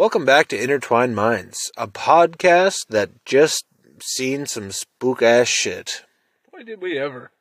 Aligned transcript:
Welcome 0.00 0.24
back 0.24 0.48
to 0.48 0.56
Intertwined 0.58 1.14
Minds, 1.14 1.70
a 1.76 1.86
podcast 1.86 2.86
that 2.88 3.22
just 3.26 3.66
seen 4.00 4.46
some 4.46 4.70
spook 4.72 5.20
ass 5.20 5.46
shit. 5.46 6.06
Why 6.48 6.62
did 6.62 6.80
we 6.80 6.98
ever? 6.98 7.32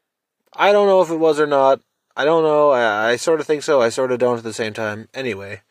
I 0.52 0.74
don't 0.74 0.88
know 0.88 1.02
if 1.02 1.10
it 1.10 1.16
was 1.16 1.40
or 1.40 1.48
not. 1.48 1.80
I 2.18 2.26
don't 2.26 2.44
know. 2.44 2.72
I, 2.72 3.12
I 3.12 3.16
sort 3.16 3.40
of 3.40 3.48
think 3.48 3.64
so. 3.64 3.82
I 3.82 3.88
sort 3.88 4.12
of 4.12 4.20
don't 4.20 4.38
at 4.38 4.44
the 4.44 4.52
same 4.52 4.74
time. 4.74 5.08
Anyway. 5.14 5.62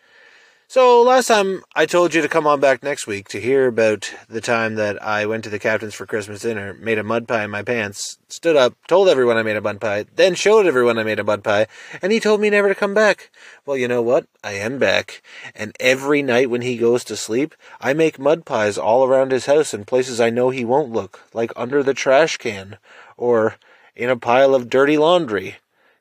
So 0.71 1.01
last 1.01 1.29
time 1.29 1.63
I 1.75 1.87
told 1.87 2.13
you 2.13 2.21
to 2.21 2.29
come 2.29 2.47
on 2.47 2.61
back 2.61 2.83
next 2.83 3.07
week 3.07 3.27
to 3.29 3.41
hear 3.41 3.69
about 3.69 4.13
the 4.29 4.43
time 4.43 4.75
that 4.75 5.03
I 5.03 5.25
went 5.25 5.45
to 5.45 5.51
the 5.51 5.59
captain's 5.59 5.95
for 5.95 6.05
Christmas 6.05 6.43
dinner, 6.43 6.75
made 6.75 6.99
a 6.99 7.03
mud 7.03 7.27
pie 7.27 7.45
in 7.45 7.51
my 7.51 7.63
pants, 7.63 8.19
stood 8.29 8.55
up, 8.55 8.75
told 8.87 9.09
everyone 9.09 9.39
I 9.39 9.43
made 9.43 9.57
a 9.57 9.63
mud 9.63 9.81
pie, 9.81 10.05
then 10.15 10.35
showed 10.35 10.67
everyone 10.67 10.99
I 10.99 11.05
made 11.05 11.21
a 11.21 11.25
mud 11.25 11.43
pie, 11.43 11.69
and 12.03 12.13
he 12.13 12.21
told 12.21 12.43
me 12.43 12.51
never 12.51 12.69
to 12.69 12.75
come 12.75 12.93
back. 12.93 13.31
Well, 13.65 13.79
you 13.79 13.89
know 13.89 14.03
what? 14.03 14.27
I 14.45 14.53
am 14.53 14.79
back. 14.79 15.23
And 15.55 15.75
every 15.81 16.21
night 16.21 16.51
when 16.51 16.61
he 16.61 16.77
goes 16.77 17.03
to 17.05 17.17
sleep, 17.17 17.55
I 17.81 17.95
make 17.95 18.19
mud 18.19 18.45
pies 18.45 18.77
all 18.77 19.07
around 19.07 19.33
his 19.33 19.47
house 19.47 19.73
in 19.73 19.87
places 19.87 20.21
I 20.21 20.29
know 20.29 20.51
he 20.51 20.67
won't 20.67 20.93
look, 20.93 21.23
like 21.33 21.51
under 21.57 21.83
the 21.83 21.95
trash 21.95 22.37
can, 22.37 22.77
or 23.17 23.57
in 23.97 24.11
a 24.11 24.19
pile 24.19 24.55
of 24.55 24.69
dirty 24.69 24.99
laundry. 24.99 25.57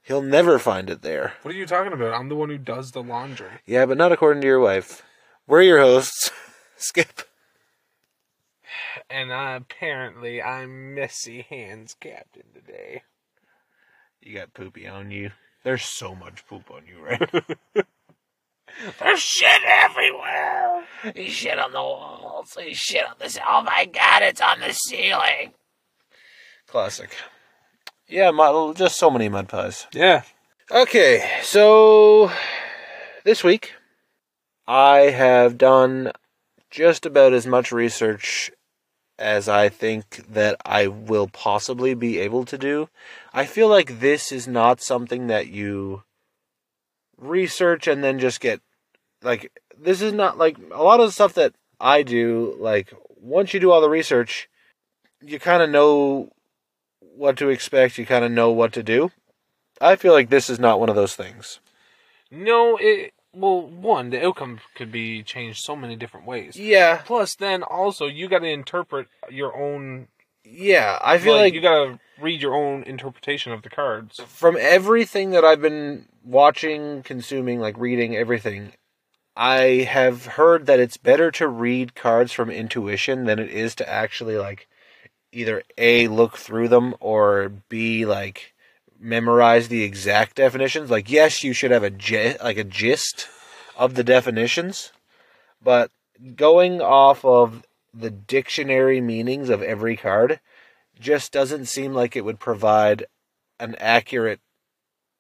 He'll 0.07 0.21
never 0.21 0.57
find 0.57 0.89
it 0.89 1.01
there. 1.01 1.33
What 1.41 1.53
are 1.53 1.57
you 1.57 1.65
talking 1.65 1.91
about? 1.91 2.13
I'm 2.13 2.29
the 2.29 2.35
one 2.35 2.47
who 2.47 2.57
does 2.57 2.91
the 2.91 3.03
laundry. 3.03 3.49
Yeah, 3.65 3.85
but 3.85 3.97
not 3.97 4.13
according 4.13 4.39
to 4.41 4.47
your 4.47 4.61
wife. 4.61 5.03
We're 5.45 5.63
your 5.63 5.79
hosts. 5.79 6.31
Skip. 6.77 7.23
And 9.09 9.33
uh, 9.33 9.59
apparently, 9.61 10.41
I'm 10.41 10.95
messy 10.95 11.41
hands 11.49 11.93
captain 11.99 12.45
today. 12.53 13.03
You 14.21 14.33
got 14.33 14.53
poopy 14.53 14.87
on 14.87 15.11
you. 15.11 15.31
There's 15.65 15.83
so 15.83 16.15
much 16.15 16.47
poop 16.47 16.71
on 16.71 16.83
you, 16.87 17.03
right? 17.03 17.29
There's 18.99 19.19
shit 19.19 19.61
everywhere. 19.65 20.85
He 21.15 21.27
shit 21.27 21.59
on 21.59 21.73
the 21.73 21.81
walls. 21.81 22.55
He 22.57 22.73
shit 22.73 23.05
on 23.05 23.15
this. 23.19 23.37
Oh 23.45 23.61
my 23.61 23.83
god, 23.83 24.23
it's 24.23 24.39
on 24.39 24.61
the 24.61 24.71
ceiling. 24.71 25.51
Classic. 26.65 27.13
Yeah, 28.07 28.31
just 28.75 28.97
so 28.97 29.09
many 29.09 29.27
mud 29.27 29.49
pies. 29.49 29.85
Yeah. 29.93 30.23
Okay, 30.71 31.39
so 31.43 32.31
this 33.25 33.43
week 33.43 33.73
I 34.67 35.09
have 35.11 35.57
done 35.57 36.11
just 36.69 37.05
about 37.05 37.33
as 37.33 37.45
much 37.45 37.71
research 37.71 38.51
as 39.19 39.49
I 39.49 39.69
think 39.69 40.23
that 40.29 40.55
I 40.65 40.87
will 40.87 41.27
possibly 41.27 41.95
be 41.95 42.19
able 42.19 42.45
to 42.45 42.57
do. 42.57 42.89
I 43.33 43.45
feel 43.45 43.67
like 43.67 43.99
this 43.99 44.31
is 44.31 44.47
not 44.47 44.81
something 44.81 45.27
that 45.27 45.47
you 45.47 46.03
research 47.17 47.87
and 47.87 48.03
then 48.03 48.19
just 48.19 48.39
get 48.39 48.61
like 49.23 49.51
this 49.77 50.01
is 50.01 50.13
not 50.13 50.37
like 50.37 50.57
a 50.71 50.83
lot 50.83 50.99
of 50.99 51.07
the 51.07 51.11
stuff 51.11 51.33
that 51.33 51.53
I 51.79 52.03
do 52.03 52.55
like 52.59 52.93
once 53.19 53.53
you 53.53 53.59
do 53.59 53.71
all 53.71 53.81
the 53.81 53.89
research 53.89 54.47
you 55.21 55.39
kind 55.39 55.63
of 55.63 55.69
know 55.71 56.31
what 57.17 57.37
to 57.37 57.49
expect, 57.49 57.97
you 57.97 58.05
kind 58.05 58.23
of 58.25 58.31
know 58.31 58.51
what 58.51 58.73
to 58.73 58.83
do. 58.83 59.11
I 59.81 59.95
feel 59.95 60.13
like 60.13 60.29
this 60.29 60.49
is 60.49 60.59
not 60.59 60.79
one 60.79 60.89
of 60.89 60.95
those 60.95 61.15
things. 61.15 61.59
No, 62.31 62.77
it. 62.77 63.13
Well, 63.33 63.61
one, 63.61 64.09
the 64.09 64.25
outcome 64.25 64.61
could 64.75 64.91
be 64.91 65.21
changed 65.21 65.63
so 65.63 65.75
many 65.75 65.95
different 65.95 66.25
ways. 66.25 66.55
Yeah, 66.55 67.01
Plus, 67.05 67.35
then 67.35 67.61
also 67.61 68.07
you 68.07 68.27
got 68.27 68.39
to 68.39 68.47
interpret 68.47 69.07
your 69.29 69.55
own. 69.55 70.07
yeah. 70.43 70.97
I 71.03 71.19
feel 71.19 71.35
like, 71.35 71.53
you 71.53 71.61
got 71.61 71.85
to 71.85 71.99
read 72.19 72.41
your 72.41 72.55
own 72.55 72.81
interpretation 72.83 73.51
of 73.51 73.61
the 73.61 73.69
cards. 73.69 74.19
from 74.25 74.57
everything 74.59 75.31
that 75.31 75.45
I've 75.45 75.61
been 75.61 76.07
watching, 76.23 77.03
consuming, 77.03 77.59
like 77.59 77.77
reading 77.77 78.15
everything, 78.15 78.73
I 79.35 79.85
have 79.87 80.25
heard 80.25 80.65
that 80.65 80.79
it's 80.79 80.97
better 80.97 81.29
to 81.31 81.47
read 81.47 81.93
cards 81.93 82.31
from 82.31 82.49
intuition 82.49 83.25
than 83.25 83.37
it 83.37 83.51
is 83.51 83.75
to 83.75 83.87
actually 83.87 84.37
like 84.37 84.67
either 85.31 85.63
A 85.77 86.07
look 86.07 86.37
through 86.37 86.67
them 86.69 86.95
or 86.99 87.51
B 87.69 88.05
like 88.05 88.53
memorize 88.99 89.67
the 89.67 89.83
exact 89.83 90.35
definitions. 90.35 90.89
Like 90.89 91.09
yes, 91.09 91.43
you 91.43 91.53
should 91.53 91.71
have 91.71 91.83
a 91.83 92.37
like 92.43 92.57
a 92.57 92.63
gist 92.63 93.27
of 93.77 93.95
the 93.95 94.03
definitions, 94.03 94.91
but 95.61 95.91
going 96.35 96.81
off 96.81 97.23
of 97.23 97.63
the 97.93 98.09
dictionary 98.09 99.01
meanings 99.01 99.49
of 99.49 99.61
every 99.61 99.97
card 99.97 100.39
just 100.99 101.31
doesn't 101.31 101.65
seem 101.65 101.93
like 101.93 102.15
it 102.15 102.25
would 102.25 102.39
provide 102.39 103.05
an 103.59 103.75
accurate 103.79 104.39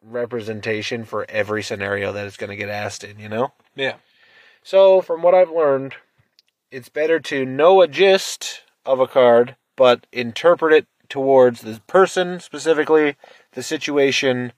representation 0.01 1.03
for 1.05 1.25
every 1.29 1.63
scenario 1.63 2.11
that 2.13 2.25
it's 2.25 2.37
going 2.37 2.49
to 2.49 2.55
get 2.55 2.69
asked 2.69 3.03
in, 3.03 3.19
you 3.19 3.29
know? 3.29 3.51
Yeah. 3.75 3.95
So, 4.63 5.01
from 5.01 5.21
what 5.21 5.33
I've 5.33 5.51
learned, 5.51 5.95
it's 6.71 6.89
better 6.89 7.19
to 7.21 7.45
know 7.45 7.81
a 7.81 7.87
gist 7.87 8.61
of 8.85 8.99
a 8.99 9.07
card, 9.07 9.55
but 9.77 10.05
interpret 10.11 10.73
it 10.73 10.87
towards 11.07 11.61
the 11.61 11.79
person 11.87 12.41
specifically, 12.41 13.15
the 13.53 13.63
situation, 13.63 14.51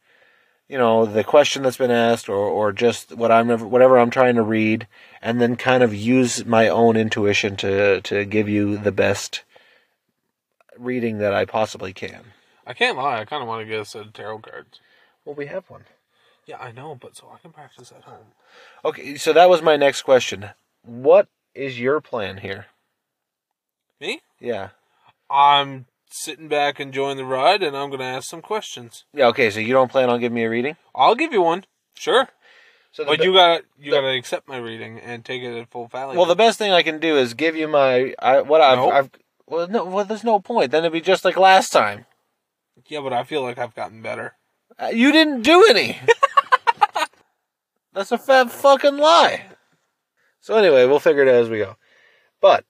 you 0.67 0.79
know, 0.79 1.05
the 1.05 1.23
question 1.23 1.61
that's 1.61 1.77
been 1.77 1.91
asked, 1.91 2.27
or, 2.27 2.35
or 2.35 2.71
just 2.71 3.15
what 3.15 3.31
I'm 3.31 3.49
whatever 3.69 3.99
I'm 3.99 4.09
trying 4.09 4.35
to 4.35 4.41
read, 4.41 4.87
and 5.21 5.39
then 5.39 5.55
kind 5.55 5.83
of 5.83 5.93
use 5.93 6.43
my 6.45 6.67
own 6.67 6.97
intuition 6.97 7.55
to 7.57 8.01
to 8.01 8.25
give 8.25 8.49
you 8.49 8.77
the 8.77 8.91
best 8.91 9.43
reading 10.75 11.19
that 11.19 11.33
I 11.33 11.45
possibly 11.45 11.93
can. 11.93 12.33
I 12.65 12.73
can't 12.73 12.97
lie. 12.97 13.19
I 13.19 13.25
kind 13.25 13.43
of 13.43 13.47
want 13.47 13.61
to 13.61 13.69
get 13.69 13.81
a 13.81 13.85
set 13.85 14.07
of 14.07 14.13
tarot 14.13 14.39
cards. 14.39 14.79
Well, 15.25 15.35
we 15.35 15.47
have 15.47 15.69
one. 15.69 15.83
Yeah, 16.45 16.57
I 16.57 16.71
know, 16.71 16.97
but 16.99 17.15
so 17.15 17.31
I 17.33 17.37
can 17.37 17.51
practice 17.51 17.91
at 17.95 18.03
home. 18.03 18.33
Okay, 18.83 19.17
so 19.17 19.33
that 19.33 19.49
was 19.49 19.61
my 19.61 19.75
next 19.75 20.01
question. 20.01 20.49
What 20.83 21.27
is 21.53 21.79
your 21.79 22.01
plan 22.01 22.37
here? 22.37 22.67
Me? 23.99 24.21
Yeah. 24.39 24.69
I'm 25.29 25.85
sitting 26.09 26.47
back 26.47 26.79
enjoying 26.79 27.17
the 27.17 27.25
ride, 27.25 27.61
and 27.63 27.75
I'm 27.77 27.89
going 27.89 27.99
to 27.99 28.05
ask 28.05 28.29
some 28.29 28.41
questions. 28.41 29.05
Yeah, 29.13 29.27
okay, 29.27 29.49
so 29.51 29.59
you 29.59 29.73
don't 29.73 29.91
plan 29.91 30.09
on 30.09 30.19
giving 30.19 30.35
me 30.35 30.43
a 30.43 30.49
reading? 30.49 30.75
I'll 30.95 31.15
give 31.15 31.31
you 31.33 31.41
one. 31.41 31.65
Sure. 31.93 32.27
So 32.91 33.05
But 33.05 33.23
you 33.23 33.33
got 33.33 33.61
you 33.79 33.91
got 33.91 34.01
to 34.01 34.07
accept 34.17 34.47
my 34.47 34.57
reading 34.57 34.99
and 34.99 35.23
take 35.23 35.43
it 35.43 35.55
at 35.55 35.69
full 35.69 35.87
value. 35.87 36.17
Well, 36.17 36.25
the 36.27 36.35
best 36.35 36.57
thing 36.57 36.71
I 36.71 36.81
can 36.81 36.99
do 36.99 37.17
is 37.17 37.35
give 37.35 37.55
you 37.55 37.67
my 37.67 38.15
I 38.17 38.41
what 38.41 38.61
I've, 38.61 38.77
Nope. 38.79 38.93
I've 38.93 39.09
well 39.45 39.67
no 39.67 39.85
well 39.85 40.05
there's 40.05 40.23
no 40.23 40.39
point. 40.39 40.71
Then 40.71 40.83
it'd 40.83 40.93
be 40.93 40.99
just 41.01 41.23
like 41.23 41.37
last 41.37 41.69
time. 41.71 42.05
yeah, 42.87 43.01
but 43.01 43.13
I 43.13 43.23
feel 43.23 43.43
like 43.43 43.59
I've 43.59 43.75
gotten 43.75 44.01
better. 44.01 44.33
Uh, 44.81 44.87
You 44.87 45.11
didn't 45.11 45.43
do 45.43 45.67
any. 45.69 45.99
That's 47.93 48.11
a 48.11 48.17
fat 48.17 48.51
fucking 48.51 48.97
lie. 48.97 49.45
So 50.39 50.55
anyway, 50.55 50.85
we'll 50.85 50.99
figure 50.99 51.21
it 51.23 51.27
out 51.27 51.35
as 51.43 51.49
we 51.49 51.59
go. 51.59 51.75
But 52.41 52.65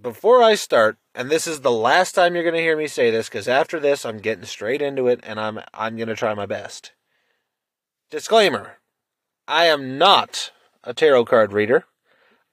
before 0.00 0.42
I 0.42 0.54
start, 0.54 0.98
and 1.14 1.30
this 1.30 1.46
is 1.46 1.60
the 1.60 1.70
last 1.70 2.12
time 2.12 2.34
you're 2.34 2.44
going 2.44 2.54
to 2.54 2.60
hear 2.60 2.76
me 2.76 2.86
say 2.86 3.10
this 3.10 3.28
cuz 3.28 3.48
after 3.48 3.80
this 3.80 4.04
I'm 4.04 4.18
getting 4.18 4.44
straight 4.44 4.82
into 4.82 5.08
it 5.08 5.20
and 5.22 5.40
I'm 5.40 5.60
I'm 5.72 5.96
going 5.96 6.08
to 6.08 6.16
try 6.16 6.34
my 6.34 6.46
best. 6.46 6.92
Disclaimer. 8.10 8.78
I 9.48 9.66
am 9.66 9.98
not 9.98 10.52
a 10.84 10.94
tarot 10.94 11.24
card 11.26 11.52
reader. 11.52 11.84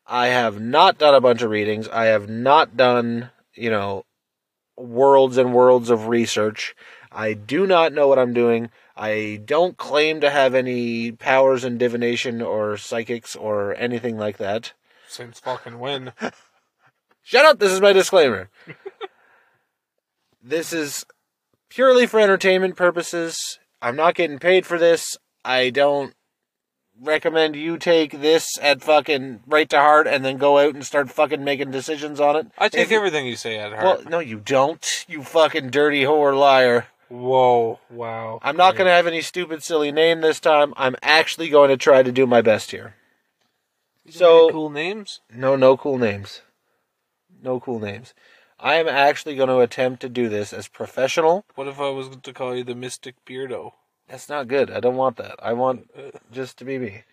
I 0.05 0.27
have 0.27 0.59
not 0.59 0.97
done 0.97 1.15
a 1.15 1.21
bunch 1.21 1.41
of 1.41 1.49
readings. 1.49 1.87
I 1.87 2.05
have 2.05 2.29
not 2.29 2.75
done, 2.75 3.31
you 3.53 3.69
know, 3.69 4.05
worlds 4.75 5.37
and 5.37 5.53
worlds 5.53 5.89
of 5.89 6.07
research. 6.07 6.75
I 7.11 7.33
do 7.33 7.67
not 7.67 7.93
know 7.93 8.07
what 8.07 8.19
I'm 8.19 8.33
doing. 8.33 8.69
I 8.95 9.41
don't 9.45 9.77
claim 9.77 10.21
to 10.21 10.29
have 10.29 10.53
any 10.53 11.11
powers 11.11 11.63
in 11.63 11.77
divination 11.77 12.41
or 12.41 12.77
psychics 12.77 13.35
or 13.35 13.75
anything 13.75 14.17
like 14.17 14.37
that. 14.37 14.73
Since 15.07 15.39
fucking 15.39 15.79
when? 15.79 16.13
Shut 17.23 17.45
up, 17.45 17.57
this 17.59 17.71
is 17.71 17.81
my 17.81 17.93
disclaimer. 17.93 18.49
this 20.43 20.73
is 20.73 21.05
purely 21.69 22.05
for 22.05 22.19
entertainment 22.19 22.75
purposes. 22.75 23.59
I'm 23.81 23.95
not 23.95 24.15
getting 24.15 24.39
paid 24.39 24.65
for 24.65 24.77
this. 24.77 25.17
I 25.43 25.69
don't 25.69 26.13
recommend 27.01 27.55
you 27.55 27.77
take 27.77 28.21
this 28.21 28.57
at 28.61 28.81
fucking 28.83 29.41
right 29.47 29.69
to 29.69 29.77
heart 29.79 30.05
and 30.05 30.23
then 30.23 30.37
go 30.37 30.59
out 30.59 30.75
and 30.75 30.85
start 30.85 31.09
fucking 31.09 31.43
making 31.43 31.71
decisions 31.71 32.19
on 32.19 32.35
it. 32.35 32.47
I 32.57 32.69
take 32.69 32.83
If- 32.87 32.91
everything 32.91 33.25
you 33.25 33.35
say 33.35 33.57
at 33.57 33.71
heart. 33.71 33.83
Well, 33.83 34.03
no, 34.09 34.19
you 34.19 34.39
don't. 34.39 34.85
You 35.07 35.23
fucking 35.23 35.69
dirty 35.69 36.03
whore 36.03 36.37
liar. 36.37 36.87
Whoa, 37.09 37.79
wow. 37.89 38.39
I'm 38.41 38.57
not 38.57 38.75
going 38.75 38.87
to 38.87 38.91
have 38.93 39.05
any 39.07 39.21
stupid, 39.21 39.63
silly 39.63 39.91
name 39.91 40.21
this 40.21 40.39
time. 40.39 40.73
I'm 40.77 40.95
actually 41.01 41.49
going 41.49 41.69
to 41.69 41.77
try 41.77 42.01
to 42.03 42.11
do 42.11 42.25
my 42.25 42.41
best 42.41 42.71
here. 42.71 42.95
So- 44.09 44.49
cool 44.49 44.69
names. 44.69 45.21
No, 45.33 45.55
no 45.55 45.77
cool 45.77 45.97
names. 45.97 46.41
No 47.43 47.59
cool 47.59 47.79
names. 47.79 48.13
I 48.59 48.75
am 48.75 48.87
actually 48.87 49.35
going 49.35 49.49
to 49.49 49.59
attempt 49.59 50.01
to 50.01 50.09
do 50.09 50.29
this 50.29 50.53
as 50.53 50.67
professional. 50.69 51.43
What 51.55 51.67
if 51.67 51.79
I 51.79 51.89
was 51.89 52.09
to 52.15 52.33
call 52.33 52.55
you 52.55 52.63
the 52.63 52.75
Mystic 52.75 53.15
Beardo? 53.25 53.73
That's 54.07 54.29
not 54.29 54.47
good. 54.47 54.71
I 54.71 54.79
don't 54.79 54.95
want 54.95 55.17
that. 55.17 55.35
I 55.41 55.53
want 55.53 55.89
just 56.31 56.57
to 56.59 56.65
be 56.65 56.77
me. 56.77 57.03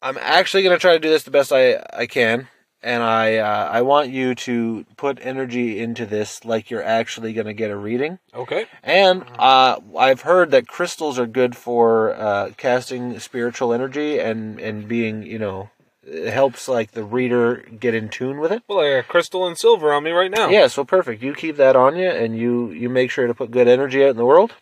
I'm 0.00 0.18
actually 0.18 0.62
going 0.62 0.74
to 0.74 0.80
try 0.80 0.94
to 0.94 0.98
do 0.98 1.10
this 1.10 1.22
the 1.22 1.30
best 1.30 1.52
I, 1.52 1.84
I 1.92 2.06
can. 2.06 2.48
And 2.84 3.04
I 3.04 3.36
uh, 3.36 3.68
I 3.70 3.82
want 3.82 4.10
you 4.10 4.34
to 4.34 4.84
put 4.96 5.20
energy 5.22 5.78
into 5.78 6.04
this 6.04 6.44
like 6.44 6.68
you're 6.68 6.82
actually 6.82 7.32
going 7.32 7.46
to 7.46 7.52
get 7.52 7.70
a 7.70 7.76
reading. 7.76 8.18
Okay. 8.34 8.66
And 8.82 9.24
uh, 9.38 9.78
I've 9.96 10.22
heard 10.22 10.50
that 10.50 10.66
crystals 10.66 11.16
are 11.16 11.28
good 11.28 11.56
for 11.56 12.12
uh, 12.14 12.50
casting 12.56 13.20
spiritual 13.20 13.72
energy 13.72 14.18
and, 14.18 14.58
and 14.58 14.88
being, 14.88 15.22
you 15.22 15.38
know, 15.38 15.70
It 16.04 16.32
helps 16.32 16.66
like 16.66 16.92
the 16.92 17.04
reader 17.04 17.64
get 17.78 17.94
in 17.94 18.08
tune 18.08 18.40
with 18.40 18.50
it. 18.50 18.62
Well, 18.68 18.80
I 18.80 19.00
got 19.00 19.08
crystal 19.08 19.46
and 19.46 19.56
silver 19.56 19.92
on 19.92 20.02
me 20.02 20.10
right 20.10 20.30
now. 20.30 20.48
Yeah, 20.48 20.66
so 20.66 20.84
perfect. 20.84 21.22
You 21.22 21.32
keep 21.32 21.56
that 21.56 21.76
on 21.76 21.96
you, 21.96 22.08
and 22.08 22.36
you 22.36 22.70
you 22.70 22.88
make 22.88 23.10
sure 23.10 23.26
to 23.26 23.34
put 23.34 23.52
good 23.52 23.68
energy 23.68 24.02
out 24.02 24.10
in 24.10 24.16
the 24.16 24.26
world. 24.26 24.52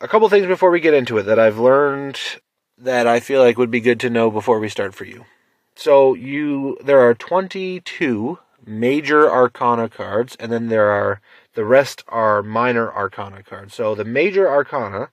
A 0.00 0.08
couple 0.08 0.28
things 0.28 0.46
before 0.46 0.70
we 0.70 0.80
get 0.80 0.94
into 0.94 1.16
it 1.18 1.22
that 1.24 1.38
I've 1.38 1.58
learned 1.58 2.20
that 2.76 3.06
I 3.06 3.20
feel 3.20 3.42
like 3.42 3.58
would 3.58 3.70
be 3.70 3.80
good 3.80 4.00
to 4.00 4.10
know 4.10 4.30
before 4.30 4.60
we 4.60 4.68
start 4.68 4.94
for 4.94 5.04
you. 5.04 5.24
So 5.74 6.14
you 6.14 6.76
there 6.84 7.00
are 7.00 7.14
22 7.14 8.38
major 8.66 9.30
arcana 9.30 9.88
cards 9.88 10.36
and 10.38 10.52
then 10.52 10.68
there 10.68 10.90
are 10.90 11.20
the 11.54 11.64
rest 11.64 12.04
are 12.08 12.42
minor 12.42 12.92
arcana 12.92 13.42
cards. 13.42 13.74
So 13.74 13.94
the 13.94 14.04
major 14.04 14.48
arcana 14.48 15.10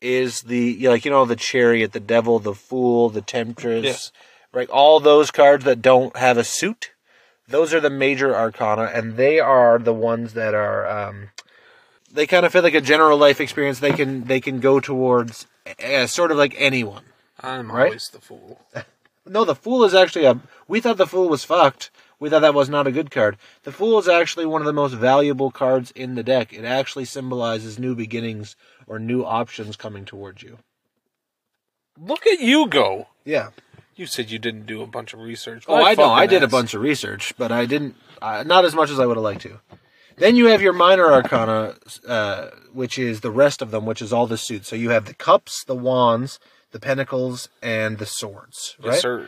is 0.00 0.42
the 0.42 0.86
like 0.88 1.04
you 1.04 1.10
know 1.10 1.24
the 1.24 1.36
chariot, 1.36 1.92
the 1.92 2.00
devil, 2.00 2.38
the 2.38 2.54
fool, 2.54 3.08
the 3.08 3.22
temptress, 3.22 4.12
right? 4.52 4.68
All 4.70 5.00
those 5.00 5.30
cards 5.30 5.64
that 5.64 5.82
don't 5.82 6.16
have 6.16 6.36
a 6.38 6.44
suit. 6.44 6.90
Those 7.48 7.74
are 7.74 7.80
the 7.80 7.90
major 7.90 8.34
arcana 8.34 8.90
and 8.94 9.16
they 9.16 9.40
are 9.40 9.78
the 9.78 9.94
ones 9.94 10.34
that 10.34 10.54
are 10.54 10.86
um 10.88 11.30
they 12.12 12.26
kind 12.26 12.44
of 12.46 12.52
feel 12.52 12.62
like 12.62 12.74
a 12.74 12.80
general 12.80 13.18
life 13.18 13.40
experience 13.40 13.80
they 13.80 13.92
can 13.92 14.24
they 14.24 14.40
can 14.40 14.60
go 14.60 14.80
towards 14.80 15.46
uh, 15.84 16.06
sort 16.06 16.30
of 16.30 16.36
like 16.36 16.54
anyone. 16.58 17.04
I'm 17.40 17.70
Right? 17.72 17.86
always 17.86 18.08
the 18.10 18.20
fool. 18.20 18.60
No, 19.26 19.44
the 19.44 19.54
Fool 19.54 19.84
is 19.84 19.94
actually 19.94 20.24
a. 20.24 20.40
We 20.66 20.80
thought 20.80 20.96
the 20.96 21.06
Fool 21.06 21.28
was 21.28 21.44
fucked. 21.44 21.90
We 22.18 22.28
thought 22.30 22.40
that 22.40 22.54
was 22.54 22.68
not 22.70 22.86
a 22.88 22.90
good 22.90 23.10
card. 23.12 23.36
The 23.62 23.70
Fool 23.70 23.98
is 23.98 24.08
actually 24.08 24.46
one 24.46 24.60
of 24.62 24.66
the 24.66 24.72
most 24.72 24.94
valuable 24.94 25.50
cards 25.52 25.92
in 25.92 26.14
the 26.16 26.24
deck. 26.24 26.52
It 26.52 26.64
actually 26.64 27.04
symbolizes 27.04 27.78
new 27.78 27.94
beginnings 27.94 28.56
or 28.88 28.98
new 28.98 29.22
options 29.22 29.76
coming 29.76 30.04
towards 30.06 30.42
you. 30.42 30.58
Look 31.98 32.26
at 32.26 32.40
you 32.40 32.66
go. 32.66 33.08
Yeah. 33.24 33.50
You 34.00 34.06
said 34.06 34.30
you 34.30 34.38
didn't 34.38 34.64
do 34.64 34.80
a 34.80 34.86
bunch 34.86 35.12
of 35.12 35.20
research. 35.20 35.64
Oh, 35.68 35.74
I 35.74 35.92
know. 35.94 36.10
I 36.10 36.24
did 36.26 36.42
a 36.42 36.48
bunch 36.48 36.72
of 36.72 36.80
research, 36.80 37.34
but 37.36 37.52
I 37.52 37.66
didn't. 37.66 37.96
Uh, 38.22 38.42
not 38.46 38.64
as 38.64 38.74
much 38.74 38.88
as 38.88 38.98
I 38.98 39.04
would 39.04 39.18
have 39.18 39.24
liked 39.24 39.42
to. 39.42 39.60
Then 40.16 40.36
you 40.36 40.46
have 40.46 40.62
your 40.62 40.72
minor 40.72 41.12
arcana, 41.12 41.74
uh, 42.08 42.46
which 42.72 42.98
is 42.98 43.20
the 43.20 43.30
rest 43.30 43.60
of 43.60 43.70
them, 43.72 43.84
which 43.84 44.00
is 44.00 44.10
all 44.10 44.26
the 44.26 44.38
suits. 44.38 44.68
So 44.68 44.74
you 44.76 44.88
have 44.88 45.04
the 45.04 45.12
cups, 45.12 45.64
the 45.64 45.74
wands, 45.74 46.40
the 46.72 46.80
pentacles, 46.80 47.50
and 47.62 47.98
the 47.98 48.06
swords. 48.06 48.74
Right. 48.82 48.92
Yes, 48.92 49.02
sir. 49.02 49.26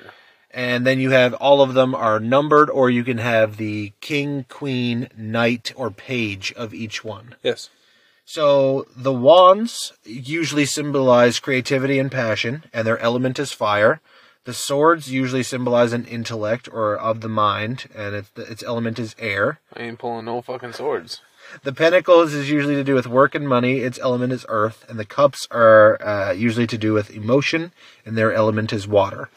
and 0.51 0.87
then 0.87 0.99
you 1.01 1.11
have 1.11 1.35
all 1.35 1.61
of 1.61 1.75
them 1.75 1.95
are 1.95 2.19
numbered 2.19 2.71
or 2.71 2.89
you 2.89 3.05
can 3.05 3.19
have 3.19 3.59
the 3.59 3.93
king 4.01 4.47
queen 4.49 5.09
knight 5.19 5.71
or 5.77 5.91
page 5.91 6.51
of 6.57 6.73
each 6.75 7.03
one 7.05 7.35
Yes. 7.43 7.71
so 8.27 8.87
the 8.97 9.13
wands 9.13 9.93
usually 10.05 10.67
symbolize 10.67 11.41
creativity 11.41 11.99
and 11.99 12.11
passion 12.13 12.65
and 12.73 12.87
their 12.87 12.99
element 12.99 13.39
is 13.39 13.53
fire 13.53 14.01
the 14.45 14.55
swords 14.55 15.13
usually 15.13 15.43
symbolize 15.43 15.93
an 15.93 16.05
intellect 16.07 16.69
or 16.73 16.97
of 16.97 17.21
the 17.21 17.29
mind 17.29 17.89
and 17.95 18.15
its, 18.15 18.31
its 18.37 18.63
element 18.63 18.99
is 18.99 19.15
air 19.19 19.61
I 19.75 19.83
ain't 19.83 19.99
pulling 19.99 20.25
no 20.25 20.43
fucking 20.43 20.73
swords. 20.73 21.21
the 21.63 21.73
pentacles 21.73 22.33
is 22.35 22.51
usually 22.51 22.75
to 22.75 22.85
do 22.85 22.95
with 22.95 23.07
work 23.07 23.35
and 23.35 23.49
money 23.49 23.79
its 23.79 23.99
element 24.01 24.33
is 24.33 24.45
earth 24.49 24.85
and 24.89 24.99
the 24.99 25.05
cups 25.05 25.47
are 25.51 26.01
uh, 26.03 26.33
usually 26.33 26.67
to 26.67 26.79
do 26.79 26.93
with 26.93 27.11
emotion 27.11 27.73
and 28.05 28.17
their 28.17 28.33
element 28.33 28.73
is 28.73 28.87
water 28.89 29.29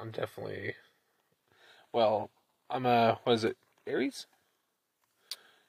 I'm 0.00 0.10
definitely. 0.10 0.74
Well, 1.90 2.28
I'm 2.68 2.84
a. 2.84 3.18
What 3.24 3.32
is 3.32 3.44
it? 3.44 3.56
Aries? 3.86 4.26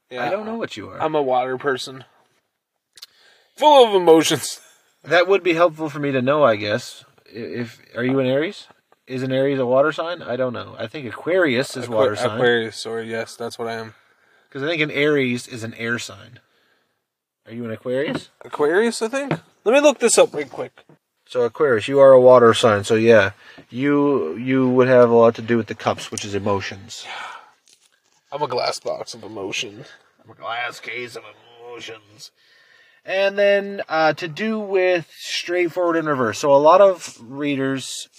Yeah. 0.10 0.26
i 0.26 0.30
don't 0.30 0.46
know 0.46 0.56
what 0.58 0.76
you 0.76 0.90
are 0.90 1.02
I'm 1.02 1.16
a 1.16 1.22
water 1.22 1.58
person. 1.58 2.04
Full 3.56 3.88
of 3.88 3.96
emotions. 3.96 4.60
That 5.04 5.28
would 5.30 5.42
be 5.42 5.54
helpful 5.54 5.90
for 5.90 6.00
me 6.00 6.12
to 6.12 6.22
know, 6.22 6.44
I 6.44 6.58
guess. 6.58 7.06
If 7.36 7.82
are 7.96 8.04
you 8.04 8.20
an 8.20 8.28
Aries? 8.28 8.68
Is 9.08 9.22
an 9.24 9.32
Aries 9.32 9.60
a 9.60 9.66
water 9.66 9.92
sign? 9.92 10.22
I 10.22 10.36
don't 10.36 10.54
know. 10.54 10.76
I 10.80 10.88
think 10.88 11.06
Aquarius 11.08 11.76
is 11.78 11.84
Aqua- 11.84 11.96
water 11.96 12.16
sign 12.16 12.32
Aquarius, 12.38 12.78
sorry, 12.78 13.10
yes, 13.10 13.36
that's 13.36 13.60
what 13.60 13.68
I 13.68 13.74
am. 13.74 13.94
because 14.48 14.64
I 14.64 14.68
think 14.68 14.82
an 14.82 14.90
Aries 14.92 15.48
is 15.48 15.64
an 15.64 15.74
air 15.76 16.00
sign. 16.00 16.40
Are 17.46 17.54
you 17.54 17.66
an 17.66 17.72
Aquarius? 17.72 18.30
Aquarius, 18.44 19.02
I 19.04 19.08
think. 19.10 19.34
Let 19.64 19.74
me 19.74 19.80
look 19.82 20.00
this 20.00 20.18
up 20.18 20.34
real 20.34 20.48
quick. 20.48 20.84
So 21.28 21.42
Aquarius, 21.42 21.88
you 21.88 22.00
are 22.00 22.12
a 22.14 22.20
water 22.22 22.54
sign. 22.54 22.84
So 22.84 22.96
yeah, 22.96 23.32
you 23.70 24.36
you 24.38 24.68
would 24.70 24.88
have 24.88 25.10
a 25.10 25.16
lot 25.16 25.36
to 25.36 25.42
do 25.42 25.58
with 25.58 25.68
the 25.68 25.76
cups, 25.76 26.10
which 26.12 26.24
is 26.26 26.34
emotions. 26.34 27.06
I'm 28.32 28.42
a 28.42 28.48
glass 28.48 28.80
box 28.80 29.14
of 29.14 29.24
emotion. 29.24 29.86
I'm 30.24 30.32
a 30.32 30.36
glass 30.36 30.80
case 30.80 31.16
of 31.16 31.24
emotions. 31.62 32.32
And 33.08 33.38
then 33.38 33.84
uh, 33.88 34.14
to 34.14 34.28
do 34.28 34.60
with 34.60 35.12
straightforward 35.16 35.96
and 35.96 36.08
reverse. 36.08 36.40
So 36.40 36.52
a 36.52 36.58
lot 36.58 36.82
of 36.82 37.20
readers, 37.22 38.10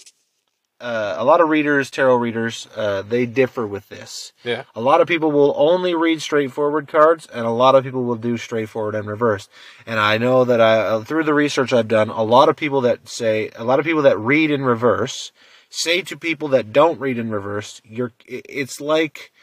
uh, 0.79 1.15
a 1.17 1.25
lot 1.25 1.41
of 1.41 1.49
readers, 1.49 1.91
tarot 1.91 2.15
readers, 2.15 2.69
uh, 2.73 3.01
they 3.01 3.25
differ 3.25 3.67
with 3.67 3.89
this. 3.89 4.31
Yeah. 4.45 4.63
A 4.75 4.79
lot 4.79 5.01
of 5.01 5.07
people 5.09 5.29
will 5.29 5.53
only 5.57 5.93
read 5.93 6.21
straightforward 6.21 6.87
cards, 6.87 7.27
and 7.33 7.45
a 7.45 7.49
lot 7.51 7.75
of 7.75 7.83
people 7.83 8.05
will 8.05 8.15
do 8.15 8.37
straightforward 8.37 8.95
and 8.95 9.07
reverse. 9.09 9.49
And 9.85 9.99
I 9.99 10.17
know 10.17 10.45
that 10.45 10.61
I, 10.61 10.77
uh, 10.77 11.03
through 11.03 11.25
the 11.25 11.33
research 11.33 11.73
I've 11.73 11.89
done, 11.89 12.09
a 12.09 12.23
lot 12.23 12.47
of 12.47 12.55
people 12.55 12.79
that 12.81 13.09
say, 13.09 13.51
a 13.57 13.65
lot 13.65 13.79
of 13.79 13.85
people 13.85 14.03
that 14.03 14.17
read 14.17 14.51
in 14.51 14.63
reverse 14.63 15.33
say 15.69 16.01
to 16.03 16.15
people 16.15 16.47
that 16.47 16.71
don't 16.71 16.97
read 16.97 17.17
in 17.17 17.29
reverse, 17.29 17.81
you're, 17.83 18.13
it's 18.25 18.79
like, 18.79 19.33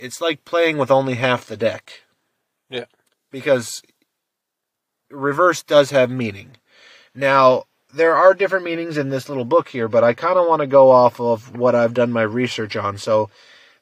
it's 0.00 0.20
like 0.20 0.44
playing 0.44 0.76
with 0.76 0.90
only 0.90 1.14
half 1.14 1.46
the 1.46 1.56
deck. 1.56 2.02
Yeah. 2.68 2.86
Because 3.30 3.80
reverse 5.12 5.62
does 5.62 5.90
have 5.90 6.10
meaning. 6.10 6.56
Now, 7.14 7.64
there 7.92 8.16
are 8.16 8.34
different 8.34 8.64
meanings 8.64 8.96
in 8.96 9.10
this 9.10 9.28
little 9.28 9.44
book 9.44 9.68
here, 9.68 9.88
but 9.88 10.04
I 10.04 10.14
kind 10.14 10.38
of 10.38 10.46
want 10.46 10.60
to 10.60 10.66
go 10.66 10.90
off 10.90 11.20
of 11.20 11.56
what 11.56 11.74
I've 11.74 11.94
done 11.94 12.12
my 12.12 12.22
research 12.22 12.76
on. 12.76 12.98
So, 12.98 13.30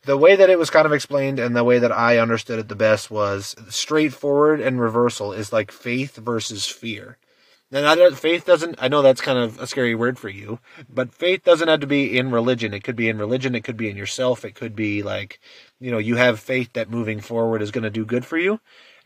the 0.04 0.16
way 0.16 0.34
that 0.34 0.50
it 0.50 0.58
was 0.58 0.70
kind 0.70 0.86
of 0.86 0.92
explained 0.92 1.38
and 1.38 1.54
the 1.54 1.64
way 1.64 1.78
that 1.78 1.92
I 1.92 2.18
understood 2.18 2.58
it 2.58 2.68
the 2.68 2.74
best 2.74 3.10
was 3.10 3.54
straightforward 3.68 4.60
and 4.60 4.80
reversal 4.80 5.32
is 5.32 5.52
like 5.52 5.70
faith 5.70 6.16
versus 6.16 6.66
fear. 6.66 7.18
Now, 7.70 7.94
faith 8.10 8.44
doesn't, 8.44 8.82
I 8.82 8.88
know 8.88 9.00
that's 9.00 9.20
kind 9.20 9.38
of 9.38 9.60
a 9.60 9.66
scary 9.66 9.94
word 9.94 10.18
for 10.18 10.28
you, 10.28 10.58
but 10.88 11.14
faith 11.14 11.44
doesn't 11.44 11.68
have 11.68 11.80
to 11.80 11.86
be 11.86 12.18
in 12.18 12.32
religion. 12.32 12.74
It 12.74 12.82
could 12.82 12.96
be 12.96 13.08
in 13.08 13.18
religion, 13.18 13.54
it 13.54 13.62
could 13.62 13.76
be 13.76 13.88
in 13.88 13.96
yourself, 13.96 14.44
it 14.44 14.56
could 14.56 14.74
be 14.74 15.04
like, 15.04 15.38
you 15.78 15.92
know, 15.92 15.98
you 15.98 16.16
have 16.16 16.40
faith 16.40 16.72
that 16.72 16.90
moving 16.90 17.20
forward 17.20 17.62
is 17.62 17.70
going 17.70 17.84
to 17.84 17.90
do 17.90 18.04
good 18.04 18.24
for 18.24 18.38
you. 18.38 18.58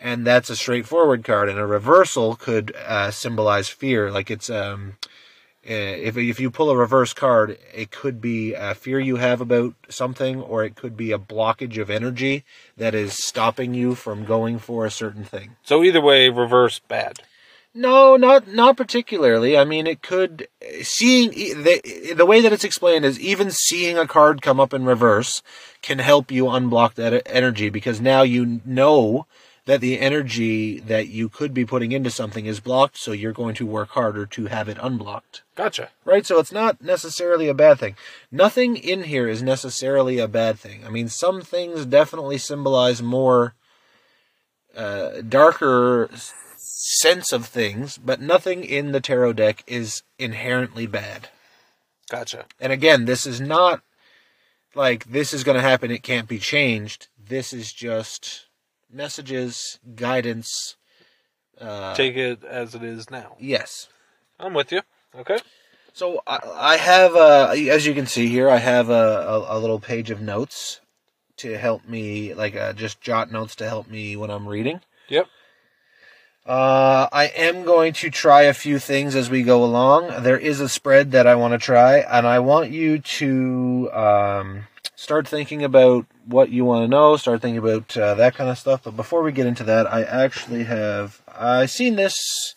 And 0.05 0.27
that's 0.27 0.51
a 0.51 0.57
straightforward 0.57 1.25
card. 1.25 1.49
And 1.49 1.59
a 1.59 1.67
reversal 1.67 2.37
could 2.37 2.77
uh, 2.77 3.11
symbolize 3.11 3.71
fear. 3.71 4.11
Like 4.11 4.31
it's, 4.31 4.51
um, 4.51 4.99
uh, 5.67 5.73
if 5.73 6.19
if 6.19 6.39
you 6.39 6.51
pull 6.51 6.69
a 6.69 6.77
reverse 6.77 7.15
card, 7.15 7.57
it 7.73 7.91
could 7.91 8.21
be 8.21 8.53
a 8.53 8.75
fear 8.75 9.01
you 9.01 9.17
have 9.17 9.41
about 9.41 9.75
something, 9.89 10.43
or 10.43 10.63
it 10.63 10.77
could 10.77 10.95
be 10.95 11.11
a 11.11 11.19
blockage 11.19 11.81
of 11.81 11.89
energy 11.89 12.45
that 12.77 12.95
is 12.95 13.25
stopping 13.25 13.73
you 13.73 13.95
from 13.95 14.27
going 14.27 14.59
for 14.59 14.85
a 14.85 14.91
certain 14.91 15.25
thing. 15.25 15.57
So 15.63 15.83
either 15.83 16.03
way, 16.03 16.29
reverse 16.29 16.81
bad. 16.81 17.21
No, 17.73 18.19
not 18.19 18.47
not 18.47 18.77
particularly. 18.77 19.57
I 19.57 19.65
mean, 19.65 19.87
it 19.87 20.03
could 20.03 20.49
seeing 20.83 21.31
the 21.31 22.13
the 22.15 22.27
way 22.27 22.43
that 22.43 22.53
it's 22.53 22.63
explained 22.63 23.07
is 23.07 23.19
even 23.19 23.51
seeing 23.51 23.97
a 23.97 24.07
card 24.07 24.43
come 24.43 24.61
up 24.61 24.75
in 24.75 24.85
reverse 24.85 25.43
can 25.81 25.99
help 25.99 26.31
you 26.31 26.45
unblock 26.45 26.95
that 26.95 27.23
energy 27.27 27.71
because 27.71 28.03
now 28.03 28.21
you 28.21 28.61
know 28.67 29.27
that 29.67 29.81
the 29.81 29.99
energy 29.99 30.79
that 30.81 31.09
you 31.09 31.29
could 31.29 31.55
be 31.55 31.65
putting 31.65 31.93
into 31.93 32.11
something 32.11 32.45
is 32.45 32.61
blocked, 32.61 32.99
so 32.99 33.13
you're 33.13 33.33
going 33.33 33.55
to 33.55 33.67
work 33.67 33.91
harder 33.91 34.27
to 34.27 34.47
have 34.47 34.69
it 34.69 34.79
unblocked. 34.81 35.43
Gotcha. 35.55 35.91
Right? 36.05 36.27
So 36.27 36.39
it's 36.39 36.53
not 36.53 36.83
necessarily 36.83 37.49
a 37.49 37.55
bad 37.55 37.79
thing. 37.79 37.97
Nothing 38.31 38.77
in 38.77 39.05
here 39.05 39.27
is 39.27 39.43
necessarily 39.43 40.19
a 40.19 40.29
bad 40.29 40.59
thing. 40.59 40.85
I 40.87 40.91
mean, 40.91 41.09
some 41.09 41.41
things 41.41 41.87
definitely 41.87 42.39
symbolize 42.39 43.03
more 43.03 43.55
uh, 44.77 45.23
darker 45.27 46.11
sense 46.57 47.33
of 47.33 47.47
things, 47.47 47.97
but 47.97 48.21
nothing 48.21 48.65
in 48.65 48.93
the 48.93 49.01
tarot 49.01 49.35
deck 49.35 49.65
is 49.67 50.03
inherently 50.19 50.87
bad. 50.87 51.29
Gotcha. 52.11 52.45
And 52.61 52.73
again, 52.73 53.07
this 53.07 53.27
is 53.27 53.41
not 53.41 53.81
like 54.75 55.05
this 55.05 55.33
is 55.33 55.45
going 55.45 55.57
to 55.57 55.63
happen, 55.63 55.91
it 55.91 56.03
can't 56.03 56.29
be 56.29 56.39
changed. 56.39 57.09
This 57.19 57.53
is 57.53 57.73
just 57.73 58.47
messages, 58.95 59.79
guidance. 59.95 60.77
Uh, 61.61 61.95
Take 61.95 62.17
it 62.17 62.45
as 62.45 62.75
it 62.75 62.83
is 62.83 63.11
now. 63.11 63.37
yes. 63.39 63.89
I'm 64.41 64.55
with 64.55 64.73
you. 64.73 64.81
Okay. 65.17 65.39
So 65.93 66.21
I, 66.27 66.41
I 66.57 66.77
have, 66.77 67.15
uh, 67.15 67.55
as 67.71 67.87
you 67.87 67.95
can 67.95 68.07
see 68.07 68.27
here, 68.27 68.51
I 68.51 68.57
have 68.59 68.91
a, 68.91 68.93
a, 68.93 69.57
a 69.57 69.61
little 69.61 69.79
page 69.79 70.11
of 70.11 70.21
notes 70.21 70.81
to 71.37 71.57
help 71.57 71.89
me, 71.89 72.35
like 72.35 72.57
uh, 72.57 72.73
just 72.73 73.01
jot 73.01 73.31
notes 73.31 73.55
to 73.57 73.69
help 73.69 73.89
me 73.89 74.17
when 74.17 74.31
I'm 74.31 74.49
reading. 74.49 74.81
Yep. 75.09 75.27
Uh, 76.47 77.09
I 77.13 77.27
am 77.37 77.63
going 77.63 77.93
to 77.95 78.11
try 78.11 78.43
a 78.43 78.53
few 78.55 78.79
things 78.79 79.15
as 79.15 79.31
we 79.31 79.43
go 79.45 79.65
along. 79.65 80.25
There 80.25 80.37
is 80.39 80.61
a 80.61 80.69
spread 80.69 81.13
that 81.13 81.27
I 81.27 81.37
want 81.37 81.53
to 81.53 81.59
try, 81.59 81.99
and 81.99 82.27
I 82.27 82.41
want 82.41 82.71
you 82.71 82.99
to 82.99 83.91
um, 83.93 84.67
start 84.97 85.27
thinking 85.29 85.63
about 85.65 86.07
what 86.27 86.51
you 86.51 86.65
want 86.65 86.85
to 86.85 86.89
know. 86.89 87.17
Start 87.17 87.43
thinking 87.43 87.59
about 87.59 87.97
uh, 87.97 88.15
that 88.15 88.35
kind 88.35 88.51
of 88.51 88.59
stuff. 88.59 88.83
But 88.85 88.97
before 88.97 89.23
we 89.23 89.33
get 89.33 89.47
into 89.47 89.65
that, 89.65 89.93
I 89.93 90.03
actually 90.03 90.65
have 90.65 91.21
I 91.29 91.67
seen 91.67 91.97
this, 91.97 92.55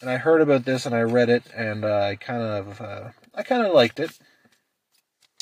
and 0.00 0.10
I 0.10 0.16
heard 0.16 0.40
about 0.40 0.64
this, 0.64 0.86
and 0.86 0.94
I 0.94 1.00
read 1.02 1.28
it, 1.30 1.44
and 1.54 1.84
I 1.84 2.16
kind 2.16 2.42
of 2.42 2.80
uh, 2.80 3.08
I 3.34 3.42
kind 3.42 3.66
of 3.66 3.72
liked 3.72 4.00
it. 4.00 4.10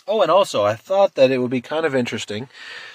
Oh, 0.08 0.20
and 0.20 0.30
also, 0.30 0.64
I 0.64 0.74
thought 0.74 1.14
that 1.14 1.30
it 1.30 1.38
would 1.38 1.50
be 1.50 1.60
kind 1.60 1.86
of 1.86 1.94
interesting. 1.94 2.48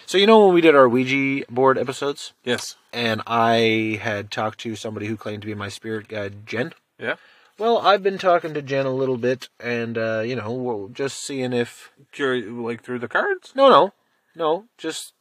So, 0.06 0.18
you 0.18 0.28
know, 0.28 0.46
when 0.46 0.54
we 0.54 0.62
did 0.62 0.76
our 0.76 0.90
Ouija 0.90 1.46
board 1.50 1.78
episodes, 1.78 2.34
Yes. 2.44 2.76
and 2.92 3.22
I 3.26 4.00
had 4.02 4.30
talked 4.30 4.60
to 4.62 4.76
somebody 4.76 5.08
who 5.08 5.16
claimed 5.16 5.42
to 5.44 5.48
be 5.48 5.54
my 5.56 5.70
spirit 5.70 6.10
guide, 6.10 6.46
Jen. 6.46 6.74
Yeah. 7.00 7.16
Well, 7.60 7.80
I've 7.80 8.04
been 8.04 8.20
talking 8.20 8.54
to 8.54 8.62
Jen 8.62 8.86
a 8.86 8.94
little 8.94 9.18
bit, 9.18 9.50
and 9.60 9.98
uh, 9.98 10.20
you 10.20 10.36
know, 10.36 10.54
we're 10.54 10.90
just 10.90 11.24
seeing 11.24 11.54
if 11.54 11.92
like 12.20 12.84
through 12.84 13.00
the 13.00 13.08
cards. 13.08 13.54
no, 13.56 13.70
no, 13.70 13.94
no, 14.36 14.66
just 14.78 15.14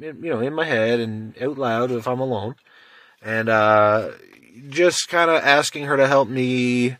you 0.00 0.12
know, 0.14 0.40
in 0.40 0.54
my 0.54 0.64
head 0.64 1.00
and 1.00 1.40
out 1.40 1.58
loud 1.58 1.90
if 1.90 2.08
I'm 2.08 2.20
alone, 2.20 2.54
and 3.20 3.50
uh, 3.50 4.12
just 4.70 5.08
kind 5.08 5.30
of 5.30 5.42
asking 5.42 5.84
her 5.84 5.98
to 5.98 6.08
help 6.08 6.30
me, 6.30 6.96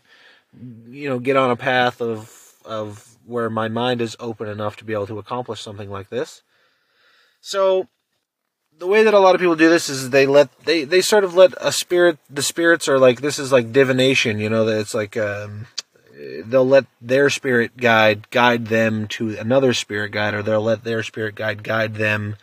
you 0.87 1.09
know, 1.09 1.17
get 1.17 1.37
on 1.37 1.49
a 1.49 1.55
path 1.55 1.99
of 1.99 2.53
of 2.63 3.17
where 3.25 3.49
my 3.49 3.67
mind 3.67 3.99
is 3.99 4.15
open 4.19 4.47
enough 4.47 4.75
to 4.77 4.85
be 4.85 4.93
able 4.93 5.07
to 5.07 5.17
accomplish 5.17 5.61
something 5.61 5.89
like 5.89 6.09
this. 6.09 6.43
So 7.41 7.87
the 8.79 8.87
way 8.87 9.03
that 9.03 9.13
a 9.13 9.19
lot 9.19 9.35
of 9.35 9.41
people 9.41 9.55
do 9.55 9.69
this 9.69 9.89
is 9.89 10.09
they 10.11 10.25
let 10.27 10.49
they 10.65 10.83
they 10.83 11.01
sort 11.01 11.23
of 11.23 11.33
let 11.33 11.53
a 11.59 11.71
spirit 11.71 12.17
the 12.29 12.43
spirits 12.43 12.87
are 12.87 12.99
like 12.99 13.21
this 13.21 13.39
is 13.39 13.51
like 13.51 13.71
divination 13.71 14.39
you 14.39 14.49
know 14.49 14.65
that 14.65 14.79
it's 14.79 14.93
like 14.93 15.17
um 15.17 15.67
they'll 16.45 16.67
let 16.67 16.85
their 17.01 17.29
spirit 17.29 17.77
guide 17.77 18.29
guide 18.29 18.67
them 18.67 19.07
to 19.07 19.37
another 19.37 19.73
spirit 19.73 20.11
guide 20.11 20.33
or 20.33 20.41
they'll 20.43 20.61
let 20.61 20.83
their 20.83 21.03
spirit 21.03 21.35
guide 21.35 21.63
guide 21.63 21.95
them 21.95 22.35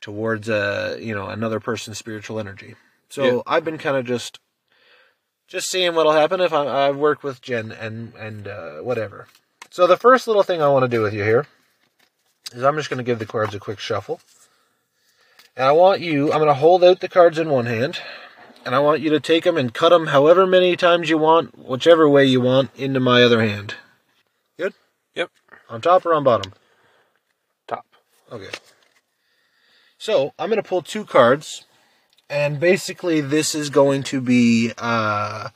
towards 0.00 0.48
a 0.48 0.98
you 1.00 1.14
know 1.14 1.28
another 1.28 1.60
person's 1.60 1.98
spiritual 1.98 2.38
energy. 2.40 2.74
So 3.08 3.24
Yeah. 3.24 3.42
i've 3.46 3.64
been 3.64 3.78
kind 3.78 3.96
of 3.96 4.04
just 4.04 4.38
just 5.46 5.70
seeing 5.70 5.94
what'll 5.94 6.12
happen 6.12 6.40
if 6.40 6.52
I, 6.52 6.64
I 6.64 6.90
work 6.90 7.22
with 7.22 7.40
jen 7.42 7.72
and 7.72 8.14
and 8.14 8.48
uh, 8.48 8.78
whatever. 8.78 9.28
So 9.70 9.86
the 9.86 9.96
first 9.96 10.26
little 10.26 10.42
thing 10.42 10.62
i 10.62 10.68
want 10.68 10.82
to 10.84 10.88
do 10.88 11.00
with 11.00 11.14
you 11.14 11.22
here 11.24 11.46
is 12.52 12.62
i'm 12.62 12.76
just 12.76 12.90
going 12.90 12.98
to 12.98 13.04
give 13.04 13.18
the 13.18 13.26
cards 13.26 13.54
a 13.54 13.60
quick 13.60 13.78
shuffle 13.78 14.20
and 15.56 15.66
I 15.66 15.72
want 15.72 16.00
you, 16.00 16.32
I'm 16.32 16.38
going 16.38 16.48
to 16.48 16.54
hold 16.54 16.82
out 16.82 17.00
the 17.00 17.08
cards 17.08 17.38
in 17.38 17.50
one 17.50 17.66
hand, 17.66 18.00
and 18.64 18.74
I 18.74 18.78
want 18.78 19.00
you 19.02 19.10
to 19.10 19.20
take 19.20 19.44
them 19.44 19.56
and 19.56 19.74
cut 19.74 19.90
them 19.90 20.08
however 20.08 20.46
many 20.46 20.76
times 20.76 21.10
you 21.10 21.18
want, 21.18 21.58
whichever 21.58 22.08
way 22.08 22.24
you 22.24 22.40
want, 22.40 22.70
into 22.76 23.00
my 23.00 23.22
other 23.22 23.42
hand. 23.42 23.74
Good? 24.58 24.74
Yep. 25.14 25.30
On 25.68 25.80
top 25.80 26.06
or 26.06 26.14
on 26.14 26.24
bottom? 26.24 26.52
Top. 27.66 27.86
Okay. 28.30 28.50
So, 29.98 30.32
I'm 30.38 30.48
going 30.48 30.62
to 30.62 30.68
pull 30.68 30.82
two 30.82 31.04
cards, 31.04 31.64
and 32.30 32.58
basically, 32.58 33.20
this 33.20 33.54
is 33.54 33.68
going 33.68 34.04
to 34.04 34.20
be, 34.20 34.72
uh, 34.78 35.50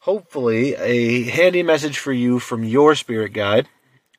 hopefully, 0.00 0.74
a 0.74 1.22
handy 1.24 1.62
message 1.62 1.98
for 1.98 2.12
you 2.12 2.40
from 2.40 2.64
your 2.64 2.94
spirit 2.94 3.32
guide, 3.32 3.68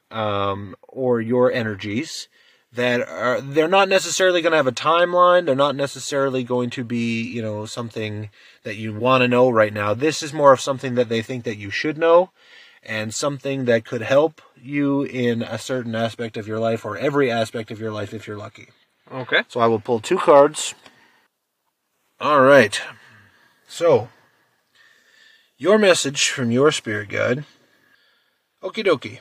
um, 0.10 0.76
or 0.88 1.20
your 1.20 1.52
energies 1.52 2.30
that 2.76 3.08
are 3.08 3.42
they're 3.42 3.68
not 3.68 3.90
necessarily 3.90 4.42
going 4.42 4.52
to 4.52 4.58
have 4.58 4.68
a 4.68 4.72
timeline. 4.72 5.46
They're 5.46 5.56
not 5.56 5.76
necessarily 5.76 6.44
going 6.44 6.70
to 6.72 6.84
be 6.84 7.24
you 7.24 7.42
know 7.42 7.66
something 7.66 8.30
that 8.64 8.76
you 8.76 8.94
want 8.94 9.22
to 9.22 9.28
know 9.28 9.50
right 9.50 9.74
now. 9.74 9.94
This 9.94 10.22
is 10.22 10.34
more 10.34 10.54
of 10.54 10.62
something 10.62 10.96
that 10.96 11.10
they 11.10 11.22
think 11.22 11.44
that 11.44 11.58
you 11.58 11.72
should 11.72 11.98
know 11.98 12.32
and 12.84 13.14
something 13.14 13.66
that 13.66 13.86
could 13.86 14.02
help 14.02 14.42
you 14.56 15.04
in 15.04 15.42
a 15.42 15.58
certain 15.58 15.96
aspect 15.96 16.38
of 16.38 16.48
your 16.48 16.60
life 16.60 16.86
or 16.86 16.98
every 16.98 17.32
aspect 17.32 17.72
of 17.72 17.80
your 17.80 17.92
life 17.92 18.14
if 18.14 18.28
you're 18.28 18.38
lucky. 18.38 18.68
Okay. 19.12 19.44
so 19.48 19.60
i 19.60 19.68
will 19.68 19.80
pull 19.80 20.00
two 20.00 20.18
cards. 20.18 20.74
All 22.20 22.42
right. 22.42 22.80
So 23.68 24.10
your 25.58 25.78
message 25.78 26.30
from 26.30 26.52
your 26.52 26.72
spirit 26.72 27.10
guide. 27.10 27.46
Okie 28.64 28.86
dokie 28.86 29.20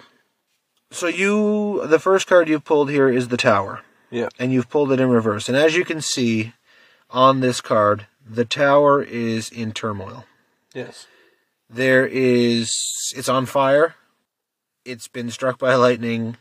so 0.95 1.07
you 1.07 1.87
the 1.87 1.99
first 1.99 2.27
card 2.27 2.49
you've 2.49 2.65
pulled 2.65 2.91
here 2.91 3.09
is 3.09 3.29
the 3.29 3.37
tower 3.37 3.83
Yeah. 4.11 4.29
and 4.39 4.53
you've 4.53 4.71
pulled 4.71 4.93
it 4.93 5.01
in 5.01 5.11
reverse. 5.11 5.49
And 5.49 5.57
as 5.57 5.77
you 5.77 5.85
can 5.85 6.01
see 6.01 6.53
on 7.11 7.41
this 7.41 7.61
card, 7.61 8.07
the 8.29 8.45
tower 8.45 9.03
is 9.03 9.51
in 9.51 9.73
turmoil. 9.73 10.25
Yes. 10.73 11.07
There 11.69 12.07
is 12.07 12.73
it's 13.17 13.29
on 13.29 13.47
fire. 13.47 13.95
It's 14.85 15.09
been 15.09 15.31
struck 15.31 15.59
by 15.59 15.75
lightning 15.75 16.37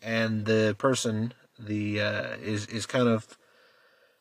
and 0.00 0.44
the 0.46 0.74
person 0.78 1.32
the 1.58 2.00
uh, 2.00 2.36
is 2.42 2.66
is 2.66 2.86
kind 2.86 3.08
of 3.08 3.38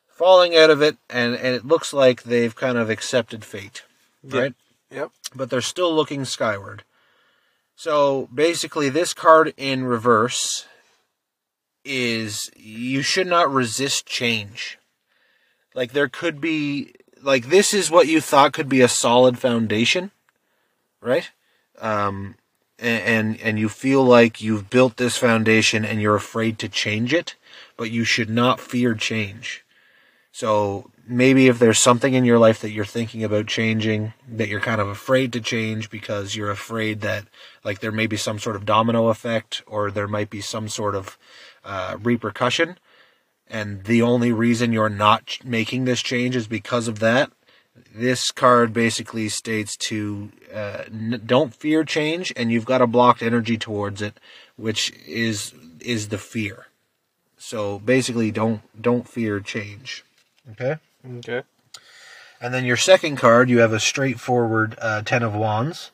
falling 0.07 0.55
out 0.55 0.69
of 0.69 0.81
it 0.81 0.97
and 1.09 1.35
and 1.35 1.55
it 1.55 1.65
looks 1.65 1.91
like 1.93 2.23
they've 2.23 2.55
kind 2.55 2.77
of 2.77 2.89
accepted 2.89 3.43
fate. 3.43 3.83
Right? 4.23 4.53
Yep. 4.91 5.11
but 5.33 5.49
they're 5.49 5.61
still 5.61 5.93
looking 5.95 6.25
skyward. 6.25 6.83
So 7.75 8.29
basically, 8.33 8.89
this 8.89 9.13
card 9.13 9.53
in 9.57 9.85
reverse 9.85 10.67
is 11.83 12.51
you 12.55 13.01
should 13.01 13.27
not 13.27 13.51
resist 13.51 14.05
change. 14.05 14.77
Like 15.73 15.93
there 15.93 16.09
could 16.09 16.39
be 16.41 16.93
like 17.21 17.47
this 17.47 17.73
is 17.73 17.89
what 17.89 18.07
you 18.07 18.21
thought 18.21 18.53
could 18.53 18.69
be 18.69 18.81
a 18.81 18.87
solid 18.87 19.39
foundation, 19.39 20.11
right? 21.01 21.31
Um, 21.79 22.35
and, 22.77 23.03
and 23.03 23.41
and 23.41 23.59
you 23.59 23.69
feel 23.69 24.03
like 24.03 24.41
you've 24.41 24.69
built 24.69 24.97
this 24.97 25.17
foundation 25.17 25.85
and 25.85 26.01
you're 26.01 26.15
afraid 26.15 26.59
to 26.59 26.69
change 26.69 27.13
it, 27.13 27.35
but 27.77 27.89
you 27.89 28.03
should 28.03 28.29
not 28.29 28.59
fear 28.59 28.93
change. 28.93 29.65
So 30.31 30.90
maybe 31.07 31.47
if 31.47 31.59
there's 31.59 31.79
something 31.79 32.13
in 32.13 32.25
your 32.25 32.39
life 32.39 32.61
that 32.61 32.71
you're 32.71 32.85
thinking 32.85 33.23
about 33.23 33.47
changing, 33.47 34.13
that 34.27 34.47
you're 34.47 34.59
kind 34.59 34.81
of 34.81 34.87
afraid 34.87 35.33
to 35.33 35.41
change 35.41 35.89
because 35.89 36.35
you're 36.35 36.51
afraid 36.51 37.01
that 37.01 37.25
like 37.63 37.79
there 37.79 37.91
may 37.91 38.07
be 38.07 38.17
some 38.17 38.39
sort 38.39 38.55
of 38.55 38.65
domino 38.65 39.07
effect 39.07 39.63
or 39.67 39.91
there 39.91 40.07
might 40.07 40.29
be 40.29 40.41
some 40.41 40.67
sort 40.67 40.95
of 40.95 41.17
uh, 41.63 41.97
repercussion, 42.01 42.77
and 43.47 43.83
the 43.83 44.01
only 44.01 44.31
reason 44.31 44.73
you're 44.73 44.89
not 44.89 45.37
making 45.43 45.85
this 45.85 46.01
change 46.01 46.35
is 46.35 46.47
because 46.47 46.87
of 46.87 46.99
that. 46.99 47.31
This 47.93 48.31
card 48.31 48.73
basically 48.73 49.29
states 49.29 49.77
to 49.77 50.31
uh, 50.53 50.83
n- 50.87 51.21
don't 51.25 51.53
fear 51.53 51.83
change, 51.83 52.33
and 52.35 52.51
you've 52.51 52.65
got 52.65 52.81
a 52.81 52.87
blocked 52.87 53.21
energy 53.21 53.57
towards 53.57 54.01
it, 54.01 54.19
which 54.55 54.91
is 55.05 55.53
is 55.79 56.09
the 56.09 56.17
fear. 56.17 56.67
So 57.37 57.79
basically, 57.79 58.31
don't 58.31 58.61
don't 58.79 59.07
fear 59.07 59.39
change. 59.39 60.03
Okay. 60.51 60.77
Okay. 61.05 61.43
And 62.39 62.53
then 62.53 62.65
your 62.65 62.77
second 62.77 63.17
card, 63.17 63.49
you 63.49 63.59
have 63.59 63.73
a 63.73 63.79
straightforward 63.79 64.75
uh, 64.81 65.03
Ten 65.03 65.23
of 65.23 65.35
Wands. 65.35 65.91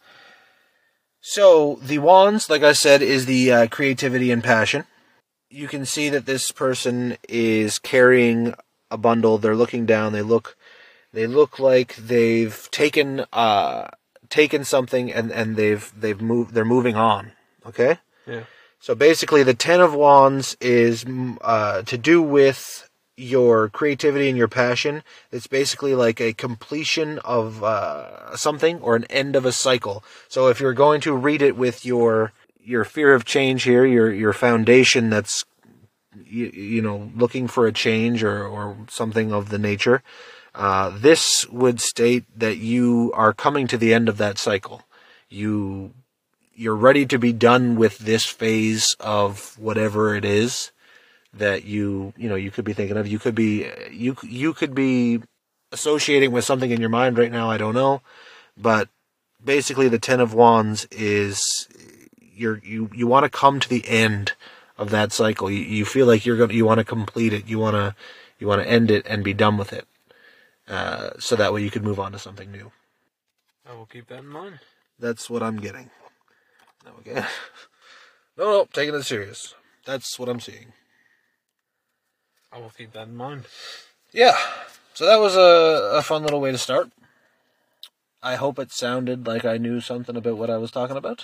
So 1.19 1.77
the 1.81 1.99
Wands, 1.99 2.49
like 2.49 2.63
I 2.63 2.71
said, 2.71 3.01
is 3.01 3.25
the 3.25 3.51
uh, 3.51 3.67
creativity 3.67 4.31
and 4.31 4.43
passion. 4.43 4.85
You 5.49 5.67
can 5.67 5.85
see 5.85 6.09
that 6.09 6.25
this 6.25 6.51
person 6.51 7.17
is 7.27 7.79
carrying 7.79 8.53
a 8.89 8.97
bundle. 8.97 9.37
They're 9.37 9.55
looking 9.55 9.85
down. 9.85 10.13
They 10.13 10.21
look, 10.21 10.55
they 11.11 11.27
look 11.27 11.59
like 11.59 11.95
they've 11.97 12.69
taken 12.71 13.25
uh, 13.33 13.89
taken 14.29 14.63
something 14.63 15.11
and 15.11 15.31
and 15.31 15.55
they've 15.57 15.91
they've 15.97 16.21
moved. 16.21 16.53
They're 16.53 16.65
moving 16.65 16.95
on. 16.95 17.33
Okay. 17.65 17.99
Yeah. 18.25 18.43
So 18.79 18.95
basically, 18.95 19.43
the 19.43 19.53
Ten 19.53 19.81
of 19.81 19.93
Wands 19.93 20.55
is 20.61 21.03
mm, 21.03 21.37
uh, 21.41 21.81
to 21.83 21.97
do 21.97 22.21
with 22.21 22.86
your 23.17 23.67
creativity 23.67 24.29
and 24.29 24.37
your 24.37 24.47
passion. 24.47 25.03
It's 25.31 25.47
basically 25.47 25.95
like 25.95 26.21
a 26.21 26.33
completion 26.33 27.17
of 27.19 27.63
uh, 27.63 28.37
something 28.37 28.79
or 28.79 28.95
an 28.95 29.05
end 29.05 29.35
of 29.35 29.45
a 29.45 29.51
cycle. 29.51 30.03
So 30.29 30.47
if 30.47 30.59
you're 30.59 30.73
going 30.73 31.01
to 31.01 31.15
read 31.15 31.41
it 31.41 31.57
with 31.57 31.83
your 31.83 32.31
your 32.63 32.85
fear 32.85 33.13
of 33.13 33.25
change 33.25 33.63
here, 33.63 33.85
your 33.85 34.13
your 34.13 34.33
foundation 34.33 35.09
that's 35.09 35.43
you, 36.23 36.47
you 36.47 36.81
know 36.81 37.11
looking 37.15 37.47
for 37.47 37.65
a 37.65 37.73
change 37.73 38.23
or 38.23 38.45
or 38.45 38.77
something 38.87 39.33
of 39.33 39.49
the 39.49 39.59
nature, 39.59 40.03
uh, 40.53 40.89
this 40.95 41.47
would 41.49 41.81
state 41.81 42.25
that 42.37 42.57
you 42.57 43.11
are 43.15 43.33
coming 43.33 43.65
to 43.67 43.77
the 43.77 43.93
end 43.93 44.07
of 44.07 44.17
that 44.17 44.37
cycle. 44.37 44.83
You 45.27 45.93
you're 46.53 46.75
ready 46.75 47.05
to 47.07 47.17
be 47.17 47.33
done 47.33 47.75
with 47.75 47.99
this 47.99 48.25
phase 48.25 48.95
of 48.99 49.57
whatever 49.57 50.15
it 50.15 50.25
is 50.25 50.71
that 51.37 51.65
you 51.65 52.13
you 52.17 52.29
know 52.29 52.35
you 52.35 52.51
could 52.51 52.65
be 52.65 52.73
thinking 52.73 52.97
of. 52.97 53.07
You 53.07 53.19
could 53.19 53.35
be 53.35 53.69
you 53.91 54.15
you 54.23 54.53
could 54.53 54.75
be 54.75 55.21
associating 55.71 56.31
with 56.31 56.45
something 56.45 56.71
in 56.71 56.79
your 56.79 56.89
mind 56.89 57.17
right 57.17 57.31
now 57.31 57.49
i 57.49 57.57
don't 57.57 57.73
know. 57.73 58.01
But 58.55 58.89
basically 59.43 59.87
the 59.87 59.99
10 59.99 60.19
of 60.19 60.33
wands 60.33 60.85
is 60.91 61.67
you're 62.35 62.59
you 62.63 62.89
you 62.93 63.07
want 63.07 63.23
to 63.23 63.29
come 63.29 63.59
to 63.59 63.69
the 63.69 63.87
end 63.87 64.33
of 64.77 64.89
that 64.91 65.11
cycle. 65.11 65.49
You, 65.49 65.59
you 65.59 65.85
feel 65.85 66.07
like 66.07 66.25
you're 66.25 66.37
going 66.37 66.51
you 66.51 66.65
want 66.65 66.79
to 66.79 66.83
complete 66.83 67.33
it. 67.33 67.47
You 67.47 67.59
want 67.59 67.75
to 67.75 67.95
you 68.39 68.47
want 68.47 68.61
to 68.61 68.67
end 68.67 68.91
it 68.91 69.05
and 69.07 69.23
be 69.23 69.33
done 69.33 69.57
with 69.57 69.73
it. 69.73 69.87
Uh, 70.67 71.11
so 71.19 71.35
that 71.35 71.53
way 71.53 71.61
you 71.61 71.71
could 71.71 71.83
move 71.83 71.99
on 71.99 72.11
to 72.11 72.19
something 72.19 72.51
new. 72.51 72.71
I 73.69 73.73
will 73.73 73.85
keep 73.85 74.07
that 74.07 74.19
in 74.19 74.27
mind. 74.27 74.59
that's 74.99 75.29
what 75.29 75.43
i'm 75.43 75.57
getting. 75.57 75.89
Okay. 76.99 77.23
No 78.37 78.51
no 78.51 78.67
taking 78.71 78.93
it 78.93 79.01
serious. 79.01 79.55
That's 79.83 80.19
what 80.19 80.29
i'm 80.29 80.39
seeing 80.39 80.73
I 82.57 82.59
will 82.59 82.71
keep 82.75 82.91
that 82.93 83.07
in 83.07 83.15
mind. 83.15 83.45
yeah 84.11 84.35
so 84.95 85.05
that 85.05 85.19
was 85.19 85.35
a, 85.35 85.97
a 85.97 86.01
fun 86.01 86.23
little 86.23 86.41
way 86.41 86.51
to 86.51 86.57
start 86.57 86.89
i 88.23 88.35
hope 88.35 88.57
it 88.57 88.71
sounded 88.71 89.27
like 89.27 89.45
i 89.45 89.57
knew 89.57 89.79
something 89.79 90.15
about 90.15 90.37
what 90.37 90.49
i 90.49 90.57
was 90.57 90.71
talking 90.71 90.97
about 90.97 91.23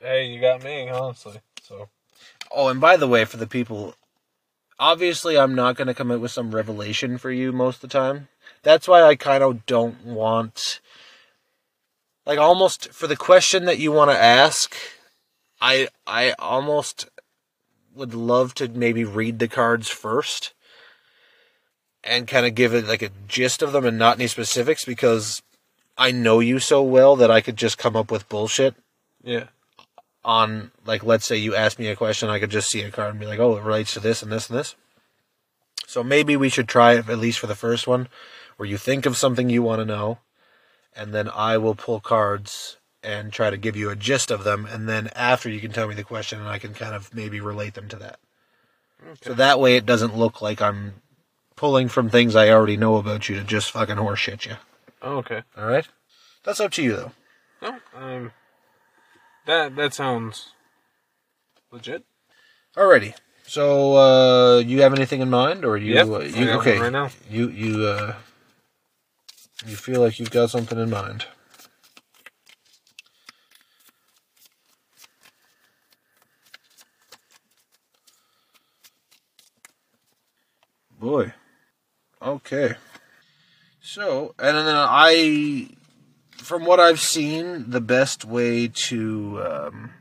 Hey, 0.00 0.26
you 0.28 0.40
got 0.40 0.62
me, 0.62 0.88
honestly. 0.88 1.40
So 1.60 1.88
Oh, 2.54 2.68
and 2.68 2.80
by 2.80 2.96
the 2.96 3.08
way, 3.08 3.24
for 3.24 3.36
the 3.36 3.48
people, 3.48 3.94
obviously, 4.78 5.36
I'm 5.36 5.56
not 5.56 5.74
going 5.74 5.88
to 5.88 5.94
come 5.94 6.12
out 6.12 6.20
with 6.20 6.30
some 6.30 6.54
revelation 6.54 7.18
for 7.18 7.32
you 7.32 7.50
most 7.50 7.82
of 7.82 7.90
the 7.90 7.98
time. 7.98 8.28
That's 8.62 8.86
why 8.86 9.02
I 9.02 9.16
kind 9.16 9.42
of 9.42 9.66
don't 9.66 10.04
want, 10.04 10.78
like, 12.24 12.38
almost 12.38 12.92
for 12.92 13.08
the 13.08 13.16
question 13.16 13.64
that 13.64 13.80
you 13.80 13.90
want 13.90 14.12
to 14.12 14.16
ask. 14.16 14.72
I 15.60 15.88
I 16.06 16.32
almost 16.38 17.08
would 17.98 18.14
love 18.14 18.54
to 18.54 18.68
maybe 18.68 19.02
read 19.02 19.40
the 19.40 19.48
cards 19.48 19.88
first 19.88 20.54
and 22.04 22.28
kind 22.28 22.46
of 22.46 22.54
give 22.54 22.72
it 22.72 22.86
like 22.86 23.02
a 23.02 23.10
gist 23.26 23.60
of 23.60 23.72
them 23.72 23.84
and 23.84 23.98
not 23.98 24.16
any 24.16 24.28
specifics 24.28 24.84
because 24.84 25.42
I 25.98 26.12
know 26.12 26.38
you 26.38 26.60
so 26.60 26.80
well 26.80 27.16
that 27.16 27.30
I 27.30 27.40
could 27.40 27.56
just 27.56 27.76
come 27.76 27.96
up 27.96 28.12
with 28.12 28.28
bullshit 28.28 28.76
yeah, 29.24 29.46
on 30.24 30.70
like 30.86 31.02
let's 31.02 31.26
say 31.26 31.36
you 31.36 31.56
ask 31.56 31.78
me 31.80 31.88
a 31.88 31.96
question 31.96 32.28
i 32.28 32.38
could 32.38 32.50
just 32.50 32.70
see 32.70 32.82
a 32.82 32.90
card 32.90 33.10
and 33.10 33.20
be 33.20 33.26
like 33.26 33.40
oh 33.40 33.56
it 33.56 33.64
relates 33.64 33.92
to 33.94 34.00
this 34.00 34.22
and 34.22 34.30
this 34.30 34.48
and 34.48 34.58
this. 34.58 34.76
So 35.86 36.04
maybe 36.04 36.36
we 36.36 36.50
should 36.50 36.68
try 36.68 36.94
it 36.94 37.08
at 37.08 37.18
least 37.18 37.40
for 37.40 37.48
the 37.48 37.54
first 37.56 37.88
one 37.88 38.08
where 38.56 38.68
you 38.68 38.78
think 38.78 39.06
of 39.06 39.16
something 39.16 39.50
you 39.50 39.62
want 39.62 39.80
to 39.80 39.84
know 39.84 40.18
and 40.94 41.12
then 41.12 41.28
i 41.28 41.58
will 41.58 41.74
pull 41.74 41.98
cards 41.98 42.77
and 43.02 43.32
try 43.32 43.50
to 43.50 43.56
give 43.56 43.76
you 43.76 43.90
a 43.90 43.96
gist 43.96 44.30
of 44.30 44.44
them 44.44 44.66
and 44.66 44.88
then 44.88 45.08
after 45.14 45.48
you 45.48 45.60
can 45.60 45.72
tell 45.72 45.88
me 45.88 45.94
the 45.94 46.04
question 46.04 46.38
and 46.38 46.48
i 46.48 46.58
can 46.58 46.74
kind 46.74 46.94
of 46.94 47.14
maybe 47.14 47.40
relate 47.40 47.74
them 47.74 47.88
to 47.88 47.96
that 47.96 48.18
so 49.22 49.32
that 49.34 49.60
way 49.60 49.76
it 49.76 49.86
doesn't 49.86 50.16
look 50.16 50.42
like 50.42 50.60
i'm 50.60 50.94
pulling 51.56 51.88
from 51.88 52.08
things 52.08 52.34
i 52.34 52.48
already 52.48 52.76
know 52.76 52.96
about 52.96 53.28
you 53.28 53.36
to 53.36 53.44
just 53.44 53.70
fucking 53.70 53.96
horseshit 53.96 54.46
you 54.46 54.56
oh, 55.02 55.18
okay. 55.18 55.42
all 55.56 55.66
right 55.66 55.88
that's 56.44 56.60
up 56.60 56.70
to 56.72 56.82
you 56.82 56.96
though 56.96 57.12
No, 57.60 57.78
um, 57.96 58.32
that 59.46 59.74
that 59.76 59.94
sounds 59.94 60.50
legit. 61.72 62.04
Alrighty. 62.76 63.14
So, 63.46 63.96
uh, 63.96 64.58
you 64.58 64.82
have 64.82 64.92
anything 64.92 65.20
in 65.20 65.30
mind, 65.30 65.64
or 65.64 65.76
you? 65.76 65.94
Yep, 65.94 66.06
uh, 66.08 66.18
you 66.20 66.50
okay? 66.50 66.78
right 66.78 66.92
now. 66.92 67.08
You 67.30 67.48
you 67.48 67.86
uh, 67.86 68.14
you 69.66 69.74
feel 69.74 70.00
like 70.02 70.20
you've 70.20 70.30
got 70.30 70.50
something 70.50 70.78
in 70.78 70.90
mind. 70.90 71.26
Boy. 81.08 81.32
Okay. 82.20 82.74
So, 83.80 84.34
and 84.38 84.58
then 84.58 84.76
I, 84.76 85.70
from 86.36 86.66
what 86.66 86.80
I've 86.80 87.00
seen, 87.00 87.70
the 87.70 87.80
best 87.80 88.26
way 88.26 88.68
to 88.68 89.42
um, 89.42 89.92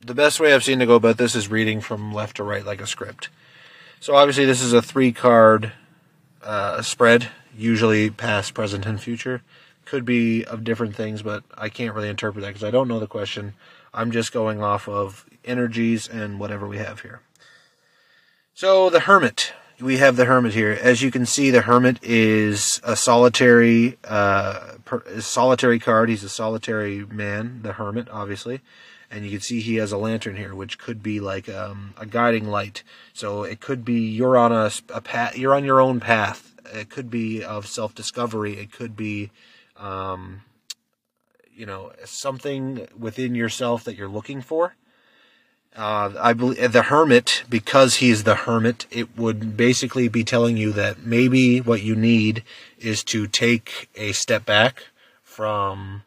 the 0.00 0.14
best 0.14 0.38
way 0.38 0.54
I've 0.54 0.62
seen 0.62 0.78
to 0.78 0.86
go 0.86 0.94
about 0.94 1.16
this 1.16 1.34
is 1.34 1.48
reading 1.48 1.80
from 1.80 2.12
left 2.14 2.36
to 2.36 2.44
right 2.44 2.64
like 2.64 2.80
a 2.80 2.86
script. 2.86 3.28
So 3.98 4.14
obviously 4.14 4.44
this 4.44 4.62
is 4.62 4.72
a 4.72 4.80
three 4.80 5.10
card 5.10 5.72
uh, 6.44 6.80
spread, 6.82 7.30
usually 7.58 8.10
past, 8.10 8.54
present, 8.54 8.86
and 8.86 9.00
future. 9.00 9.42
Could 9.84 10.04
be 10.04 10.44
of 10.44 10.62
different 10.62 10.94
things, 10.94 11.22
but 11.22 11.42
I 11.58 11.70
can't 11.70 11.92
really 11.92 12.08
interpret 12.08 12.42
that 12.42 12.50
because 12.50 12.62
I 12.62 12.70
don't 12.70 12.86
know 12.86 13.00
the 13.00 13.08
question. 13.08 13.54
I'm 13.92 14.12
just 14.12 14.32
going 14.32 14.62
off 14.62 14.88
of 14.88 15.26
energies 15.44 16.06
and 16.06 16.38
whatever 16.38 16.68
we 16.68 16.78
have 16.78 17.00
here. 17.00 17.20
So 18.54 18.90
the 18.90 19.00
Hermit. 19.00 19.54
We 19.82 19.98
have 19.98 20.16
the 20.16 20.26
Hermit 20.26 20.54
here. 20.54 20.78
As 20.80 21.02
you 21.02 21.10
can 21.10 21.26
see, 21.26 21.50
the 21.50 21.62
Hermit 21.62 21.98
is 22.02 22.80
a 22.84 22.94
solitary, 22.94 23.98
uh, 24.04 24.74
per, 24.84 25.20
solitary 25.20 25.78
card. 25.80 26.08
He's 26.08 26.22
a 26.22 26.28
solitary 26.28 27.04
man, 27.04 27.60
the 27.62 27.72
Hermit, 27.72 28.08
obviously 28.10 28.60
and 29.12 29.26
you 29.26 29.30
can 29.30 29.40
see 29.40 29.60
he 29.60 29.76
has 29.76 29.92
a 29.92 29.98
lantern 29.98 30.36
here, 30.36 30.54
which 30.54 30.78
could 30.78 31.02
be 31.02 31.20
like 31.20 31.46
um, 31.48 31.92
a 31.98 32.06
guiding 32.06 32.48
light. 32.48 32.82
So 33.12 33.42
it 33.42 33.60
could 33.60 33.84
be 33.84 34.00
you're 34.00 34.38
on 34.38 34.52
a, 34.52 34.70
a 34.88 35.02
path, 35.02 35.36
you're 35.36 35.54
on 35.54 35.64
your 35.64 35.80
own 35.80 36.00
path. 36.00 36.54
It 36.72 36.88
could 36.88 37.10
be 37.10 37.44
of 37.44 37.66
self 37.66 37.94
discovery. 37.94 38.54
It 38.54 38.72
could 38.72 38.96
be, 38.96 39.30
um, 39.76 40.42
you 41.54 41.66
know, 41.66 41.92
something 42.04 42.88
within 42.98 43.34
yourself 43.34 43.84
that 43.84 43.96
you're 43.96 44.08
looking 44.08 44.40
for. 44.40 44.76
Uh, 45.74 46.12
I 46.20 46.34
believe 46.34 46.72
the 46.72 46.82
hermit, 46.82 47.44
because 47.48 47.96
he's 47.96 48.24
the 48.24 48.34
hermit, 48.34 48.86
it 48.90 49.16
would 49.16 49.56
basically 49.56 50.06
be 50.08 50.22
telling 50.22 50.58
you 50.58 50.70
that 50.72 51.04
maybe 51.04 51.60
what 51.62 51.82
you 51.82 51.96
need 51.96 52.44
is 52.78 53.02
to 53.04 53.26
take 53.26 53.88
a 53.94 54.12
step 54.12 54.44
back 54.44 54.88
from 55.22 56.02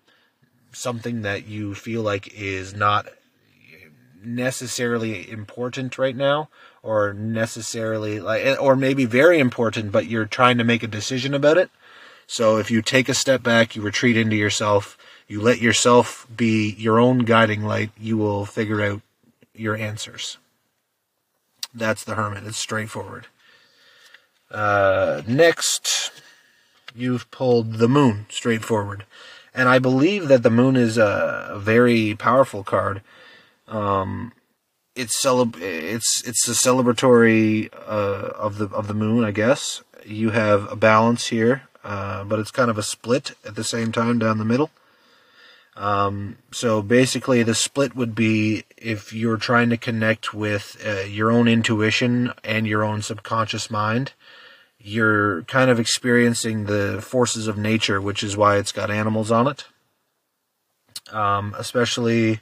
something 0.71 1.23
that 1.23 1.47
you 1.47 1.73
feel 1.73 2.03
like 2.03 2.31
is 2.35 2.75
not 2.75 3.07
necessarily 4.23 5.29
important 5.31 5.97
right 5.97 6.15
now 6.15 6.49
or 6.83 7.13
necessarily 7.13 8.19
like 8.19 8.59
or 8.59 8.75
maybe 8.75 9.05
very 9.05 9.39
important 9.39 9.91
but 9.91 10.07
you're 10.07 10.25
trying 10.25 10.57
to 10.57 10.63
make 10.63 10.83
a 10.83 10.87
decision 10.87 11.33
about 11.33 11.57
it. 11.57 11.69
So 12.27 12.57
if 12.57 12.69
you 12.71 12.81
take 12.81 13.07
a 13.07 13.13
step 13.13 13.41
back 13.41 13.75
you 13.75 13.81
retreat 13.81 14.17
into 14.17 14.35
yourself 14.35 14.97
you 15.27 15.41
let 15.41 15.59
yourself 15.59 16.27
be 16.35 16.71
your 16.71 16.99
own 16.99 17.19
guiding 17.19 17.63
light 17.63 17.91
you 17.99 18.17
will 18.17 18.45
figure 18.45 18.81
out 18.81 19.01
your 19.55 19.75
answers 19.75 20.37
that's 21.73 22.03
the 22.03 22.15
hermit 22.15 22.43
it's 22.45 22.57
straightforward 22.57 23.27
uh, 24.51 25.21
next 25.27 26.11
you've 26.93 27.29
pulled 27.31 27.73
the 27.73 27.89
moon 27.89 28.25
straightforward 28.29 29.05
and 29.55 29.69
I 29.69 29.79
believe 29.79 30.27
that 30.27 30.43
the 30.43 30.49
moon 30.49 30.75
is 30.75 30.97
a, 30.97 31.47
a 31.51 31.59
very 31.59 32.13
powerful 32.15 32.63
card. 32.63 33.01
Um, 33.67 34.33
it's 34.95 35.23
celeb- 35.23 35.61
it's 35.61 36.21
it's 36.27 36.47
a 36.47 36.51
celebratory 36.51 37.69
uh, 37.73 38.31
of 38.35 38.57
the 38.57 38.67
of 38.67 38.87
the 38.87 38.93
moon, 38.93 39.23
I 39.23 39.31
guess. 39.31 39.81
You 40.05 40.31
have 40.31 40.69
a 40.71 40.75
balance 40.75 41.27
here, 41.27 41.63
uh, 41.83 42.25
but 42.25 42.37
it's 42.37 42.51
kind 42.51 42.69
of 42.69 42.77
a 42.77 42.83
split 42.83 43.31
at 43.45 43.55
the 43.55 43.63
same 43.63 43.91
time 43.91 44.19
down 44.19 44.37
the 44.37 44.45
middle. 44.45 44.71
Um, 45.75 46.37
so 46.51 46.81
basically, 46.81 47.43
the 47.43 47.55
split 47.55 47.95
would 47.95 48.15
be 48.15 48.63
if 48.77 49.11
you're 49.11 49.37
trying 49.37 49.69
to 49.71 49.77
connect 49.77 50.33
with 50.33 50.81
uh, 50.85 51.01
your 51.01 51.31
own 51.31 51.47
intuition 51.47 52.31
and 52.43 52.65
your 52.65 52.83
own 52.83 53.01
subconscious 53.01 53.69
mind 53.69 54.13
you're 54.87 55.41
kind 55.43 55.71
of 55.71 55.79
experiencing 55.79 56.65
the 56.65 57.01
forces 57.01 57.47
of 57.47 57.57
nature, 57.57 57.99
which 57.99 58.21
is 58.21 58.37
why 58.37 58.57
it's 58.57 58.71
got 58.71 58.91
animals 58.91 59.31
on 59.31 59.47
it. 59.47 59.65
Um, 61.11 61.55
especially 61.57 62.39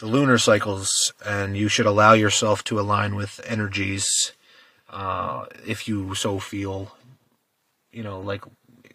the 0.00 0.06
lunar 0.06 0.36
cycles, 0.36 1.12
and 1.24 1.56
you 1.56 1.68
should 1.68 1.86
allow 1.86 2.12
yourself 2.12 2.64
to 2.64 2.80
align 2.80 3.14
with 3.14 3.40
energies 3.46 4.32
uh, 4.88 5.46
if 5.64 5.86
you 5.86 6.16
so 6.16 6.40
feel. 6.40 6.96
You 7.92 8.02
know, 8.02 8.18
like 8.18 8.42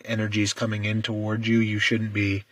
energies 0.03 0.51
coming 0.51 0.83
in 0.83 1.01
toward 1.01 1.47
you, 1.47 1.59
you 1.59 1.79
shouldn't 1.79 2.11
be 2.11 2.43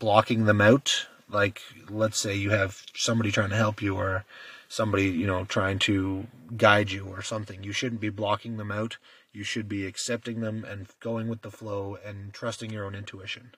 blocking 0.00 0.46
them 0.46 0.60
out. 0.60 1.06
Like, 1.30 1.60
let's 1.88 2.18
say 2.18 2.34
you 2.34 2.50
have 2.50 2.82
somebody 2.96 3.30
trying 3.30 3.50
to 3.50 3.56
help 3.56 3.80
you, 3.80 3.94
or 3.94 4.24
somebody, 4.68 5.04
you 5.04 5.26
know, 5.26 5.44
trying 5.44 5.78
to 5.80 6.26
guide 6.56 6.90
you 6.90 7.06
or 7.06 7.22
something. 7.22 7.62
You 7.62 7.72
shouldn't 7.72 8.00
be 8.00 8.08
blocking 8.08 8.56
them 8.56 8.72
out. 8.72 8.96
You 9.32 9.44
should 9.44 9.68
be 9.68 9.86
accepting 9.86 10.40
them 10.40 10.64
and 10.64 10.88
going 10.98 11.28
with 11.28 11.42
the 11.42 11.52
flow 11.52 11.96
and 12.04 12.32
trusting 12.32 12.72
your 12.72 12.84
own 12.84 12.96
intuition. 12.96 13.52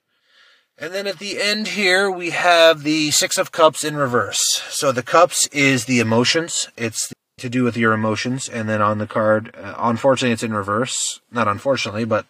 And 0.79 0.93
then 0.93 1.07
at 1.07 1.19
the 1.19 1.41
end 1.41 1.69
here, 1.69 2.11
we 2.11 2.31
have 2.31 2.83
the 2.83 3.11
Six 3.11 3.39
of 3.39 3.53
Cups 3.53 3.85
in 3.85 3.97
reverse. 3.97 4.41
So 4.69 4.91
the 4.91 5.03
Cups 5.03 5.47
is 5.49 5.85
the 5.85 6.01
emotions. 6.01 6.69
It's 6.77 7.13
to 7.39 7.49
do 7.49 7.63
with 7.65 7.77
your 7.77 7.93
emotions. 7.93 8.49
And 8.49 8.69
then 8.69 8.83
on 8.83 8.99
the 8.99 9.07
card, 9.07 9.55
uh, 9.57 9.75
unfortunately, 9.79 10.33
it's 10.33 10.43
in 10.43 10.53
reverse. 10.53 11.21
Not 11.31 11.49
unfortunately, 11.49 12.05
but 12.05 12.27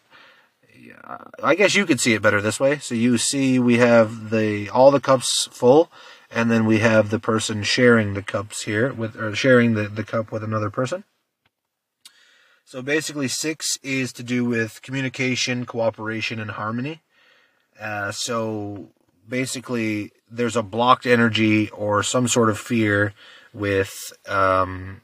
I 1.43 1.55
guess 1.55 1.75
you 1.75 1.87
could 1.87 2.01
see 2.01 2.15
it 2.15 2.23
better 2.23 2.41
this 2.41 2.61
way. 2.61 2.79
So 2.79 2.95
you 2.95 3.19
see 3.19 3.59
we 3.59 3.79
have 3.79 4.31
the 4.31 4.69
all 4.71 4.91
the 4.91 5.01
cups 5.01 5.49
full, 5.51 5.91
and 6.31 6.51
then 6.51 6.67
we 6.67 6.79
have 6.79 7.11
the 7.11 7.19
person 7.19 7.63
sharing 7.63 8.15
the 8.15 8.23
cups 8.23 8.63
here 8.63 8.93
with 8.93 9.17
or 9.17 9.35
sharing 9.35 9.75
the, 9.75 9.89
the 9.89 10.05
cup 10.05 10.33
with 10.33 10.43
another 10.43 10.71
person. 10.71 11.05
So 12.65 12.81
basically, 12.81 13.29
six 13.29 13.77
is 13.83 14.13
to 14.15 14.23
do 14.23 14.45
with 14.45 14.81
communication, 14.83 15.67
cooperation, 15.67 16.41
and 16.41 16.53
harmony. 16.53 17.03
Uh, 17.79 18.13
so 18.13 18.89
basically, 19.29 20.13
there's 20.31 20.57
a 20.57 20.63
blocked 20.63 21.05
energy 21.05 21.69
or 21.71 22.03
some 22.03 22.29
sort 22.29 22.49
of 22.49 22.59
fear 22.59 23.13
with 23.53 23.93
um, 24.27 25.03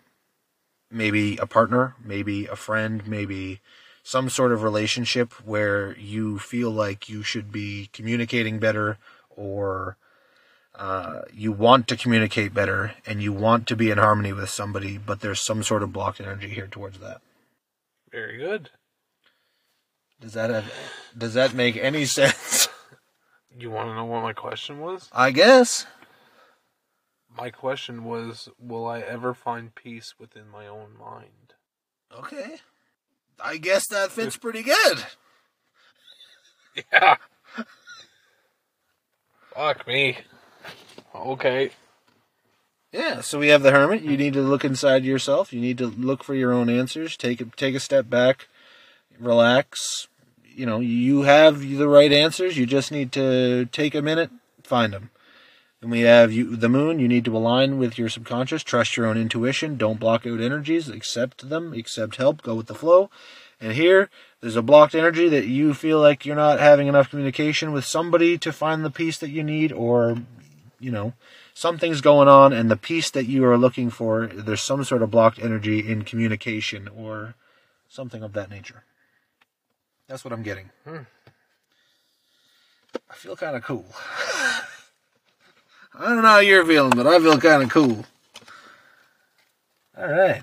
maybe 0.90 1.36
a 1.36 1.46
partner, 1.46 1.94
maybe 2.02 2.46
a 2.46 2.56
friend, 2.56 3.06
maybe 3.06 3.60
some 4.08 4.30
sort 4.30 4.52
of 4.52 4.62
relationship 4.62 5.34
where 5.44 5.94
you 5.98 6.38
feel 6.38 6.70
like 6.70 7.10
you 7.10 7.22
should 7.22 7.52
be 7.52 7.90
communicating 7.92 8.58
better 8.58 8.96
or 9.28 9.98
uh, 10.74 11.20
you 11.30 11.52
want 11.52 11.86
to 11.86 11.94
communicate 11.94 12.54
better 12.54 12.94
and 13.04 13.22
you 13.22 13.34
want 13.34 13.66
to 13.66 13.76
be 13.76 13.90
in 13.90 13.98
harmony 13.98 14.32
with 14.32 14.48
somebody, 14.48 14.96
but 14.96 15.20
there's 15.20 15.42
some 15.42 15.62
sort 15.62 15.82
of 15.82 15.92
blocked 15.92 16.22
energy 16.22 16.48
here 16.48 16.66
towards 16.66 17.00
that. 17.00 17.20
Very 18.10 18.38
good. 18.38 18.70
Does 20.18 20.32
that 20.32 20.48
have, 20.48 20.72
does 21.16 21.34
that 21.34 21.52
make 21.52 21.76
any 21.76 22.06
sense? 22.06 22.68
You 23.60 23.72
want 23.72 23.88
to 23.88 23.94
know 23.94 24.04
what 24.04 24.22
my 24.22 24.34
question 24.34 24.78
was? 24.78 25.08
I 25.12 25.32
guess. 25.32 25.84
My 27.36 27.50
question 27.50 28.04
was, 28.04 28.48
will 28.56 28.86
I 28.86 29.00
ever 29.00 29.34
find 29.34 29.74
peace 29.74 30.14
within 30.16 30.48
my 30.48 30.68
own 30.68 30.90
mind? 30.96 31.54
Okay. 32.16 32.60
I 33.42 33.57
guess 33.57 33.87
that 33.88 34.11
fits 34.11 34.37
pretty 34.37 34.62
good. 34.62 35.05
Yeah. 36.92 37.16
Fuck 39.55 39.87
me. 39.87 40.18
Okay. 41.14 41.70
Yeah, 42.92 43.20
so 43.20 43.38
we 43.38 43.48
have 43.48 43.62
the 43.62 43.72
hermit. 43.72 44.03
You 44.03 44.16
need 44.16 44.33
to 44.35 44.40
look 44.40 44.64
inside 44.64 45.05
yourself. 45.05 45.53
You 45.53 45.61
need 45.61 45.79
to 45.79 45.87
look 45.88 46.24
for 46.24 46.35
your 46.35 46.53
own 46.53 46.70
answers. 46.70 47.16
Take 47.16 47.40
a, 47.40 47.44
take 47.44 47.74
a 47.74 47.81
step 47.81 48.09
back, 48.09 48.48
relax. 49.18 50.09
You 50.44 50.66
know, 50.66 50.81
you 50.81 51.22
have 51.22 51.61
the 51.61 51.88
right 51.88 52.12
answers. 52.12 52.57
You 52.57 52.66
just 52.66 52.90
need 52.90 53.12
to 53.12 53.66
take 53.66 53.94
a 53.94 54.03
minute, 54.03 54.31
find 54.62 54.92
them. 54.92 55.11
And 55.80 55.90
we 55.90 56.00
have 56.00 56.32
you, 56.32 56.56
the 56.56 56.68
moon. 56.68 56.98
You 56.98 57.06
need 57.06 57.24
to 57.26 57.36
align 57.36 57.78
with 57.78 57.98
your 57.98 58.08
subconscious. 58.08 58.64
Trust 58.64 58.96
your 58.96 59.06
own 59.06 59.16
intuition. 59.16 59.76
Don't 59.76 60.00
block 60.00 60.26
out 60.26 60.40
energies. 60.40 60.88
Accept 60.88 61.48
them. 61.48 61.72
Accept 61.72 62.16
help. 62.16 62.42
Go 62.42 62.54
with 62.56 62.66
the 62.66 62.74
flow. 62.74 63.10
And 63.60 63.72
here, 63.72 64.10
there's 64.40 64.56
a 64.56 64.62
blocked 64.62 64.94
energy 64.94 65.28
that 65.28 65.46
you 65.46 65.74
feel 65.74 66.00
like 66.00 66.24
you're 66.24 66.36
not 66.36 66.60
having 66.60 66.86
enough 66.86 67.10
communication 67.10 67.72
with 67.72 67.84
somebody 67.84 68.38
to 68.38 68.52
find 68.52 68.84
the 68.84 68.90
peace 68.90 69.18
that 69.18 69.30
you 69.30 69.42
need, 69.42 69.72
or, 69.72 70.18
you 70.78 70.92
know, 70.92 71.12
something's 71.54 72.00
going 72.00 72.28
on, 72.28 72.52
and 72.52 72.70
the 72.70 72.76
peace 72.76 73.10
that 73.10 73.26
you 73.26 73.44
are 73.44 73.58
looking 73.58 73.90
for, 73.90 74.28
there's 74.28 74.62
some 74.62 74.84
sort 74.84 75.02
of 75.02 75.10
blocked 75.10 75.40
energy 75.40 75.90
in 75.90 76.04
communication 76.04 76.88
or 76.96 77.34
something 77.88 78.22
of 78.22 78.32
that 78.34 78.48
nature. 78.50 78.84
That's 80.06 80.24
what 80.24 80.32
I'm 80.32 80.44
getting. 80.44 80.70
Hmm. 80.84 81.02
I 83.10 83.14
feel 83.14 83.36
kind 83.36 83.56
of 83.56 83.64
cool. 83.64 83.86
I 85.94 86.09
don't 86.09 86.22
know 86.22 86.29
how 86.29 86.38
you're 86.38 86.64
feeling, 86.64 86.92
but 86.94 87.07
I 87.07 87.18
feel 87.18 87.38
kind 87.38 87.62
of 87.62 87.70
cool. 87.70 88.05
All 89.96 90.09
right. 90.09 90.42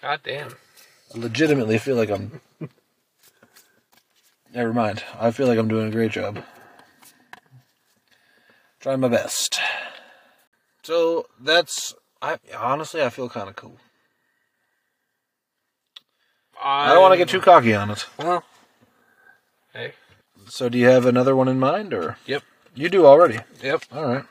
God 0.00 0.20
damn. 0.24 0.50
I 1.14 1.18
legitimately 1.18 1.78
feel 1.78 1.96
like 1.96 2.10
I'm. 2.10 2.40
Never 4.54 4.72
mind. 4.72 5.04
I 5.18 5.30
feel 5.30 5.46
like 5.46 5.58
I'm 5.58 5.68
doing 5.68 5.88
a 5.88 5.92
great 5.92 6.12
job. 6.12 6.42
Trying 8.80 9.00
my 9.00 9.08
best. 9.08 9.60
So 10.82 11.26
that's. 11.40 11.94
I 12.22 12.38
honestly, 12.56 13.02
I 13.02 13.10
feel 13.10 13.28
kind 13.28 13.48
of 13.48 13.56
cool. 13.56 13.76
I 16.60 16.92
don't 16.92 17.02
want 17.02 17.12
to 17.12 17.18
get 17.18 17.28
too 17.28 17.40
cocky 17.40 17.74
on 17.74 17.90
it. 17.90 18.06
Well. 18.18 18.44
Hey. 19.72 19.92
So, 20.48 20.68
do 20.68 20.78
you 20.78 20.86
have 20.86 21.06
another 21.06 21.36
one 21.36 21.48
in 21.48 21.58
mind, 21.60 21.92
or 21.92 22.16
Yep. 22.26 22.42
You 22.78 22.88
do 22.88 23.06
already? 23.06 23.40
Yep. 23.62 23.82
All 23.92 24.06
right. 24.06 24.24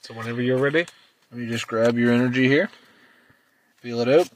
So 0.00 0.14
whenever 0.14 0.40
you're 0.40 0.58
ready. 0.58 0.86
Let 1.30 1.40
me 1.40 1.46
just 1.46 1.66
grab 1.66 1.98
your 1.98 2.12
energy 2.12 2.48
here. 2.48 2.70
Feel 3.76 4.00
it 4.00 4.08
out. 4.08 4.28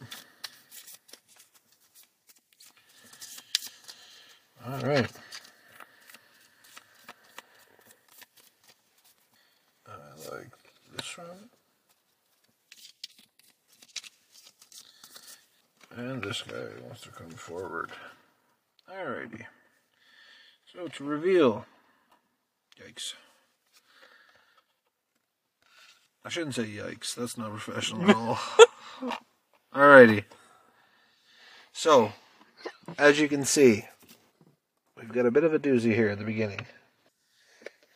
All 4.67 4.81
right. 4.81 5.11
I 9.87 10.33
like 10.33 10.51
this 10.95 11.17
one. 11.17 11.49
And 15.97 16.23
this 16.23 16.43
guy 16.43 16.55
wants 16.85 17.01
to 17.03 17.11
come 17.11 17.31
forward. 17.31 17.91
Alrighty. 18.89 19.45
So 20.73 20.89
to 20.89 21.05
reveal. 21.05 21.65
Yikes. 22.79 23.15
I 26.25 26.29
shouldn't 26.29 26.55
say 26.55 26.65
yikes. 26.65 27.15
That's 27.15 27.39
not 27.39 27.51
professional 27.51 28.11
at 28.11 28.17
all. 28.17 28.39
Alrighty. 29.75 30.25
So, 31.73 32.13
as 32.99 33.19
you 33.21 33.29
can 33.29 33.45
see, 33.45 33.87
we've 34.99 35.13
got 35.13 35.27
a 35.27 35.31
bit 35.31 35.45
of 35.45 35.55
a 35.55 35.59
doozy 35.59 35.95
here 35.95 36.09
at 36.09 36.19
the 36.19 36.25
beginning. 36.25 36.67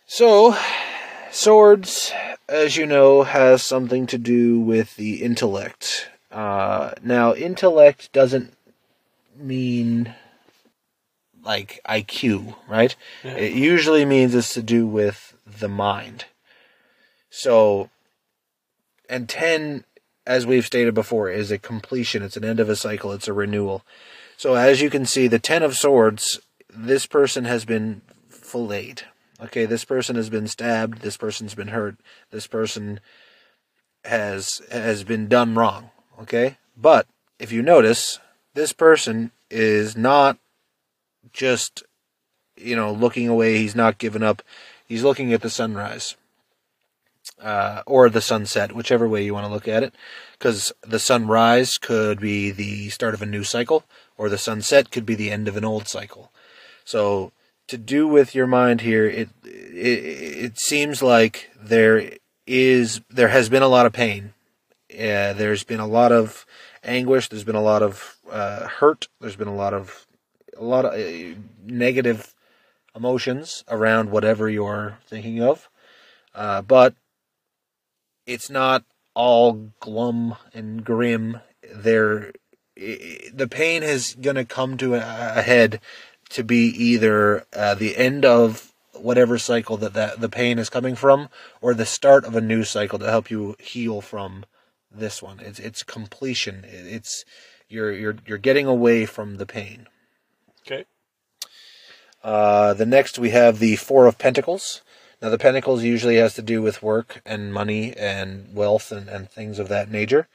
So, 0.06 0.56
swords, 1.30 2.12
as 2.48 2.76
you 2.76 2.87
know, 2.87 3.24
has 3.24 3.62
something 3.62 4.06
to 4.06 4.18
do 4.18 4.60
with 4.60 4.96
the 4.96 5.22
intellect. 5.22 6.08
Uh, 6.30 6.92
now, 7.02 7.34
intellect 7.34 8.12
doesn't 8.12 8.54
mean 9.37 10.14
like 11.42 11.80
IQ, 11.87 12.54
right? 12.68 12.94
Yeah. 13.22 13.32
It 13.32 13.52
usually 13.52 14.04
means 14.04 14.34
it's 14.34 14.54
to 14.54 14.62
do 14.62 14.87
with 14.87 15.37
the 15.46 15.68
mind. 15.68 16.24
So, 17.28 17.90
and 19.09 19.29
10, 19.29 19.85
as 20.27 20.47
we've 20.47 20.67
stated 20.67 20.95
before, 20.95 21.31
is 21.31 21.51
a 21.51 21.59
completion. 21.59 22.23
It's 22.23 22.37
an 22.37 22.45
end 22.45 22.61
of 22.61 22.69
a 22.69 22.77
cycle. 22.77 23.12
It's 23.12 23.29
a 23.29 23.33
renewal. 23.33 23.85
So, 24.37 24.55
as 24.55 24.81
you 24.81 24.90
can 24.90 25.07
see, 25.07 25.29
the 25.29 25.38
10 25.38 25.62
of 25.62 25.77
swords, 25.77 26.40
this 26.69 27.07
person 27.07 27.45
has 27.45 27.64
been 27.64 28.03
filleted. 28.29 29.03
Okay, 29.40 29.67
this 29.67 29.85
person 29.85 30.17
has 30.17 30.31
been 30.31 30.47
stabbed. 30.47 31.03
This 31.03 31.17
person's 31.17 31.55
been 31.55 31.69
hurt. 31.69 31.97
This 32.31 32.47
person 32.47 33.01
has 34.05 34.61
has 34.71 35.05
been 35.05 35.29
done 35.29 35.55
wrong. 35.55 35.90
Okay, 36.21 36.59
but 36.77 37.07
if 37.38 37.51
you 37.51 37.62
notice, 37.62 38.21
this 38.55 38.73
person 38.73 39.33
is 39.51 39.97
not 39.97 40.38
just 41.33 41.83
you 42.57 42.77
know 42.77 42.93
looking 42.93 43.29
away. 43.29 43.59
He's 43.59 43.75
not 43.75 43.99
giving 43.99 44.23
up. 44.23 44.43
He's 44.87 45.03
looking 45.03 45.33
at 45.33 45.43
the 45.43 45.51
sunrise 45.51 46.17
uh, 47.44 47.83
or 47.87 48.09
the 48.09 48.20
sunset, 48.20 48.74
whichever 48.74 49.07
way 49.07 49.22
you 49.22 49.35
want 49.35 49.46
to 49.46 49.52
look 49.52 49.68
at 49.68 49.83
it. 49.83 49.94
Because 50.33 50.72
the 50.80 50.98
sunrise 50.98 51.78
could 51.78 52.18
be 52.18 52.50
the 52.50 52.88
start 52.88 53.14
of 53.14 53.22
a 53.22 53.26
new 53.26 53.44
cycle, 53.44 53.85
or 54.16 54.28
the 54.28 54.38
sunset 54.38 54.90
could 54.90 55.07
be 55.07 55.14
the 55.14 55.30
end 55.30 55.46
of 55.46 55.57
an 55.57 55.64
old 55.64 55.87
cycle. 55.87 56.33
So, 56.85 57.33
to 57.68 57.78
do 57.78 58.09
with 58.09 58.35
your 58.35 58.46
mind 58.46 58.80
here, 58.80 59.07
it 59.07 59.28
it, 59.44 60.04
it 60.44 60.59
seems 60.59 61.02
like 61.02 61.50
there 61.57 62.12
is 62.46 63.00
there 63.11 63.28
has 63.28 63.48
been 63.48 63.62
a 63.62 63.68
lot 63.68 63.87
of 63.87 63.92
pain. 63.92 64.33
There's 64.88 65.64
been 65.64 65.80
a 65.80 65.87
lot 65.87 66.12
of 66.12 66.46
anguish. 66.83 67.28
There's 67.28 67.44
been 67.44 67.54
a 67.54 67.62
lot 67.62 67.83
of 67.83 68.16
uh, 68.30 68.66
hurt. 68.66 69.09
There's 69.20 69.37
been 69.37 69.48
a 69.48 69.54
lot 69.54 69.74
of 69.74 70.07
a 70.57 70.64
lot 70.64 70.85
of 70.85 70.94
uh, 70.94 71.38
negative 71.64 72.35
emotions 72.94 73.64
around 73.68 74.11
whatever 74.11 74.48
you're 74.48 74.98
thinking 75.07 75.42
of. 75.42 75.68
Uh, 76.35 76.62
but 76.62 76.94
it's 78.26 78.50
not 78.50 78.84
all 79.14 79.70
glum 79.80 80.37
and 80.52 80.84
grim. 80.84 81.40
There, 81.72 82.32
the 82.76 83.48
pain 83.50 83.82
is 83.82 84.14
going 84.20 84.37
to 84.37 84.44
come 84.44 84.76
to 84.78 84.94
a, 84.94 85.00
head 85.00 85.80
to 86.30 86.42
be 86.42 86.66
either 86.66 87.46
uh, 87.54 87.74
the 87.74 87.96
end 87.96 88.24
of 88.24 88.72
whatever 88.92 89.38
cycle 89.38 89.76
that, 89.78 89.94
that 89.94 90.20
the 90.20 90.28
pain 90.28 90.58
is 90.58 90.70
coming 90.70 90.94
from, 90.94 91.28
or 91.60 91.74
the 91.74 91.87
start 91.87 92.24
of 92.24 92.34
a 92.34 92.40
new 92.40 92.64
cycle 92.64 92.98
to 92.98 93.10
help 93.10 93.30
you 93.30 93.56
heal 93.58 94.00
from 94.00 94.44
this 94.90 95.22
one. 95.22 95.40
It's 95.40 95.58
it's 95.58 95.82
completion. 95.82 96.64
It's 96.66 97.24
you're 97.68 97.92
you're 97.92 98.16
you're 98.26 98.38
getting 98.38 98.66
away 98.66 99.06
from 99.06 99.37
the 99.37 99.46
pain. 99.46 99.88
Okay. 100.66 100.84
Uh, 102.22 102.72
the 102.72 102.87
next 102.87 103.18
we 103.18 103.30
have 103.30 103.58
the 103.58 103.76
Four 103.76 104.06
of 104.06 104.18
Pentacles. 104.18 104.82
Now, 105.24 105.30
the 105.30 105.38
Pentacles 105.38 105.82
usually 105.82 106.16
has 106.16 106.34
to 106.34 106.42
do 106.42 106.60
with 106.60 106.82
work 106.82 107.22
and 107.24 107.50
money 107.50 107.96
and 107.96 108.54
wealth 108.54 108.92
and, 108.92 109.08
and 109.08 109.26
things 109.26 109.58
of 109.58 109.68
that 109.68 109.90
nature. 109.90 110.28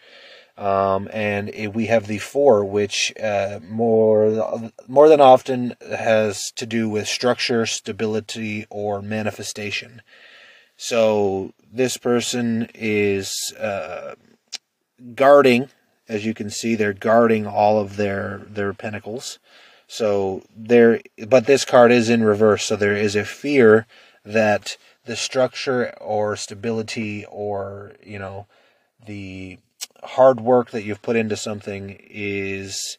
Um, 0.58 1.08
and 1.14 1.50
it, 1.50 1.76
we 1.76 1.86
have 1.86 2.08
the 2.08 2.18
Four, 2.18 2.66
which 2.66 3.14
uh, 3.22 3.60
more 3.70 4.72
more 4.88 5.08
than 5.08 5.22
often 5.22 5.76
has 5.88 6.52
to 6.56 6.66
do 6.66 6.90
with 6.90 7.08
structure, 7.08 7.68
stability, 7.68 8.66
or 8.72 9.04
manifestation. 9.04 10.02
So 10.76 11.54
this 11.72 11.98
person 11.98 12.68
is 12.74 13.54
uh, 13.60 14.16
guarding, 15.14 15.70
as 16.08 16.26
you 16.26 16.34
can 16.34 16.50
see, 16.50 16.74
they're 16.74 16.94
guarding 16.94 17.46
all 17.46 17.80
of 17.80 17.96
their 17.96 18.42
their 18.48 18.74
pentacles. 18.74 19.38
So 19.86 20.42
there, 20.56 21.00
but 21.28 21.46
this 21.46 21.64
card 21.64 21.92
is 21.92 22.10
in 22.10 22.24
reverse, 22.24 22.66
so 22.66 22.76
there 22.76 22.96
is 22.96 23.16
a 23.16 23.24
fear 23.24 23.86
that 24.30 24.78
the 25.06 25.16
structure 25.16 25.94
or 26.00 26.36
stability 26.36 27.26
or 27.26 27.94
you 28.04 28.20
know 28.20 28.46
the 29.06 29.58
hard 30.04 30.40
work 30.40 30.72
that 30.72 30.84
you've 30.84 31.02
put 31.02 31.16
into 31.16 31.36
something 31.36 32.00
is 32.10 32.98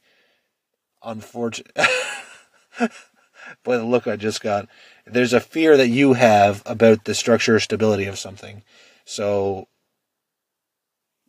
unfortunate. 1.04 1.72
Boy, 3.64 3.78
the 3.78 3.84
look 3.84 4.06
I 4.06 4.16
just 4.16 4.42
got. 4.42 4.68
There's 5.06 5.32
a 5.32 5.40
fear 5.40 5.76
that 5.76 5.88
you 5.88 6.14
have 6.14 6.62
about 6.66 7.04
the 7.04 7.14
structure 7.14 7.56
or 7.56 7.60
stability 7.60 8.04
of 8.04 8.18
something. 8.18 8.62
So 9.04 9.68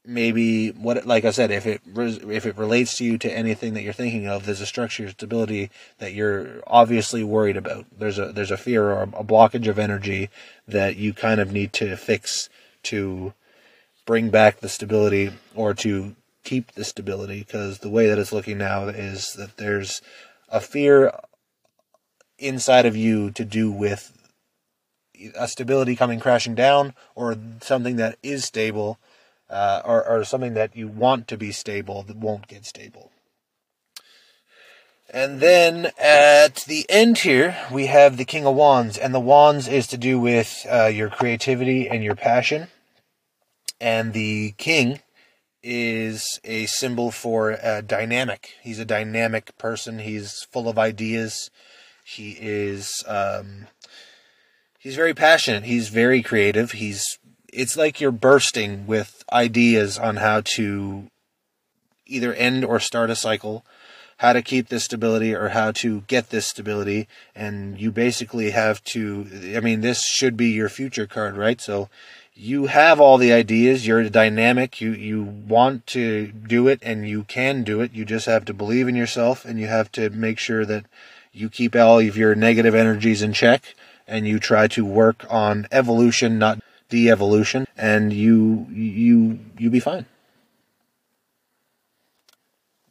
maybe 0.05 0.69
what 0.69 1.05
like 1.05 1.25
I 1.25 1.31
said, 1.31 1.51
if 1.51 1.65
it 1.65 1.81
if 1.85 2.45
it 2.45 2.57
relates 2.57 2.97
to 2.97 3.05
you 3.05 3.17
to 3.19 3.31
anything 3.31 3.73
that 3.73 3.83
you're 3.83 3.93
thinking 3.93 4.27
of, 4.27 4.45
there's 4.45 4.61
a 4.61 4.65
structure 4.65 5.09
stability 5.09 5.69
that 5.99 6.13
you're 6.13 6.63
obviously 6.67 7.23
worried 7.23 7.57
about. 7.57 7.85
There's 7.97 8.19
a 8.19 8.31
there's 8.31 8.51
a 8.51 8.57
fear 8.57 8.91
or 8.91 9.03
a 9.03 9.23
blockage 9.23 9.67
of 9.67 9.79
energy 9.79 10.29
that 10.67 10.95
you 10.95 11.13
kind 11.13 11.39
of 11.39 11.51
need 11.51 11.73
to 11.73 11.95
fix 11.95 12.49
to 12.83 13.33
bring 14.05 14.29
back 14.29 14.59
the 14.59 14.69
stability 14.69 15.31
or 15.55 15.73
to 15.75 16.15
keep 16.43 16.71
the 16.71 16.83
stability 16.83 17.39
because 17.39 17.79
the 17.79 17.89
way 17.89 18.07
that 18.07 18.17
it's 18.17 18.33
looking 18.33 18.57
now 18.57 18.87
is 18.87 19.33
that 19.33 19.57
there's 19.57 20.01
a 20.49 20.59
fear 20.59 21.13
inside 22.39 22.85
of 22.87 22.95
you 22.95 23.29
to 23.31 23.45
do 23.45 23.71
with 23.71 24.17
a 25.35 25.47
stability 25.47 25.95
coming 25.95 26.19
crashing 26.19 26.55
down 26.55 26.95
or 27.13 27.35
something 27.61 27.97
that 27.97 28.17
is 28.23 28.43
stable 28.43 28.97
uh, 29.51 29.81
or, 29.85 30.07
or 30.07 30.23
something 30.23 30.53
that 30.53 30.75
you 30.75 30.87
want 30.87 31.27
to 31.27 31.37
be 31.37 31.51
stable 31.51 32.03
that 32.03 32.17
won't 32.17 32.47
get 32.47 32.65
stable. 32.65 33.11
And 35.13 35.41
then 35.41 35.91
at 35.99 36.63
the 36.67 36.85
end 36.89 37.19
here, 37.19 37.57
we 37.69 37.87
have 37.87 38.15
the 38.15 38.23
King 38.23 38.45
of 38.45 38.55
Wands, 38.55 38.97
and 38.97 39.13
the 39.13 39.19
Wands 39.19 39.67
is 39.67 39.85
to 39.87 39.97
do 39.97 40.17
with 40.19 40.65
uh, 40.71 40.85
your 40.85 41.09
creativity 41.09 41.89
and 41.89 42.01
your 42.01 42.15
passion. 42.15 42.69
And 43.81 44.13
the 44.13 44.53
King 44.57 45.01
is 45.61 46.39
a 46.45 46.65
symbol 46.67 47.11
for 47.11 47.57
uh, 47.63 47.81
dynamic. 47.81 48.51
He's 48.61 48.79
a 48.79 48.85
dynamic 48.85 49.57
person. 49.57 49.99
He's 49.99 50.43
full 50.43 50.69
of 50.69 50.79
ideas. 50.79 51.51
He 52.05 52.37
is 52.39 53.03
um, 53.05 53.67
he's 54.79 54.95
very 54.95 55.13
passionate. 55.13 55.65
He's 55.65 55.89
very 55.89 56.21
creative. 56.21 56.71
He's 56.71 57.19
it's 57.51 57.77
like 57.77 57.99
you're 57.99 58.11
bursting 58.11 58.87
with 58.87 59.23
ideas 59.31 59.97
on 59.97 60.17
how 60.17 60.41
to 60.55 61.07
either 62.05 62.33
end 62.33 62.65
or 62.65 62.79
start 62.79 63.09
a 63.09 63.15
cycle, 63.15 63.65
how 64.17 64.33
to 64.33 64.41
keep 64.41 64.69
this 64.69 64.83
stability 64.83 65.33
or 65.33 65.49
how 65.49 65.71
to 65.71 66.01
get 66.01 66.29
this 66.29 66.45
stability. 66.47 67.07
And 67.35 67.79
you 67.79 67.91
basically 67.91 68.51
have 68.51 68.83
to, 68.85 69.53
I 69.55 69.59
mean, 69.59 69.81
this 69.81 70.03
should 70.05 70.37
be 70.37 70.49
your 70.49 70.69
future 70.69 71.07
card, 71.07 71.37
right? 71.37 71.59
So 71.59 71.89
you 72.33 72.67
have 72.67 72.99
all 72.99 73.17
the 73.17 73.33
ideas, 73.33 73.85
you're 73.85 74.09
dynamic, 74.09 74.79
you, 74.79 74.91
you 74.91 75.23
want 75.23 75.87
to 75.87 76.27
do 76.27 76.67
it 76.67 76.79
and 76.81 77.07
you 77.07 77.23
can 77.23 77.63
do 77.63 77.81
it. 77.81 77.93
You 77.93 78.05
just 78.05 78.25
have 78.25 78.45
to 78.45 78.53
believe 78.53 78.87
in 78.87 78.95
yourself 78.95 79.45
and 79.45 79.59
you 79.59 79.67
have 79.67 79.91
to 79.93 80.09
make 80.09 80.39
sure 80.39 80.65
that 80.65 80.85
you 81.33 81.49
keep 81.49 81.75
all 81.75 81.99
of 81.99 82.17
your 82.17 82.35
negative 82.35 82.75
energies 82.75 83.21
in 83.21 83.33
check 83.33 83.73
and 84.07 84.27
you 84.27 84.39
try 84.39 84.67
to 84.67 84.85
work 84.85 85.25
on 85.29 85.67
evolution, 85.71 86.37
not 86.37 86.59
de-evolution, 86.91 87.65
and 87.75 88.13
you 88.13 88.67
you 88.69 89.39
you 89.57 89.71
be 89.71 89.79
fine. 89.79 90.05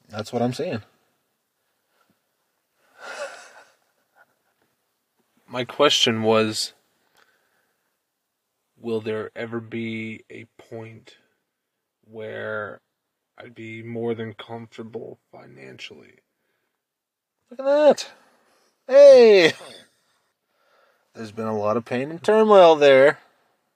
That's 0.09 0.33
what 0.33 0.43
I'm 0.43 0.55
saying. 0.55 0.83
My 5.49 5.65
question 5.65 6.25
was 6.25 6.73
Will 8.81 9.03
there 9.03 9.31
ever 9.37 9.61
be 9.61 10.25
a 10.31 10.47
point 10.57 11.19
where 12.11 12.81
I'd 13.39 13.55
be 13.55 13.83
more 13.83 14.15
than 14.15 14.33
comfortable 14.33 15.19
financially? 15.31 16.21
Look 17.51 17.61
at 17.61 17.67
that. 17.67 18.11
Hey. 18.89 19.53
There's 21.15 21.33
been 21.33 21.47
a 21.47 21.59
lot 21.59 21.77
of 21.77 21.85
pain 21.85 22.11
and 22.11 22.23
turmoil 22.23 22.77
there. 22.77 23.19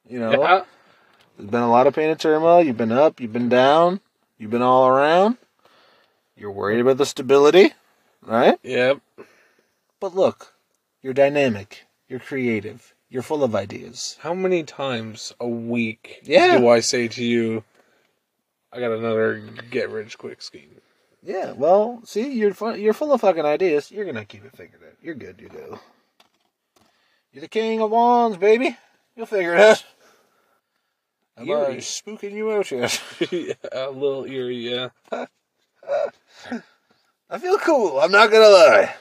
You 0.08 0.18
know, 0.20 0.32
Yeah. 0.32 0.64
there's 1.36 1.50
been 1.50 1.62
a 1.62 1.70
lot 1.70 1.86
of 1.86 1.94
pain 1.94 2.10
and 2.10 2.20
turmoil. 2.20 2.62
You've 2.62 2.76
been 2.76 2.92
up, 2.92 3.20
you've 3.20 3.32
been 3.32 3.48
down, 3.48 4.00
you've 4.38 4.50
been 4.50 4.62
all 4.62 4.86
around. 4.86 5.38
You're 6.36 6.50
worried 6.50 6.80
about 6.80 6.98
the 6.98 7.06
stability, 7.06 7.72
right? 8.22 8.58
Yep. 8.62 9.00
But 10.00 10.14
look, 10.14 10.54
you're 11.00 11.14
dynamic, 11.14 11.86
you're 12.08 12.20
creative, 12.20 12.94
you're 13.08 13.22
full 13.22 13.42
of 13.44 13.54
ideas. 13.54 14.18
How 14.20 14.34
many 14.34 14.62
times 14.64 15.32
a 15.40 15.48
week 15.48 16.20
Yeah. 16.24 16.58
do 16.58 16.68
I 16.68 16.80
say 16.80 17.08
to 17.08 17.24
you, 17.24 17.64
I 18.72 18.80
got 18.80 18.90
another 18.92 19.38
get 19.70 19.88
rich 19.90 20.18
quick 20.18 20.42
scheme? 20.42 20.80
Yeah, 21.22 21.52
well, 21.52 22.02
see, 22.04 22.32
you're 22.32 22.52
you're 22.76 22.92
full 22.92 23.12
of 23.12 23.20
fucking 23.22 23.46
ideas. 23.46 23.90
You're 23.90 24.04
gonna 24.04 24.26
keep 24.26 24.44
it 24.44 24.54
figured 24.56 24.82
out. 24.82 24.96
You're 25.00 25.14
good, 25.14 25.40
you 25.40 25.48
go. 25.48 25.78
You're 27.32 27.40
the 27.40 27.48
king 27.48 27.80
of 27.80 27.90
wands, 27.90 28.36
baby. 28.36 28.76
You'll 29.16 29.26
figure 29.26 29.54
it 29.54 29.60
out. 29.60 29.84
Am 31.36 31.50
I 31.50 31.52
Eerie. 31.52 31.76
spooking 31.78 32.32
you 32.32 32.52
out 32.52 32.70
yet? 32.70 33.02
yeah, 33.32 33.54
a 33.72 33.90
little 33.90 34.24
eerie, 34.24 34.56
yeah. 34.56 34.88
I 37.30 37.38
feel 37.38 37.58
cool. 37.58 37.98
I'm 37.98 38.12
not 38.12 38.30
gonna 38.30 38.48
lie. 38.48 38.94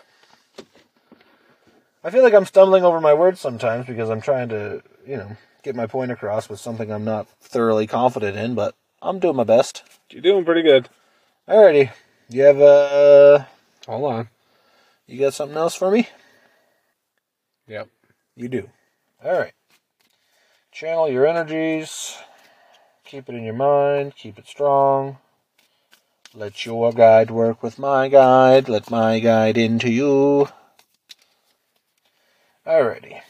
I 2.04 2.10
feel 2.10 2.24
like 2.24 2.34
I'm 2.34 2.46
stumbling 2.46 2.84
over 2.84 3.00
my 3.00 3.13
words 3.13 3.39
sometimes 3.39 3.86
because 3.86 4.10
I'm 4.10 4.22
trying 4.22 4.50
to, 4.50 4.82
you 5.08 5.17
know, 5.17 5.38
get 5.63 5.76
my 5.76 5.88
point 5.88 6.12
across 6.12 6.50
with 6.50 6.60
something 6.60 6.91
I'm 6.91 7.06
not 7.06 7.28
thoroughly 7.39 7.88
confident 7.88 8.36
in, 8.38 8.56
but 8.56 8.76
I'm 9.02 9.19
doing 9.19 9.36
my 9.36 9.43
best. 9.46 9.84
You're 10.10 10.22
doing 10.22 10.43
pretty 10.43 10.63
good. 10.63 10.89
Alrighty. 11.48 11.91
You 12.30 12.43
have 12.43 12.60
uh 12.62 13.46
Hold 13.88 14.12
on. 14.12 14.30
you 15.08 15.19
got 15.19 15.34
something 15.34 15.58
else 15.58 15.76
for 15.76 15.91
me? 15.91 16.10
Yep. 17.67 17.88
You 18.36 18.48
do. 18.50 18.69
Alright. 19.24 19.54
Channel 20.74 21.12
your 21.12 21.28
energies. 21.28 22.18
Keep 23.06 23.30
it 23.30 23.36
in 23.36 23.44
your 23.44 23.54
mind. 23.54 24.16
Keep 24.16 24.40
it 24.40 24.48
strong. 24.48 25.18
Let 26.34 26.66
your 26.66 26.92
guide 26.92 27.30
work 27.30 27.62
with 27.62 27.78
my 27.78 28.08
guide. 28.08 28.68
Let 28.68 28.90
my 28.90 29.20
guide 29.20 29.56
into 29.56 29.92
you. 29.92 30.50
Alrighty. 32.66 33.22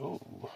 Ooh, 0.00 0.48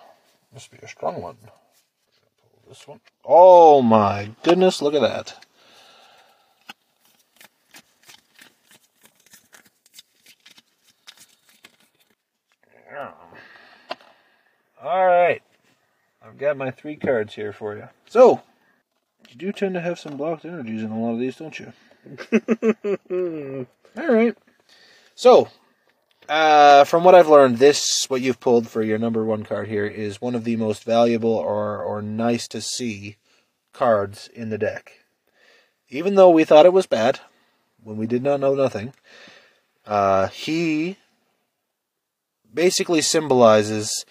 must 0.55 0.71
be 0.71 0.79
a 0.79 0.89
strong 0.89 1.21
one. 1.21 1.37
Pull 1.43 2.63
this 2.67 2.89
one. 2.89 3.01
Oh 3.27 3.83
my 3.83 4.31
goodness, 4.43 4.81
look 4.81 4.95
at 4.95 5.03
that. 5.03 5.45
All 14.89 15.07
right. 15.07 15.43
I've 16.25 16.39
got 16.39 16.57
my 16.57 16.71
three 16.71 16.97
cards 16.97 17.35
here 17.35 17.53
for 17.53 17.77
you. 17.77 17.91
So, 18.07 18.41
you 19.29 19.37
do 19.37 19.53
tend 19.53 19.75
to 19.75 19.83
have 19.83 19.99
some 19.99 20.17
blocked 20.17 20.47
energies 20.47 20.83
in 20.83 20.91
a 20.91 20.99
lot 20.99 21.13
of 21.13 21.19
these, 21.19 21.37
don't 21.37 21.59
you? 21.59 21.75
All 23.99 24.09
right. 24.09 24.35
So, 25.15 25.49
uh, 26.27 26.85
from 26.85 27.05
what 27.05 27.15
I've 27.15 27.29
learned, 27.29 27.59
this 27.59 28.07
what 28.09 28.23
you've 28.23 28.41
pulled 28.41 28.67
for 28.67 28.83
your 28.83 28.97
number 28.97 29.27
one 29.27 29.45
card 29.45 29.69
here 29.69 29.85
is 29.85 30.23
one 30.23 30.35
of 30.35 30.45
the 30.45 30.57
most 30.57 30.85
valuable 30.85 31.35
or 31.35 31.83
or 31.83 32.01
nice 32.01 32.49
to 32.49 32.63
see 32.63 33.17
cards 33.75 34.31
in 34.33 34.49
the 34.49 34.57
deck. 34.57 35.01
Even 35.91 36.15
though 36.15 36.31
we 36.31 36.45
thought 36.45 36.65
it 36.65 36.73
was 36.73 36.87
bad 36.87 37.21
when 37.85 37.99
we 37.99 38.07
did 38.07 38.23
not 38.23 38.41
know 38.41 38.55
nothing, 38.55 38.95
uh, 39.87 40.29
he 40.29 40.97
basically 42.55 43.03
symbolizes 43.03 44.07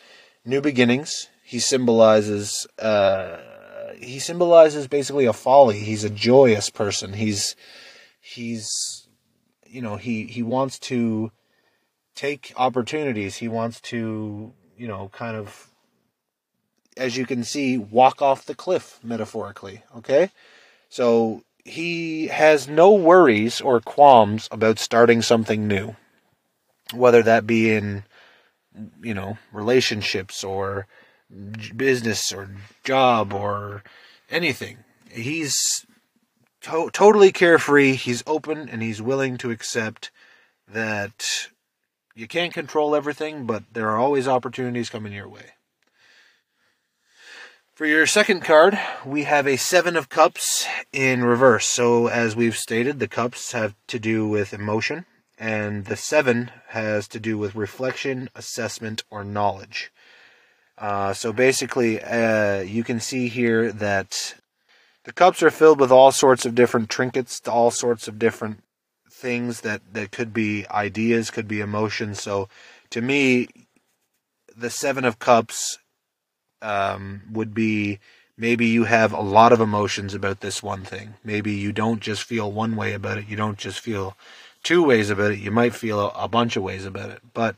new 0.47 0.61
beginnings. 0.61 1.27
He 1.43 1.59
symbolizes 1.59 2.65
uh, 2.79 3.37
he 3.99 4.19
symbolizes 4.19 4.87
basically 4.87 5.25
a 5.25 5.33
folly. 5.33 5.79
He's 5.79 6.03
a 6.03 6.09
joyous 6.09 6.69
person. 6.69 7.13
He's 7.13 7.55
he's 8.19 9.07
you 9.65 9.81
know 9.81 9.97
he 9.97 10.25
he 10.25 10.41
wants 10.41 10.79
to 10.79 11.31
take 12.17 12.51
opportunities. 12.57 13.37
He 13.37 13.47
wants 13.47 13.79
to, 13.81 14.51
you 14.75 14.87
know, 14.87 15.09
kind 15.13 15.37
of, 15.37 15.69
as 16.97 17.15
you 17.15 17.25
can 17.25 17.43
see, 17.43 17.77
walk 17.77 18.21
off 18.21 18.45
the 18.45 18.55
cliff, 18.55 18.99
metaphorically. 19.03 19.83
Okay? 19.95 20.31
So 20.89 21.43
he 21.63 22.27
has 22.27 22.67
no 22.67 22.91
worries 22.91 23.61
or 23.61 23.79
qualms 23.79 24.49
about 24.51 24.79
starting 24.79 25.21
something 25.21 25.67
new, 25.67 25.95
whether 26.91 27.21
that 27.23 27.45
be 27.45 27.71
in, 27.71 28.03
you 29.01 29.13
know, 29.13 29.37
relationships 29.51 30.43
or 30.43 30.87
business 31.75 32.31
or 32.31 32.49
job 32.83 33.33
or 33.33 33.83
anything. 34.29 34.77
He's 35.09 35.85
to- 36.61 36.89
totally 36.91 37.31
carefree. 37.31 37.93
He's 37.93 38.23
open 38.27 38.69
and 38.69 38.81
he's 38.81 39.01
willing 39.01 39.37
to 39.37 39.51
accept 39.51 40.11
that 40.67 41.49
you 42.15 42.27
can't 42.27 42.53
control 42.53 42.95
everything, 42.95 43.45
but 43.45 43.63
there 43.71 43.89
are 43.89 43.97
always 43.97 44.27
opportunities 44.27 44.89
coming 44.89 45.13
your 45.13 45.29
way. 45.29 45.53
For 47.75 47.85
your 47.85 48.07
second 48.07 48.41
card, 48.41 48.79
we 49.05 49.25
have 49.25 49.47
a 49.47 49.55
Seven 49.55 49.95
of 49.95 50.09
Cups 50.09 50.65
in 50.91 51.23
reverse. 51.23 51.67
So, 51.67 52.07
as 52.07 52.35
we've 52.35 52.57
stated, 52.57 52.97
the 52.97 53.07
cups 53.07 53.51
have 53.51 53.75
to 53.89 53.99
do 53.99 54.27
with 54.27 54.51
emotion, 54.51 55.05
and 55.37 55.85
the 55.85 55.95
seven 55.95 56.51
has 56.69 57.07
to 57.09 57.19
do 57.19 57.37
with 57.37 57.55
reflection, 57.55 58.29
assessment, 58.35 59.03
or 59.09 59.23
knowledge. 59.23 59.91
Uh, 60.77 61.13
so, 61.13 61.33
basically, 61.33 62.01
uh, 62.01 62.59
you 62.61 62.83
can 62.83 62.99
see 62.99 63.27
here 63.27 63.71
that 63.71 64.35
the 65.07 65.13
cups 65.13 65.41
are 65.41 65.49
filled 65.49 65.79
with 65.79 65.91
all 65.91 66.11
sorts 66.11 66.45
of 66.45 66.53
different 66.53 66.89
trinkets, 66.89 67.41
all 67.47 67.71
sorts 67.71 68.09
of 68.09 68.19
different 68.19 68.61
things 69.09 69.61
that 69.61 69.81
that 69.93 70.11
could 70.11 70.33
be 70.33 70.67
ideas, 70.69 71.31
could 71.31 71.47
be 71.47 71.61
emotions. 71.61 72.21
So 72.21 72.49
to 72.89 73.01
me, 73.01 73.47
the 74.55 74.69
seven 74.69 75.05
of 75.05 75.17
cups 75.17 75.79
um, 76.61 77.21
would 77.31 77.53
be 77.53 77.99
maybe 78.37 78.67
you 78.67 78.83
have 78.83 79.13
a 79.13 79.21
lot 79.21 79.53
of 79.53 79.61
emotions 79.61 80.13
about 80.13 80.41
this 80.41 80.61
one 80.61 80.83
thing. 80.83 81.15
Maybe 81.23 81.53
you 81.53 81.71
don't 81.71 82.01
just 82.01 82.23
feel 82.23 82.51
one 82.51 82.75
way 82.75 82.93
about 82.93 83.17
it. 83.17 83.27
You 83.27 83.37
don't 83.37 83.57
just 83.57 83.79
feel 83.79 84.15
two 84.63 84.83
ways 84.83 85.09
about 85.09 85.31
it. 85.31 85.39
You 85.39 85.51
might 85.51 85.75
feel 85.75 86.11
a, 86.11 86.27
bunch 86.27 86.55
of 86.55 86.63
ways 86.63 86.85
about 86.85 87.09
it. 87.09 87.21
But 87.33 87.55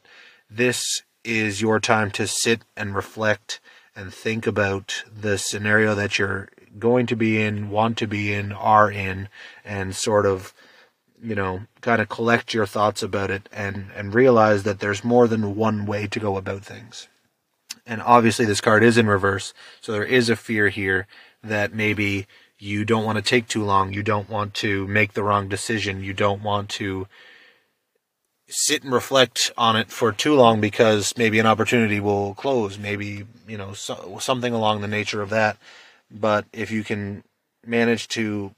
this 0.49 1.03
is 1.23 1.61
your 1.61 1.79
time 1.79 2.11
to 2.11 2.27
sit 2.27 2.61
and 2.75 2.95
reflect 2.95 3.59
and 3.95 4.13
think 4.13 4.47
about 4.47 5.03
the 5.13 5.37
scenario 5.37 5.95
that 5.95 6.17
you're 6.17 6.49
going 6.77 7.05
to 7.07 7.15
be 7.15 7.41
in, 7.41 7.69
want 7.69 7.97
to 7.97 8.07
be 8.07 8.33
in, 8.33 8.51
are 8.51 8.89
in, 8.89 9.27
and 9.65 9.95
sort 9.95 10.25
of, 10.25 10.53
you 11.21 11.35
know, 11.35 11.61
kind 11.81 12.01
of 12.01 12.09
collect 12.09 12.53
your 12.53 12.65
thoughts 12.65 13.03
about 13.03 13.29
it 13.29 13.49
and, 13.51 13.87
and 13.95 14.13
realize 14.13 14.63
that 14.63 14.79
there's 14.79 15.03
more 15.03 15.27
than 15.27 15.55
one 15.55 15.85
way 15.85 16.07
to 16.07 16.19
go 16.19 16.37
about 16.37 16.63
things. 16.63 17.07
And 17.85 18.01
obviously, 18.01 18.45
this 18.45 18.61
card 18.61 18.83
is 18.83 18.97
in 18.97 19.07
reverse, 19.07 19.53
so 19.81 19.91
there 19.91 20.05
is 20.05 20.29
a 20.29 20.35
fear 20.35 20.69
here 20.69 21.07
that 21.43 21.73
maybe 21.73 22.27
you 22.59 22.85
don't 22.85 23.05
want 23.05 23.17
to 23.17 23.21
take 23.21 23.47
too 23.47 23.63
long, 23.63 23.93
you 23.93 24.03
don't 24.03 24.29
want 24.29 24.53
to 24.55 24.85
make 24.87 25.13
the 25.13 25.23
wrong 25.23 25.47
decision, 25.47 26.03
you 26.03 26.13
don't 26.13 26.43
want 26.43 26.69
to 26.69 27.07
sit 28.49 28.83
and 28.83 28.91
reflect 28.91 29.51
on 29.57 29.75
it 29.75 29.91
for 29.91 30.11
too 30.11 30.35
long 30.35 30.59
because 30.59 31.13
maybe 31.17 31.39
an 31.39 31.45
opportunity 31.45 31.99
will 31.99 32.33
close, 32.33 32.77
maybe, 32.77 33.25
you 33.47 33.57
know, 33.57 33.73
so, 33.73 34.17
something 34.19 34.53
along 34.53 34.81
the 34.81 34.87
nature 34.87 35.21
of 35.21 35.29
that. 35.29 35.57
But 36.11 36.45
if 36.51 36.71
you 36.71 36.83
can 36.83 37.23
manage 37.65 38.07
to 38.09 38.53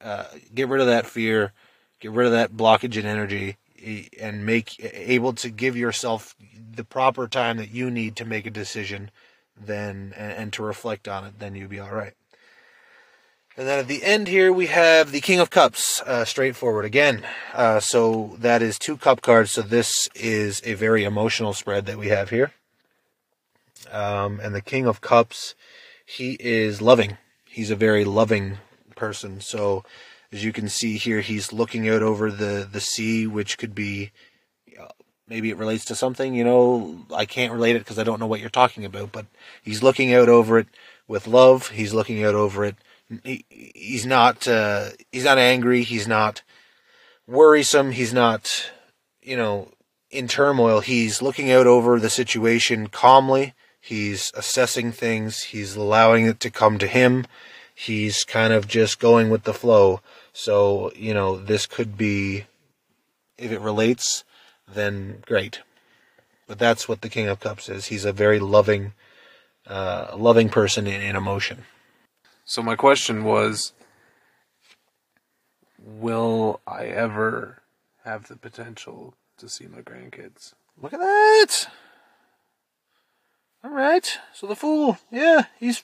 uh, 0.00 0.24
get 0.54 0.68
rid 0.68 0.80
of 0.80 0.86
that 0.86 1.06
fear, 1.06 1.52
get 2.00 2.10
rid 2.12 2.26
of 2.26 2.32
that 2.32 2.52
blockage 2.52 2.96
in 2.96 3.06
energy, 3.06 3.56
and 4.20 4.46
make 4.46 4.76
able 4.94 5.32
to 5.34 5.50
give 5.50 5.76
yourself 5.76 6.34
the 6.74 6.84
proper 6.84 7.26
time 7.28 7.56
that 7.56 7.72
you 7.72 7.90
need 7.90 8.16
to 8.16 8.24
make 8.24 8.46
a 8.46 8.50
decision, 8.50 9.10
then 9.60 10.14
and, 10.16 10.32
and 10.32 10.52
to 10.54 10.62
reflect 10.62 11.08
on 11.08 11.24
it, 11.24 11.38
then 11.38 11.54
you'll 11.54 11.68
be 11.68 11.80
all 11.80 11.90
right. 11.90 12.14
And 13.56 13.68
then 13.68 13.78
at 13.78 13.88
the 13.88 14.02
end 14.02 14.28
here, 14.28 14.52
we 14.52 14.66
have 14.66 15.12
the 15.12 15.20
King 15.20 15.38
of 15.38 15.50
Cups, 15.50 16.00
uh, 16.06 16.24
straightforward 16.24 16.84
again. 16.84 17.22
Uh, 17.52 17.80
so 17.80 18.36
that 18.38 18.62
is 18.62 18.78
two 18.78 18.96
cup 18.96 19.20
cards. 19.20 19.50
So 19.50 19.62
this 19.62 20.08
is 20.14 20.62
a 20.64 20.74
very 20.74 21.04
emotional 21.04 21.52
spread 21.52 21.86
that 21.86 21.98
we 21.98 22.08
have 22.08 22.30
here. 22.30 22.52
Um, 23.90 24.40
and 24.40 24.54
the 24.54 24.62
King 24.62 24.86
of 24.86 25.02
Cups, 25.02 25.54
he 26.06 26.38
is 26.40 26.80
loving. 26.80 27.18
He's 27.44 27.70
a 27.70 27.76
very 27.76 28.04
loving 28.04 28.58
person. 28.96 29.42
So 29.42 29.84
as 30.32 30.42
you 30.42 30.52
can 30.52 30.70
see 30.70 30.96
here, 30.96 31.20
he's 31.20 31.52
looking 31.52 31.88
out 31.88 32.02
over 32.02 32.30
the, 32.30 32.66
the 32.70 32.80
sea, 32.80 33.26
which 33.26 33.58
could 33.58 33.74
be 33.74 34.12
maybe 35.32 35.48
it 35.48 35.56
relates 35.56 35.86
to 35.86 35.94
something, 35.94 36.34
you 36.34 36.44
know, 36.44 37.06
I 37.14 37.24
can't 37.24 37.54
relate 37.54 37.74
it 37.74 37.78
because 37.78 37.98
I 37.98 38.04
don't 38.04 38.20
know 38.20 38.26
what 38.26 38.40
you're 38.40 38.50
talking 38.50 38.84
about, 38.84 39.12
but 39.12 39.24
he's 39.62 39.82
looking 39.82 40.12
out 40.12 40.28
over 40.28 40.58
it 40.58 40.66
with 41.08 41.26
love. 41.26 41.68
He's 41.68 41.94
looking 41.94 42.22
out 42.22 42.34
over 42.34 42.66
it 42.66 42.76
he, 43.24 43.44
he's 43.48 44.06
not 44.06 44.46
uh, 44.46 44.90
he's 45.10 45.24
not 45.24 45.38
angry. 45.38 45.82
He's 45.82 46.08
not 46.08 46.42
worrisome. 47.26 47.92
He's 47.92 48.12
not 48.12 48.70
you 49.22 49.36
know 49.36 49.68
in 50.10 50.28
turmoil. 50.28 50.80
He's 50.80 51.22
looking 51.22 51.50
out 51.50 51.66
over 51.66 51.98
the 51.98 52.10
situation 52.10 52.88
calmly. 52.88 53.54
He's 53.80 54.30
assessing 54.36 54.92
things. 54.92 55.42
He's 55.44 55.74
allowing 55.74 56.26
it 56.26 56.38
to 56.40 56.50
come 56.50 56.78
to 56.78 56.86
him. 56.86 57.26
He's 57.74 58.22
kind 58.22 58.52
of 58.52 58.68
just 58.68 59.00
going 59.00 59.30
with 59.30 59.42
the 59.42 59.54
flow. 59.54 60.00
So 60.32 60.92
you 60.94 61.12
know 61.12 61.36
this 61.36 61.66
could 61.66 61.96
be 61.96 62.46
if 63.38 63.50
it 63.50 63.60
relates, 63.60 64.24
then 64.72 65.22
great. 65.26 65.60
But 66.46 66.58
that's 66.58 66.88
what 66.88 67.00
the 67.00 67.08
King 67.08 67.28
of 67.28 67.40
Cups 67.40 67.68
is. 67.68 67.86
He's 67.86 68.04
a 68.04 68.12
very 68.12 68.38
loving, 68.38 68.92
uh, 69.66 70.14
loving 70.16 70.48
person 70.48 70.86
in, 70.86 71.00
in 71.00 71.16
emotion. 71.16 71.64
So 72.52 72.62
my 72.62 72.76
question 72.76 73.24
was 73.24 73.72
will 75.78 76.60
I 76.66 76.84
ever 76.84 77.62
have 78.04 78.28
the 78.28 78.36
potential 78.36 79.14
to 79.38 79.48
see 79.48 79.66
my 79.66 79.80
grandkids? 79.80 80.52
Look 80.78 80.92
at 80.92 81.00
that. 81.00 81.68
All 83.64 83.70
right. 83.70 84.06
So 84.34 84.46
the 84.46 84.54
fool, 84.54 84.98
yeah, 85.10 85.44
he's 85.58 85.82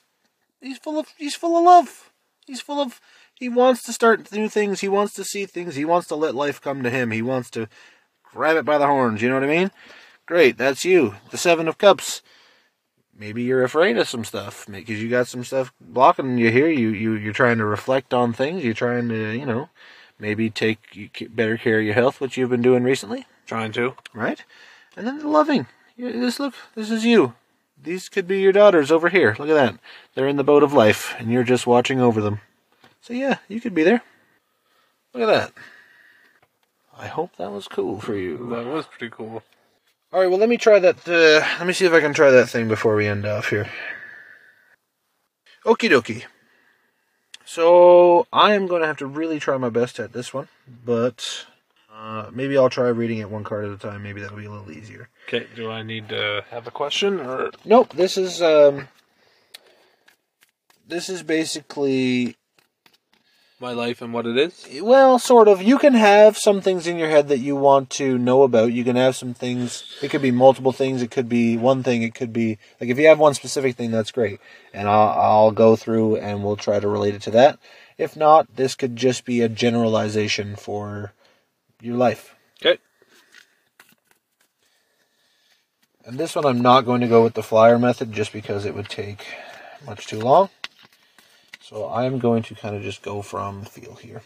he's 0.61 0.77
full 0.77 0.99
of 0.99 1.07
he's 1.17 1.33
full 1.33 1.57
of 1.57 1.63
love. 1.63 2.11
He's 2.45 2.61
full 2.61 2.79
of 2.79 3.01
he 3.33 3.49
wants 3.49 3.81
to 3.85 3.91
start 3.91 4.31
new 4.31 4.47
things. 4.47 4.81
He 4.81 4.89
wants 4.89 5.15
to 5.15 5.23
see 5.23 5.47
things. 5.47 5.73
He 5.73 5.85
wants 5.85 6.07
to 6.09 6.15
let 6.15 6.35
life 6.35 6.61
come 6.61 6.83
to 6.83 6.91
him. 6.91 7.09
He 7.09 7.23
wants 7.23 7.49
to 7.49 7.67
grab 8.23 8.57
it 8.57 8.65
by 8.65 8.77
the 8.77 8.85
horns. 8.85 9.23
You 9.23 9.29
know 9.29 9.39
what 9.39 9.43
I 9.43 9.47
mean? 9.47 9.71
Great. 10.27 10.59
That's 10.59 10.85
you. 10.85 11.15
The 11.31 11.37
Seven 11.39 11.67
of 11.67 11.79
Cups 11.79 12.21
maybe 13.19 13.43
you're 13.43 13.63
afraid 13.63 13.97
of 13.97 14.07
some 14.07 14.23
stuff 14.23 14.65
because 14.71 15.01
you 15.01 15.09
got 15.09 15.27
some 15.27 15.43
stuff 15.43 15.73
blocking 15.79 16.37
you 16.37 16.49
here. 16.49 16.69
You 16.69 16.89
you 16.89 17.13
you're 17.13 17.33
trying 17.33 17.57
to 17.57 17.65
reflect 17.65 18.13
on 18.13 18.33
things. 18.33 18.63
You're 18.63 18.73
trying 18.73 19.09
to 19.09 19.37
you 19.37 19.45
know 19.45 19.69
maybe 20.17 20.49
take 20.49 21.29
better 21.35 21.57
care 21.57 21.79
of 21.79 21.85
your 21.85 21.93
health, 21.93 22.19
which 22.21 22.37
you've 22.37 22.49
been 22.49 22.61
doing 22.61 22.83
recently. 22.83 23.27
Trying 23.45 23.73
to 23.73 23.95
right, 24.13 24.43
and 24.95 25.05
then 25.05 25.19
the 25.19 25.27
loving. 25.27 25.67
This 25.97 26.39
look, 26.39 26.55
this 26.75 26.89
is 26.89 27.03
you. 27.03 27.33
These 27.81 28.09
could 28.09 28.27
be 28.27 28.41
your 28.41 28.51
daughters 28.51 28.91
over 28.91 29.09
here. 29.09 29.35
Look 29.37 29.49
at 29.49 29.53
that. 29.53 29.79
They're 30.13 30.27
in 30.27 30.37
the 30.37 30.43
boat 30.43 30.63
of 30.63 30.73
life, 30.73 31.15
and 31.19 31.31
you're 31.31 31.43
just 31.43 31.67
watching 31.67 31.99
over 31.99 32.21
them. 32.21 32.41
So 33.01 33.13
yeah, 33.13 33.37
you 33.47 33.61
could 33.61 33.75
be 33.75 33.83
there. 33.83 34.01
Look 35.13 35.23
at 35.23 35.33
that. 35.33 35.53
I 36.97 37.07
hope 37.07 37.37
that 37.37 37.51
was 37.51 37.67
cool 37.67 37.99
for 38.01 38.15
you. 38.15 38.49
That 38.49 38.65
was 38.65 38.85
pretty 38.85 39.09
cool. 39.09 39.43
All 40.11 40.19
right, 40.19 40.27
well, 40.27 40.39
let 40.39 40.49
me 40.49 40.57
try 40.57 40.79
that. 40.79 41.07
Uh, 41.07 41.45
let 41.59 41.67
me 41.67 41.73
see 41.73 41.85
if 41.85 41.93
I 41.93 41.99
can 41.99 42.13
try 42.13 42.31
that 42.31 42.49
thing 42.49 42.67
before 42.67 42.95
we 42.95 43.05
end 43.05 43.27
off 43.27 43.49
here. 43.49 43.69
Okie 45.65 45.89
dokie. 45.89 46.23
So 47.45 48.25
I 48.33 48.53
am 48.53 48.65
going 48.65 48.81
to 48.81 48.87
have 48.87 48.97
to 48.97 49.05
really 49.05 49.39
try 49.39 49.57
my 49.57 49.69
best 49.69 49.99
at 49.99 50.13
this 50.13 50.33
one, 50.33 50.47
but 50.83 51.45
uh, 51.93 52.29
maybe 52.31 52.57
I'll 52.57 52.71
try 52.71 52.87
reading 52.87 53.19
it 53.19 53.29
one 53.29 53.43
card 53.43 53.65
at 53.65 53.71
a 53.71 53.77
time. 53.77 54.01
Maybe 54.01 54.19
that'll 54.21 54.37
be 54.37 54.45
a 54.45 54.51
little 54.51 54.71
easier. 54.71 55.09
Okay. 55.27 55.45
Do 55.55 55.69
I 55.69 55.83
need 55.83 56.09
to 56.09 56.43
have 56.49 56.65
a 56.65 56.71
question 56.71 57.19
or? 57.19 57.51
Nope. 57.63 57.93
This 57.93 58.17
is 58.17 58.41
um, 58.41 58.87
this 60.87 61.07
is 61.07 61.21
basically 61.21 62.35
my 63.59 63.73
life 63.73 64.01
and 64.01 64.13
what 64.13 64.25
it 64.25 64.37
is? 64.37 64.67
Well, 64.81 65.19
sort 65.19 65.47
of. 65.47 65.61
You 65.61 65.77
can 65.77 65.93
have 65.93 66.37
some 66.37 66.61
things 66.61 66.87
in 66.87 66.97
your 66.97 67.09
head 67.09 67.27
that 67.27 67.39
you 67.39 67.55
want 67.55 67.89
to 67.91 68.17
know 68.17 68.43
about. 68.43 68.71
You 68.71 68.83
can 68.83 68.95
have 68.95 69.15
some 69.15 69.33
things. 69.33 69.83
It 70.01 70.09
could 70.09 70.21
be 70.21 70.31
multiple 70.31 70.71
things. 70.71 71.01
It 71.01 71.11
could 71.11 71.27
be 71.27 71.57
one 71.57 71.83
thing. 71.83 72.03
It 72.03 72.15
could 72.15 72.31
be 72.31 72.57
like 72.79 72.89
if 72.89 72.97
you 72.97 73.07
have 73.07 73.19
one 73.19 73.33
specific 73.33 73.75
thing, 73.75 73.91
that's 73.91 74.11
great. 74.11 74.39
And 74.73 74.87
I'll, 74.87 75.09
I'll 75.09 75.51
go 75.51 75.75
through 75.75 76.17
and 76.17 76.43
we'll 76.43 76.55
try 76.55 76.79
to 76.79 76.87
relate 76.87 77.15
it 77.15 77.21
to 77.23 77.31
that. 77.31 77.59
If 77.97 78.15
not, 78.15 78.55
this 78.55 78.75
could 78.75 78.95
just 78.95 79.25
be 79.25 79.41
a 79.41 79.49
generalization 79.49 80.55
for 80.55 81.13
your 81.81 81.97
life. 81.97 82.35
Okay. 82.61 82.79
And 86.05 86.17
this 86.17 86.35
one, 86.35 86.45
I'm 86.45 86.61
not 86.61 86.85
going 86.85 87.01
to 87.01 87.07
go 87.07 87.23
with 87.23 87.33
the 87.33 87.43
flyer 87.43 87.77
method 87.77 88.13
just 88.13 88.31
because 88.31 88.65
it 88.65 88.73
would 88.73 88.89
take 88.89 89.25
much 89.85 90.07
too 90.07 90.19
long. 90.19 90.49
So 91.69 91.87
I'm 91.87 92.17
going 92.17 92.41
to 92.43 92.55
kind 92.55 92.75
of 92.75 92.81
just 92.81 93.03
go 93.03 93.21
from 93.21 93.63
feel 93.63 93.93
here. 93.93 94.23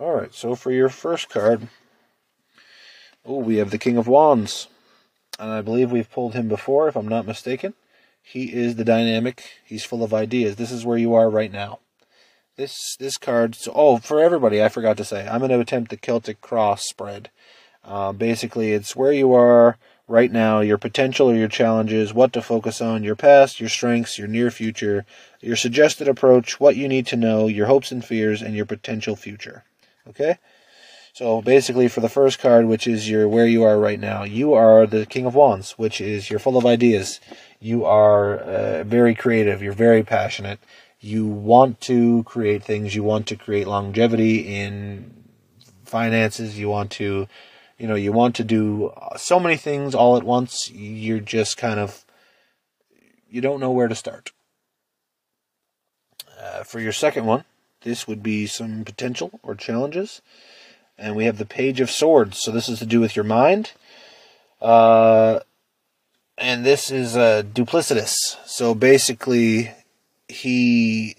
Alright, 0.00 0.32
so 0.32 0.54
for 0.54 0.70
your 0.70 0.88
first 0.88 1.28
card, 1.28 1.68
oh, 3.26 3.40
we 3.40 3.56
have 3.56 3.70
the 3.70 3.76
King 3.76 3.98
of 3.98 4.08
Wands. 4.08 4.68
And 5.38 5.50
I 5.50 5.60
believe 5.60 5.92
we've 5.92 6.10
pulled 6.10 6.32
him 6.32 6.48
before, 6.48 6.88
if 6.88 6.96
I'm 6.96 7.08
not 7.08 7.26
mistaken. 7.26 7.74
He 8.22 8.54
is 8.54 8.76
the 8.76 8.86
dynamic. 8.86 9.44
He's 9.66 9.84
full 9.84 10.02
of 10.02 10.14
ideas. 10.14 10.56
This 10.56 10.72
is 10.72 10.86
where 10.86 10.96
you 10.96 11.12
are 11.12 11.28
right 11.28 11.52
now. 11.52 11.80
This 12.56 12.96
this 12.98 13.18
card. 13.18 13.54
So, 13.54 13.70
oh, 13.74 13.98
for 13.98 14.18
everybody, 14.18 14.62
I 14.62 14.70
forgot 14.70 14.96
to 14.96 15.04
say, 15.04 15.28
I'm 15.28 15.40
going 15.40 15.50
to 15.50 15.60
attempt 15.60 15.90
the 15.90 15.98
Celtic 15.98 16.40
Cross 16.40 16.84
spread. 16.88 17.28
Uh, 17.84 18.12
basically, 18.12 18.72
it's 18.72 18.96
where 18.96 19.12
you 19.12 19.34
are 19.34 19.76
right 20.12 20.30
now, 20.30 20.60
your 20.60 20.76
potential 20.76 21.30
or 21.30 21.34
your 21.34 21.48
challenges, 21.48 22.12
what 22.12 22.34
to 22.34 22.42
focus 22.42 22.82
on, 22.82 23.02
your 23.02 23.16
past, 23.16 23.58
your 23.58 23.70
strengths, 23.70 24.18
your 24.18 24.28
near 24.28 24.50
future, 24.50 25.06
your 25.40 25.56
suggested 25.56 26.06
approach, 26.06 26.60
what 26.60 26.76
you 26.76 26.86
need 26.86 27.06
to 27.06 27.16
know, 27.16 27.46
your 27.46 27.66
hopes 27.66 27.90
and 27.90 28.04
fears, 28.04 28.42
and 28.42 28.54
your 28.54 28.66
potential 28.66 29.16
future. 29.16 29.64
Okay? 30.06 30.36
So 31.14 31.40
basically, 31.40 31.88
for 31.88 32.00
the 32.00 32.10
first 32.10 32.38
card, 32.38 32.66
which 32.66 32.86
is 32.86 33.08
your 33.08 33.26
where 33.26 33.46
you 33.46 33.62
are 33.62 33.78
right 33.78 33.98
now, 33.98 34.22
you 34.22 34.52
are 34.52 34.86
the 34.86 35.06
King 35.06 35.24
of 35.24 35.34
Wands, 35.34 35.72
which 35.78 35.98
is 35.98 36.28
you're 36.28 36.38
full 36.38 36.58
of 36.58 36.66
ideas. 36.66 37.18
You 37.58 37.86
are 37.86 38.36
uh, 38.36 38.84
very 38.84 39.14
creative. 39.14 39.62
You're 39.62 39.72
very 39.72 40.02
passionate. 40.02 40.58
You 41.00 41.26
want 41.26 41.80
to 41.82 42.22
create 42.24 42.62
things. 42.62 42.94
You 42.94 43.02
want 43.02 43.26
to 43.28 43.36
create 43.36 43.66
longevity 43.66 44.40
in 44.60 45.10
finances. 45.84 46.58
You 46.58 46.68
want 46.68 46.90
to 46.92 47.28
you 47.82 47.88
know 47.88 47.94
you 47.94 48.12
want 48.12 48.34
to 48.36 48.44
do 48.44 48.92
so 49.16 49.38
many 49.38 49.56
things 49.56 49.94
all 49.94 50.16
at 50.16 50.22
once 50.22 50.70
you're 50.70 51.20
just 51.20 51.56
kind 51.56 51.80
of 51.80 52.04
you 53.28 53.40
don't 53.40 53.60
know 53.60 53.70
where 53.70 53.88
to 53.88 53.94
start 53.94 54.32
uh, 56.40 56.62
for 56.62 56.80
your 56.80 56.92
second 56.92 57.26
one 57.26 57.44
this 57.82 58.06
would 58.06 58.22
be 58.22 58.46
some 58.46 58.84
potential 58.84 59.40
or 59.42 59.54
challenges. 59.54 60.22
And 60.96 61.16
we 61.16 61.24
have 61.24 61.38
the 61.38 61.46
Page 61.46 61.80
of 61.80 61.90
Swords. 61.90 62.40
So 62.40 62.50
this 62.50 62.68
is 62.68 62.78
to 62.78 62.86
do 62.86 63.00
with 63.00 63.16
your 63.16 63.24
mind. 63.24 63.72
Uh, 64.60 65.40
and 66.38 66.64
this 66.64 66.90
is 66.90 67.16
uh, 67.16 67.42
duplicitous. 67.42 68.14
So 68.46 68.74
basically, 68.74 69.72
he. 70.28 71.16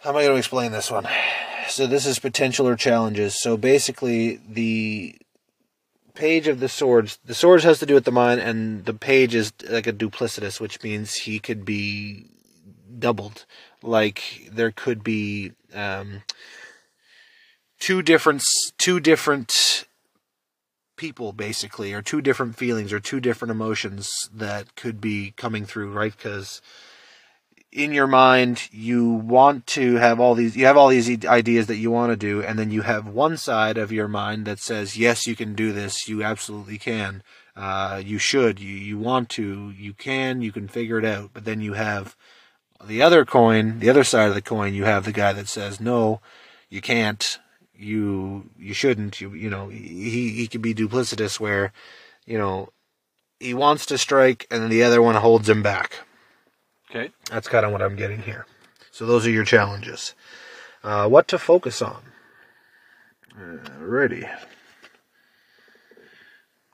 How 0.00 0.10
am 0.10 0.16
I 0.16 0.22
going 0.22 0.34
to 0.34 0.38
explain 0.38 0.72
this 0.72 0.90
one? 0.90 1.06
So 1.68 1.86
this 1.86 2.06
is 2.06 2.18
potential 2.18 2.68
or 2.68 2.76
challenges. 2.76 3.40
So 3.40 3.56
basically, 3.56 4.40
the 4.48 5.16
page 6.14 6.48
of 6.48 6.60
the 6.60 6.68
swords, 6.68 7.18
the 7.24 7.34
swords 7.34 7.64
has 7.64 7.78
to 7.80 7.86
do 7.86 7.94
with 7.94 8.04
the 8.04 8.12
mind, 8.12 8.40
and 8.40 8.84
the 8.84 8.94
page 8.94 9.34
is 9.34 9.52
like 9.68 9.86
a 9.86 9.92
duplicitous, 9.92 10.60
which 10.60 10.82
means 10.82 11.14
he 11.14 11.38
could 11.38 11.64
be 11.64 12.26
doubled. 12.98 13.44
Like 13.82 14.48
there 14.50 14.72
could 14.72 15.04
be 15.04 15.52
um, 15.74 16.22
two 17.78 18.02
different 18.02 18.42
two 18.78 19.00
different 19.00 19.84
people 20.96 21.32
basically 21.32 21.92
or 21.92 22.00
two 22.00 22.22
different 22.22 22.56
feelings 22.56 22.90
or 22.92 22.98
two 22.98 23.20
different 23.20 23.50
emotions 23.50 24.30
that 24.32 24.74
could 24.76 24.98
be 24.98 25.32
coming 25.36 25.66
through 25.66 25.92
right 25.92 26.16
because 26.16 26.62
in 27.76 27.92
your 27.92 28.06
mind 28.06 28.68
you 28.72 29.06
want 29.06 29.66
to 29.66 29.96
have 29.96 30.18
all 30.18 30.34
these 30.34 30.56
you 30.56 30.64
have 30.64 30.78
all 30.78 30.88
these 30.88 31.26
ideas 31.26 31.66
that 31.66 31.76
you 31.76 31.90
want 31.90 32.10
to 32.10 32.16
do 32.16 32.42
and 32.42 32.58
then 32.58 32.70
you 32.70 32.80
have 32.80 33.06
one 33.06 33.36
side 33.36 33.76
of 33.76 33.92
your 33.92 34.08
mind 34.08 34.46
that 34.46 34.58
says 34.58 34.96
yes 34.96 35.26
you 35.26 35.36
can 35.36 35.54
do 35.54 35.72
this. 35.72 36.08
You 36.08 36.22
absolutely 36.22 36.78
can. 36.78 37.22
Uh, 37.54 38.02
you 38.04 38.18
should. 38.18 38.58
You, 38.60 38.74
you 38.74 38.98
want 38.98 39.28
to. 39.30 39.70
You 39.70 39.92
can. 39.92 40.40
You 40.40 40.52
can 40.52 40.68
figure 40.68 40.98
it 40.98 41.04
out. 41.04 41.30
But 41.32 41.44
then 41.44 41.60
you 41.60 41.74
have 41.74 42.16
the 42.84 43.02
other 43.02 43.24
coin 43.24 43.78
the 43.78 43.90
other 43.90 44.04
side 44.04 44.28
of 44.28 44.34
the 44.34 44.42
coin. 44.42 44.72
You 44.72 44.84
have 44.84 45.04
the 45.04 45.12
guy 45.12 45.34
that 45.34 45.48
says 45.48 45.78
no 45.78 46.20
you 46.70 46.80
can't. 46.80 47.38
You 47.78 48.48
you 48.58 48.72
shouldn't. 48.72 49.20
You 49.20 49.34
you 49.34 49.50
know 49.50 49.68
he 49.68 50.30
he 50.30 50.46
could 50.48 50.62
be 50.62 50.74
duplicitous 50.74 51.38
where 51.38 51.72
you 52.24 52.38
know 52.38 52.70
he 53.38 53.52
wants 53.52 53.84
to 53.86 53.98
strike 53.98 54.46
and 54.50 54.62
then 54.62 54.70
the 54.70 54.82
other 54.82 55.02
one 55.02 55.14
holds 55.16 55.46
him 55.46 55.62
back 55.62 56.06
Okay. 56.96 57.12
that's 57.30 57.48
kind 57.48 57.66
of 57.66 57.72
what 57.72 57.82
i'm 57.82 57.96
getting 57.96 58.22
here 58.22 58.46
so 58.90 59.06
those 59.06 59.26
are 59.26 59.30
your 59.30 59.44
challenges 59.44 60.14
uh, 60.82 61.08
what 61.08 61.28
to 61.28 61.38
focus 61.38 61.82
on 61.82 62.02
Alrighty. 63.38 64.30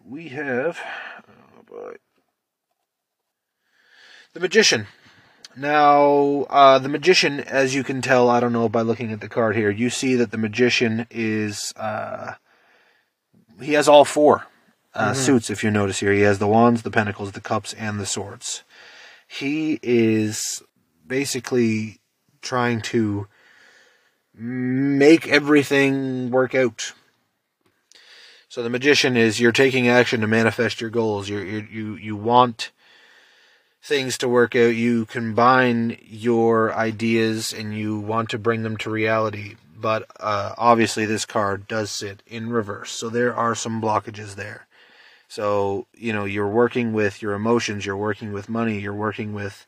we 0.05 0.29
have 0.29 0.81
oh 1.29 1.63
boy. 1.67 1.95
the 4.33 4.41
magician 4.41 4.87
now, 5.57 6.47
uh, 6.49 6.79
the 6.79 6.89
magician, 6.89 7.41
as 7.41 7.75
you 7.75 7.85
can 7.85 8.01
tell, 8.01 8.31
I 8.31 8.41
don't 8.41 8.53
know 8.53 8.69
by 8.69 8.81
looking 8.81 9.13
at 9.13 9.21
the 9.21 9.29
card 9.29 9.55
here, 9.55 9.71
you 9.71 9.91
see 9.91 10.15
that 10.15 10.31
the 10.31 10.39
magician 10.39 11.07
is, 11.11 11.73
uh, 11.77 12.35
he 13.61 13.75
has 13.75 13.87
all 13.87 14.05
four 14.05 14.47
uh, 14.95 15.13
suits, 15.13 15.51
if 15.51 15.63
you 15.63 15.71
notice 15.71 16.01
here. 16.01 16.13
He 16.13 16.23
has 16.23 16.39
the 16.39 16.47
wands, 16.47 16.83
the 16.83 16.91
pentacles, 16.91 17.33
the 17.33 17.41
cups, 17.41 17.75
and 17.75 18.01
the 18.01 18.07
swords. 18.07 18.63
He 19.39 19.79
is 19.83 20.63
basically 21.07 22.01
trying 22.43 22.83
to 22.83 23.29
make 24.35 25.27
everything 25.27 26.31
work 26.31 26.55
out. 26.55 26.93
So 28.51 28.63
the 28.63 28.69
magician 28.69 29.17
is 29.17 29.41
you're 29.41 29.51
taking 29.51 29.89
action 29.89 30.21
to 30.21 30.27
manifest 30.27 30.83
your 30.83 30.91
goals. 30.91 31.31
You 31.31 31.39
you 31.39 31.95
you 31.97 32.15
want 32.15 32.73
things 33.83 34.19
to 34.19 34.29
work 34.29 34.55
out. 34.55 34.75
You 34.75 35.07
combine 35.07 35.97
your 36.03 36.75
ideas 36.75 37.55
and 37.55 37.75
you 37.75 37.99
want 37.99 38.29
to 38.31 38.39
bring 38.39 38.63
them 38.65 38.77
to 38.79 38.91
reality. 38.91 39.57
But 39.75 40.07
uh, 40.21 40.55
obviously, 40.59 41.07
this 41.07 41.25
card 41.25 41.67
does 41.67 41.91
sit 41.91 42.23
in 42.27 42.51
reverse. 42.51 42.93
So 42.93 43.09
there 43.09 43.35
are 43.35 43.55
some 43.55 43.81
blockages 43.81 44.35
there. 44.35 44.67
So, 45.33 45.87
you 45.95 46.13
know, 46.13 46.27
you're 46.27 46.47
working 46.47 46.93
with 46.93 47.23
your 47.23 47.33
emotions, 47.33 47.87
you're 47.87 47.97
working 47.97 48.35
with 48.35 48.51
money, 48.51 48.81
you're 48.81 48.93
working 48.93 49.33
with 49.33 49.67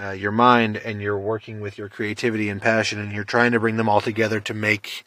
uh, 0.00 0.12
your 0.12 0.32
mind, 0.32 0.78
and 0.78 1.02
you're 1.02 1.18
working 1.18 1.60
with 1.60 1.76
your 1.76 1.90
creativity 1.90 2.48
and 2.48 2.62
passion, 2.62 2.98
and 2.98 3.12
you're 3.12 3.22
trying 3.22 3.52
to 3.52 3.60
bring 3.60 3.76
them 3.76 3.86
all 3.86 4.00
together 4.00 4.40
to 4.40 4.54
make 4.54 5.04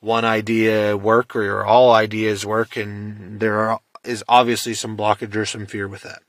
one 0.00 0.24
idea 0.24 0.96
work 0.96 1.36
or 1.36 1.64
all 1.64 1.92
ideas 1.92 2.44
work. 2.44 2.76
And 2.76 3.38
there 3.38 3.60
are, 3.60 3.80
is 4.02 4.24
obviously 4.28 4.74
some 4.74 4.96
blockage 4.96 5.36
or 5.36 5.46
some 5.46 5.66
fear 5.66 5.86
with 5.86 6.02
that. 6.02 6.22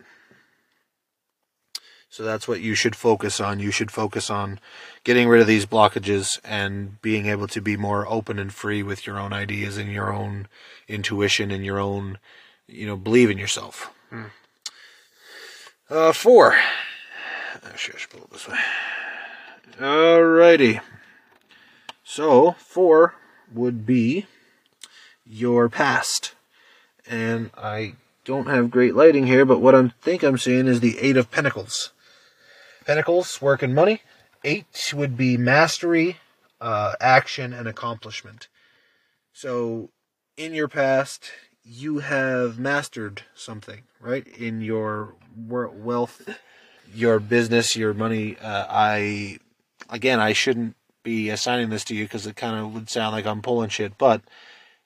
So 2.11 2.21
that's 2.21 2.47
what 2.47 2.61
you 2.61 2.75
should 2.75 2.95
focus 2.95 3.41
on. 3.41 3.59
You 3.59 3.71
should 3.71 3.89
focus 3.89 4.29
on 4.29 4.59
getting 5.03 5.27
rid 5.27 5.41
of 5.41 5.47
these 5.47 5.65
blockages 5.65 6.39
and 6.43 7.01
being 7.01 7.25
able 7.25 7.47
to 7.47 7.59
be 7.59 7.75
more 7.75 8.07
open 8.07 8.37
and 8.37 8.53
free 8.53 8.83
with 8.83 9.07
your 9.07 9.19
own 9.19 9.33
ideas 9.33 9.77
and 9.79 9.91
your 9.91 10.13
own 10.13 10.47
intuition 10.87 11.49
and 11.49 11.65
your 11.65 11.79
own, 11.79 12.19
you 12.69 12.85
know, 12.85 12.95
believe 12.95 13.29
in 13.29 13.37
yourself. 13.37 13.91
Uh, 15.89 16.13
four. 16.13 16.55
Actually, 17.65 17.95
I 17.95 17.99
should 17.99 18.09
pull 18.11 18.21
it 18.21 18.31
this 18.31 18.47
way. 18.47 18.57
Alrighty. 19.79 20.81
So, 22.03 22.51
four 22.59 23.15
would 23.53 23.85
be 23.85 24.27
your 25.25 25.69
past. 25.69 26.35
And 27.07 27.49
I 27.57 27.95
don't 28.23 28.47
have 28.47 28.69
great 28.69 28.95
lighting 28.95 29.25
here, 29.25 29.45
but 29.45 29.59
what 29.59 29.73
I 29.73 29.91
think 30.01 30.21
I'm 30.21 30.37
seeing 30.37 30.67
is 30.67 30.79
the 30.79 30.99
Eight 30.99 31.17
of 31.17 31.31
Pentacles. 31.31 31.91
Pentacles, 32.85 33.41
work 33.41 33.63
and 33.63 33.73
money. 33.73 34.01
Eight 34.43 34.93
would 34.95 35.17
be 35.17 35.37
mastery, 35.37 36.17
uh, 36.61 36.93
action, 36.99 37.53
and 37.53 37.67
accomplishment. 37.67 38.47
So, 39.33 39.89
in 40.37 40.53
your 40.53 40.67
past, 40.67 41.31
you 41.63 41.99
have 41.99 42.59
mastered 42.59 43.23
something, 43.35 43.81
right? 43.99 44.27
In 44.27 44.61
your 44.61 45.15
wealth, 45.35 46.27
your 46.93 47.19
business, 47.19 47.75
your 47.75 47.93
money. 47.93 48.37
Uh, 48.37 48.65
I, 48.69 49.39
again, 49.89 50.19
I 50.19 50.33
shouldn't 50.33 50.75
be 51.03 51.29
assigning 51.29 51.69
this 51.69 51.83
to 51.85 51.95
you 51.95 52.05
because 52.05 52.27
it 52.27 52.35
kind 52.35 52.59
of 52.59 52.73
would 52.73 52.89
sound 52.89 53.13
like 53.13 53.25
I'm 53.25 53.41
pulling 53.41 53.69
shit, 53.69 53.97
but 53.97 54.21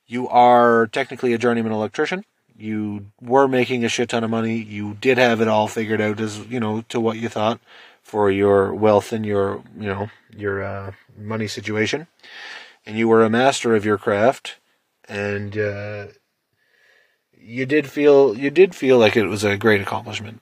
you 0.06 0.28
are 0.28 0.88
technically 0.88 1.34
a 1.34 1.38
journeyman 1.38 1.72
electrician. 1.72 2.26
You 2.56 3.08
were 3.20 3.48
making 3.48 3.84
a 3.84 3.90
shit 3.90 4.10
ton 4.10 4.24
of 4.24 4.30
money. 4.30 4.58
You 4.58 4.96
did 4.96 5.18
have 5.18 5.42
it 5.42 5.48
all 5.48 5.68
figured 5.68 6.02
out 6.02 6.20
as, 6.20 6.40
you 6.48 6.60
know, 6.60 6.82
to 6.90 7.00
what 7.00 7.18
you 7.18 7.30
thought 7.30 7.60
for 8.04 8.30
your 8.30 8.74
wealth 8.74 9.12
and 9.12 9.26
your, 9.26 9.64
you 9.80 9.88
know, 9.88 10.10
your 10.36 10.64
uh, 10.64 10.92
money 11.18 11.48
situation. 11.48 12.08
And 12.86 12.98
you 12.98 13.08
were 13.08 13.24
a 13.24 13.30
master 13.30 13.76
of 13.76 13.86
your 13.86 13.98
craft. 13.98 14.58
And 15.10 15.58
uh, 15.58 16.08
you 17.44 17.66
did 17.66 17.88
feel 17.90 18.38
you 18.38 18.50
did 18.50 18.76
feel 18.76 18.98
like 18.98 19.16
it 19.16 19.28
was 19.28 19.44
a 19.44 19.58
great 19.58 19.82
accomplishment. 19.82 20.42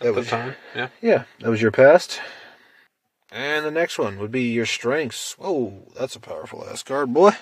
That 0.00 0.08
At 0.08 0.14
the 0.14 0.20
was 0.20 0.28
time. 0.28 0.54
Yeah. 0.74 0.88
yeah, 1.00 1.24
that 1.40 1.50
was 1.50 1.62
your 1.62 1.70
past. 1.70 2.20
And 3.32 3.64
the 3.66 3.70
next 3.70 3.98
one 3.98 4.18
would 4.18 4.30
be 4.30 4.44
your 4.44 4.66
strengths. 4.66 5.32
Whoa, 5.38 5.88
that's 5.98 6.16
a 6.16 6.20
powerful 6.20 6.66
ass 6.68 6.82
card, 6.82 7.12
boy. 7.12 7.32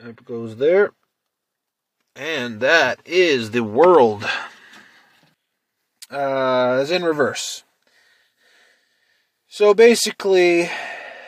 That 0.00 0.24
goes 0.24 0.56
there. 0.56 0.92
And 2.14 2.60
that 2.60 3.00
is 3.04 3.50
the 3.50 3.62
world. 3.62 4.24
Uh, 6.10 6.78
is 6.82 6.90
in 6.90 7.04
reverse. 7.04 7.64
So 9.48 9.72
basically, 9.74 10.70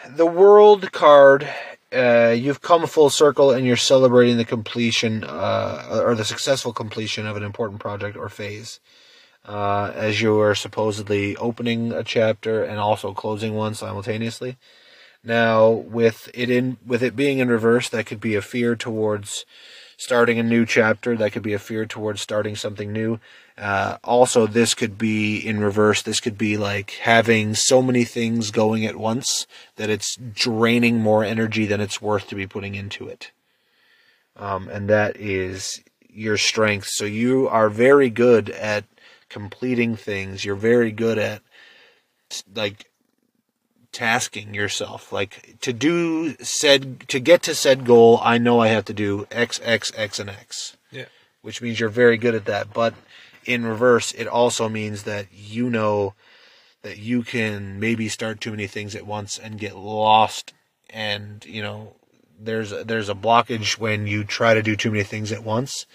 the 0.07 0.27
world 0.27 0.93
card, 0.93 1.49
uh, 1.95 2.35
you've 2.37 2.61
come 2.61 2.87
full 2.87 3.11
circle 3.11 3.51
and 3.51 3.67
you're 3.67 3.77
celebrating 3.77 4.37
the 4.37 4.45
completion, 4.45 5.25
uh, 5.25 6.03
or 6.05 6.15
the 6.15 6.25
successful 6.25 6.73
completion 6.73 7.27
of 7.27 7.37
an 7.37 7.43
important 7.43 7.81
project 7.81 8.17
or 8.17 8.29
phase 8.29 8.81
uh, 9.49 9.93
as 9.95 10.21
you 10.21 10.39
are 10.41 10.55
supposedly 10.55 11.35
opening 11.37 11.93
a 11.93 12.05
chapter 12.05 12.63
and 12.63 12.79
also 12.79 13.15
closing 13.15 13.55
one 13.55 13.75
simultaneously. 13.75 14.57
Now, 15.25 15.71
with 15.71 16.31
it 16.35 16.51
in 16.51 16.77
with 16.87 17.03
it 17.03 17.17
being 17.17 17.39
in 17.39 17.49
reverse, 17.49 17.89
that 17.89 18.07
could 18.07 18.21
be 18.21 18.35
a 18.35 18.43
fear 18.43 18.77
towards 18.77 19.45
starting 19.99 20.39
a 20.39 20.43
new 20.43 20.65
chapter. 20.65 21.15
That 21.15 21.33
could 21.33 21.43
be 21.43 21.53
a 21.53 21.59
fear 21.59 21.85
towards 21.85 22.23
starting 22.23 22.57
something 22.57 22.91
new. 22.91 23.21
Uh, 23.59 23.99
also, 24.03 24.47
this 24.47 24.73
could 24.73 24.97
be 24.97 25.37
in 25.37 25.61
reverse. 25.61 26.01
This 26.01 26.21
could 26.21 26.39
be 26.39 26.57
like 26.57 26.93
having 27.03 27.55
so 27.55 27.83
many 27.83 28.05
things 28.05 28.51
going 28.51 28.87
at 28.87 28.97
once 28.97 29.47
that 29.77 29.91
it's 29.91 30.17
draining 30.17 31.01
more 31.01 31.25
energy 31.25 31.67
than 31.67 31.81
it's 31.81 32.01
worth 32.01 32.29
to 32.29 32.37
be 32.37 32.47
putting 32.47 32.75
into 32.75 33.07
it. 33.09 33.33
Um, 34.37 34.69
and 34.69 34.89
that 34.89 35.17
is 35.17 35.83
your 36.09 36.37
strength. 36.37 36.87
So 36.91 37.05
you 37.05 37.49
are 37.49 37.69
very 37.69 38.09
good 38.09 38.49
at 38.51 38.85
completing 39.29 39.97
things. 39.97 40.45
You're 40.45 40.55
very 40.55 40.93
good 40.93 41.19
at 41.19 41.43
like 42.55 42.89
tasking 43.93 44.55
yourself. 44.55 45.13
Like 45.13 45.57
to 45.61 45.73
do 45.73 46.37
said 46.37 47.09
to 47.09 47.21
get 47.21 47.43
to 47.45 47.55
said 47.55 47.85
goal, 47.85 48.21
I 48.23 48.39
know 48.39 48.61
I 48.61 48.69
have 48.69 48.85
to 48.87 48.95
do 48.95 49.27
X, 49.31 49.61
X, 49.63 49.93
X, 49.97 50.19
and 50.19 50.31
X. 50.31 50.77
Yeah. 50.91 51.07
Which 51.43 51.63
means 51.63 51.81
you're 51.81 51.89
very 51.89 52.17
good 52.17 52.35
at 52.35 52.47
that. 52.47 52.73
But 52.73 52.95
in 53.45 53.65
reverse, 53.65 54.13
it 54.13 54.27
also 54.27 54.69
means 54.69 55.05
that 55.05 55.27
you 55.33 55.71
know 55.71 56.15
that 56.83 56.99
you 56.99 57.23
can 57.23 57.81
maybe 57.81 58.09
start 58.09 58.41
too 58.41 58.51
many 58.51 58.67
things 58.67 58.95
at 58.95 59.07
once 59.07 59.39
and 59.39 59.59
get 59.59 59.77
lost 59.77 60.53
and 60.91 61.45
you 61.45 61.63
know 61.63 61.95
there's 62.39 62.71
there's 62.85 63.09
a 63.09 63.15
blockage 63.15 63.79
when 63.79 64.07
you 64.07 64.25
try 64.25 64.55
to 64.55 64.63
do 64.63 64.77
too 64.77 64.91
many 64.91 65.03
things 65.03 65.33
at 65.33 65.45
once 65.45 65.87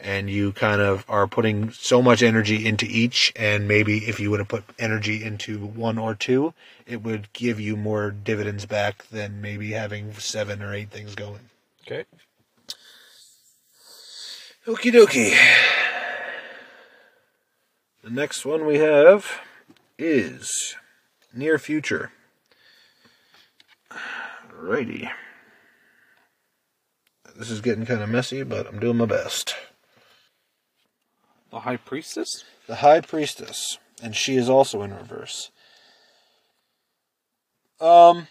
and 0.00 0.28
you 0.28 0.52
kind 0.52 0.80
of 0.80 1.04
are 1.08 1.26
putting 1.26 1.70
so 1.70 2.02
much 2.02 2.22
energy 2.22 2.66
into 2.66 2.86
each 2.86 3.32
and 3.36 3.68
maybe 3.68 3.98
if 4.08 4.18
you 4.18 4.30
would 4.30 4.40
have 4.40 4.48
put 4.48 4.64
energy 4.78 5.22
into 5.22 5.58
one 5.58 5.98
or 5.98 6.14
two 6.14 6.52
it 6.86 7.02
would 7.02 7.32
give 7.32 7.60
you 7.60 7.76
more 7.76 8.10
dividends 8.10 8.66
back 8.66 9.06
than 9.08 9.40
maybe 9.40 9.72
having 9.72 10.12
seven 10.14 10.62
or 10.62 10.74
eight 10.74 10.90
things 10.90 11.14
going 11.14 11.50
Okay. 11.86 12.04
Okie 14.66 14.92
dokie. 14.92 15.36
The 18.04 18.10
next 18.10 18.44
one 18.44 18.64
we 18.64 18.78
have 18.78 19.40
is 19.98 20.76
near 21.34 21.58
future. 21.58 22.12
Righty. 24.52 25.10
This 27.36 27.50
is 27.50 27.60
getting 27.60 27.86
kind 27.86 28.02
of 28.02 28.08
messy, 28.08 28.44
but 28.44 28.68
I'm 28.68 28.78
doing 28.78 28.98
my 28.98 29.06
best. 29.06 29.56
The 31.52 31.60
High 31.60 31.76
Priestess? 31.76 32.44
The 32.66 32.76
High 32.76 33.02
Priestess, 33.02 33.78
and 34.02 34.16
she 34.16 34.36
is 34.36 34.48
also 34.48 34.82
in 34.82 34.94
reverse. 34.94 35.50
Um, 37.78 38.26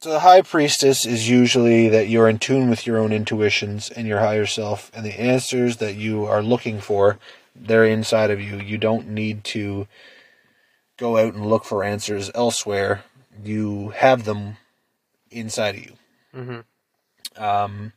so 0.00 0.10
the 0.10 0.20
High 0.20 0.42
Priestess 0.42 1.06
is 1.06 1.30
usually 1.30 1.88
that 1.88 2.08
you're 2.08 2.28
in 2.28 2.38
tune 2.38 2.68
with 2.68 2.86
your 2.86 2.98
own 2.98 3.12
intuitions 3.12 3.88
and 3.88 4.06
your 4.06 4.20
higher 4.20 4.44
self, 4.44 4.90
and 4.94 5.06
the 5.06 5.18
answers 5.18 5.78
that 5.78 5.96
you 5.96 6.26
are 6.26 6.42
looking 6.42 6.80
for, 6.80 7.18
they're 7.54 7.86
inside 7.86 8.30
of 8.30 8.42
you. 8.42 8.58
You 8.58 8.76
don't 8.76 9.08
need 9.08 9.42
to 9.44 9.88
go 10.98 11.16
out 11.16 11.32
and 11.32 11.46
look 11.46 11.64
for 11.64 11.82
answers 11.82 12.30
elsewhere. 12.34 13.04
You 13.42 13.90
have 13.90 14.24
them 14.24 14.58
inside 15.30 15.76
of 15.76 15.84
you. 15.84 15.92
Mm-hmm. 16.34 17.42
Um, 17.42 17.92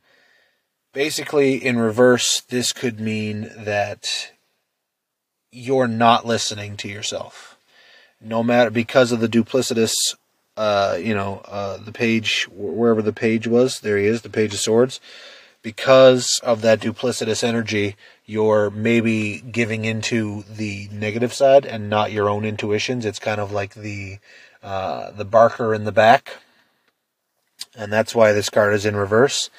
basically, 0.93 1.55
in 1.55 1.77
reverse, 1.77 2.41
this 2.41 2.73
could 2.73 2.99
mean 2.99 3.51
that 3.57 4.31
you're 5.51 5.87
not 5.87 6.25
listening 6.25 6.77
to 6.77 6.87
yourself. 6.87 7.57
No 8.21 8.43
matter 8.43 8.69
because 8.69 9.11
of 9.11 9.19
the 9.19 9.29
duplicitous, 9.29 9.93
uh, 10.57 10.97
you 10.99 11.13
know, 11.13 11.41
uh, 11.45 11.77
the 11.77 11.91
page 11.91 12.47
wherever 12.51 13.01
the 13.01 13.13
page 13.13 13.47
was, 13.47 13.79
there 13.79 13.97
he 13.97 14.05
is, 14.05 14.21
the 14.21 14.29
page 14.29 14.53
of 14.53 14.59
swords. 14.59 14.99
Because 15.61 16.39
of 16.43 16.61
that 16.61 16.79
duplicitous 16.79 17.43
energy, 17.43 17.97
you're 18.25 18.69
maybe 18.69 19.41
giving 19.41 19.83
into 19.83 20.43
the 20.43 20.87
negative 20.91 21.33
side 21.33 21.65
and 21.65 21.89
not 21.89 22.13
your 22.13 22.29
own 22.29 22.45
intuitions. 22.45 23.05
It's 23.05 23.19
kind 23.19 23.41
of 23.41 23.51
like 23.51 23.73
the 23.73 24.19
uh, 24.63 25.11
the 25.11 25.25
barker 25.25 25.73
in 25.73 25.83
the 25.83 25.91
back, 25.91 26.37
and 27.75 27.91
that's 27.91 28.15
why 28.15 28.31
this 28.31 28.49
card 28.49 28.73
is 28.73 28.85
in 28.85 28.95
reverse. 28.95 29.49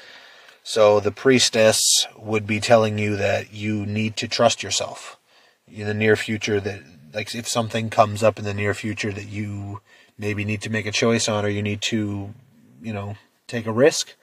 So 0.70 1.00
the 1.00 1.10
priestess 1.10 2.06
would 2.16 2.46
be 2.46 2.60
telling 2.60 2.96
you 2.96 3.16
that 3.16 3.52
you 3.52 3.84
need 3.84 4.16
to 4.18 4.28
trust 4.28 4.62
yourself 4.62 5.18
in 5.66 5.88
the 5.88 5.94
near 5.94 6.14
future. 6.14 6.60
That 6.60 6.82
like 7.12 7.34
if 7.34 7.48
something 7.48 7.90
comes 7.90 8.22
up 8.22 8.38
in 8.38 8.44
the 8.44 8.54
near 8.54 8.72
future 8.72 9.12
that 9.12 9.26
you 9.26 9.80
maybe 10.16 10.44
need 10.44 10.62
to 10.62 10.70
make 10.70 10.86
a 10.86 10.92
choice 10.92 11.28
on, 11.28 11.44
or 11.44 11.48
you 11.48 11.60
need 11.60 11.82
to, 11.90 12.32
you 12.80 12.92
know, 12.92 13.16
take 13.48 13.66
a 13.66 13.72
risk, 13.72 14.14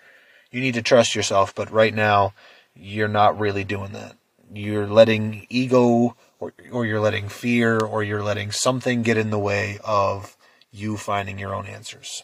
you 0.49 0.61
need 0.61 0.75
to 0.75 0.81
trust 0.81 1.15
yourself. 1.15 1.53
But 1.53 1.69
right 1.69 1.93
now, 1.93 2.33
you're 2.73 3.09
not 3.09 3.37
really 3.37 3.65
doing 3.65 3.91
that. 3.91 4.15
You're 4.49 4.87
letting 4.87 5.47
ego, 5.49 6.15
or 6.39 6.53
or 6.71 6.85
you're 6.85 7.01
letting 7.01 7.27
fear, 7.27 7.77
or 7.77 8.03
you're 8.03 8.23
letting 8.23 8.51
something 8.51 9.03
get 9.03 9.17
in 9.17 9.31
the 9.31 9.37
way 9.37 9.79
of 9.83 10.37
you 10.71 10.95
finding 10.95 11.39
your 11.39 11.53
own 11.53 11.65
answers. 11.65 12.23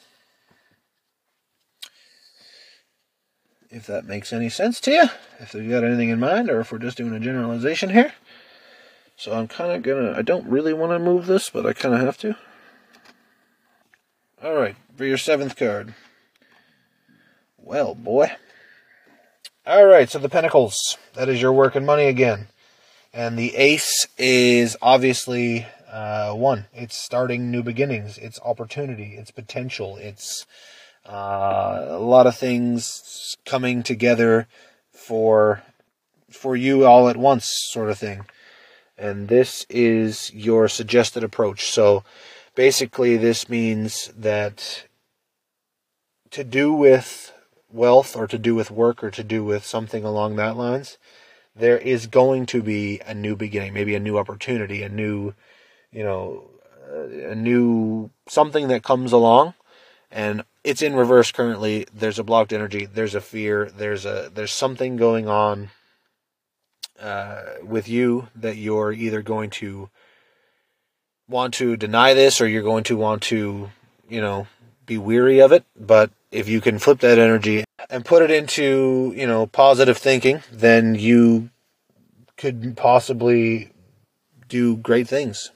If 3.74 3.88
that 3.88 4.06
makes 4.06 4.32
any 4.32 4.50
sense 4.50 4.80
to 4.82 4.92
you, 4.92 5.04
if 5.40 5.54
you 5.56 5.68
got 5.70 5.84
anything 5.84 6.10
in 6.10 6.20
mind, 6.20 6.50
or 6.50 6.60
if 6.60 6.72
we're 6.72 6.78
just 6.78 6.98
doing 6.98 7.14
a 7.14 7.20
generalization 7.20 7.90
here. 7.90 8.14
So 9.18 9.34
I'm 9.34 9.48
kind 9.48 9.72
of 9.72 9.82
gonna, 9.82 10.18
I 10.18 10.22
don't 10.22 10.48
really 10.48 10.74
want 10.74 10.92
to 10.92 11.00
move 11.00 11.26
this, 11.26 11.50
but 11.50 11.66
I 11.66 11.74
kind 11.74 11.96
of 11.96 12.02
have 12.02 12.18
to. 12.20 12.36
Alright, 14.44 14.76
for 14.96 15.06
your 15.06 15.18
seventh 15.18 15.56
card. 15.56 15.96
Well, 17.58 17.96
boy. 17.96 18.32
Alright, 19.66 20.10
so 20.10 20.20
the 20.20 20.30
Pentacles. 20.30 20.98
That 21.14 21.30
is 21.30 21.42
your 21.42 21.54
work 21.54 21.76
and 21.76 21.86
money 21.86 22.06
again. 22.06 22.50
And 23.12 23.38
the 23.38 23.56
Ace 23.56 24.08
is 24.18 24.78
obviously 24.82 25.66
uh, 25.92 26.34
one. 26.34 26.66
It's 26.74 26.98
starting 26.98 27.50
new 27.50 27.64
beginnings. 27.64 28.18
It's 28.18 28.40
opportunity. 28.42 29.16
It's 29.18 29.32
potential. 29.32 29.98
It's 29.98 30.46
uh, 31.08 31.86
a 31.90 32.00
lot 32.00 32.28
of 32.28 32.36
things 32.36 33.36
coming 33.46 33.84
together 33.84 34.48
for 34.92 35.64
for 36.30 36.56
you 36.56 36.86
all 36.86 37.10
at 37.10 37.18
once 37.18 37.48
sort 37.72 37.90
of 37.90 37.98
thing. 37.98 38.26
And 38.98 39.28
this 39.28 39.66
is 39.70 40.34
your 40.34 40.68
suggested 40.68 41.24
approach. 41.24 41.66
So 41.66 42.04
basically 42.56 43.18
this 43.18 43.50
means 43.50 44.12
that 44.18 44.86
to 46.32 46.44
do 46.44 46.74
with 46.74 47.34
wealth 47.72 48.16
or 48.16 48.28
to 48.28 48.38
do 48.38 48.56
with 48.56 48.72
work 48.72 49.04
or 49.04 49.12
to 49.12 49.24
do 49.24 49.44
with 49.44 49.66
something 49.66 50.04
along 50.04 50.36
that 50.36 50.56
lines 50.56 50.98
there 51.56 51.78
is 51.78 52.08
going 52.08 52.46
to 52.46 52.62
be 52.62 53.00
a 53.06 53.14
new 53.14 53.36
beginning 53.36 53.74
maybe 53.74 53.96
a 53.96 54.00
new 54.00 54.18
opportunity 54.18 54.84
a 54.84 54.90
new 54.90 55.34
you 55.92 56.04
know 56.04 56.50
a 56.92 57.36
new 57.36 58.10
something 58.28 58.68
that 58.68 58.84
comes 58.84 59.12
along 59.12 59.54
and 60.14 60.44
it's 60.64 60.84
in 60.84 60.96
reverse 60.96 61.32
currently. 61.32 61.88
There's 61.92 62.20
a 62.20 62.24
blocked 62.24 62.54
energy. 62.54 62.86
There's 62.86 63.16
a 63.16 63.22
fear. 63.22 63.70
There's 63.76 64.06
a 64.06 64.32
there's 64.34 64.54
something 64.54 64.96
going 64.96 65.28
on 65.28 65.72
uh, 67.00 67.42
with 67.64 67.90
you 67.90 68.30
that 68.36 68.56
you're 68.56 68.94
either 68.94 69.24
going 69.24 69.50
to 69.50 69.90
want 71.28 71.56
to 71.56 71.76
deny 71.76 72.14
this 72.14 72.40
or 72.40 72.48
you're 72.48 72.62
going 72.62 72.84
to 72.86 72.96
want 72.96 73.24
to 73.24 73.72
you 74.08 74.22
know 74.22 74.48
be 74.86 75.00
weary 75.00 75.40
of 75.40 75.52
it. 75.52 75.66
But 75.78 76.12
if 76.32 76.48
you 76.48 76.62
can 76.62 76.78
flip 76.78 77.00
that 77.00 77.18
energy 77.18 77.64
and 77.90 78.06
put 78.06 78.22
it 78.22 78.30
into 78.30 79.14
you 79.18 79.26
know 79.26 79.48
positive 79.48 79.98
thinking, 79.98 80.44
then 80.52 80.94
you 80.94 81.50
could 82.38 82.78
possibly 82.78 83.72
do 84.48 84.78
great 84.78 85.08
things 85.08 85.50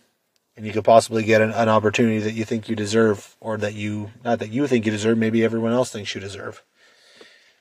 and 0.58 0.66
you 0.66 0.74
could 0.74 0.84
possibly 0.84 1.24
get 1.24 1.42
an, 1.42 1.52
an, 1.52 1.70
opportunity 1.70 2.18
that 2.18 2.34
you 2.34 2.44
think 2.44 2.68
you 2.68 2.76
deserve, 2.76 3.36
or 3.40 3.58
that 3.58 3.76
you 3.76 4.10
not 4.26 4.40
that 4.40 4.50
you 4.50 4.66
think 4.68 4.86
you 4.86 4.92
deserve, 4.92 5.18
maybe 5.18 5.44
everyone 5.44 5.72
else 5.72 5.92
thinks 5.92 6.16
you 6.16 6.20
deserve, 6.20 6.64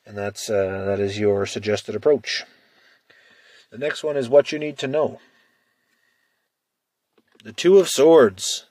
and 0.06 0.16
that's 0.16 0.48
uh, 0.48 0.84
that 0.86 0.98
is 0.98 1.18
your 1.18 1.44
suggested 1.44 1.94
approach. 1.94 2.42
The 3.70 3.78
next 3.78 4.02
one 4.02 4.16
is 4.16 4.30
what 4.30 4.50
you 4.50 4.58
need 4.58 4.78
to 4.78 4.86
know. 4.86 5.20
The 7.44 7.52
Two 7.52 7.78
of 7.78 7.88
Swords. 7.88 8.64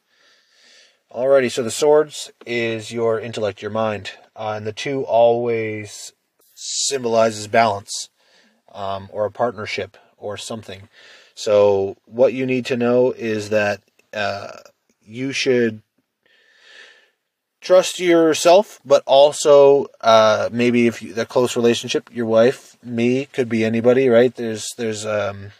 Alrighty, 1.13 1.49
so 1.49 1.63
the 1.63 1.71
swords 1.71 2.29
is 2.45 2.91
your 2.91 3.21
intellect, 3.21 3.61
your 3.61 3.71
mind, 3.71 4.11
uh, 4.35 4.55
and 4.57 4.67
the 4.67 4.73
two 4.73 5.03
always 5.03 6.11
symbolizes 6.55 7.47
balance, 7.47 8.09
um, 8.73 9.07
or 9.13 9.23
a 9.23 9.31
partnership, 9.31 9.95
or 10.17 10.35
something. 10.35 10.89
So 11.33 11.95
what 12.03 12.33
you 12.33 12.45
need 12.45 12.65
to 12.65 12.75
know 12.75 13.13
is 13.13 13.49
that 13.49 13.81
uh, 14.15 14.59
you 15.05 15.31
should 15.31 15.81
trust 17.65 17.99
yourself, 17.99 18.79
but 18.85 19.03
also 19.05 19.87
uh, 20.01 20.49
maybe 20.51 20.87
if 20.87 21.01
you, 21.01 21.13
close 21.25 21.55
relationship, 21.55 22.09
your 22.13 22.27
wife, 22.27 22.77
me, 22.83 23.25
could 23.25 23.49
be 23.49 23.65
anybody, 23.65 24.07
right? 24.07 24.33
There's 24.35 24.73
there's 24.77 25.05
um, 25.05 25.51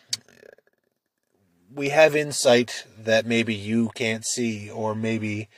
we 1.73 1.89
have 1.89 2.15
insight 2.15 2.85
that 2.97 3.25
maybe 3.25 3.53
you 3.53 3.89
can't 3.95 4.25
see, 4.25 4.69
or 4.69 4.95
maybe 4.95 5.49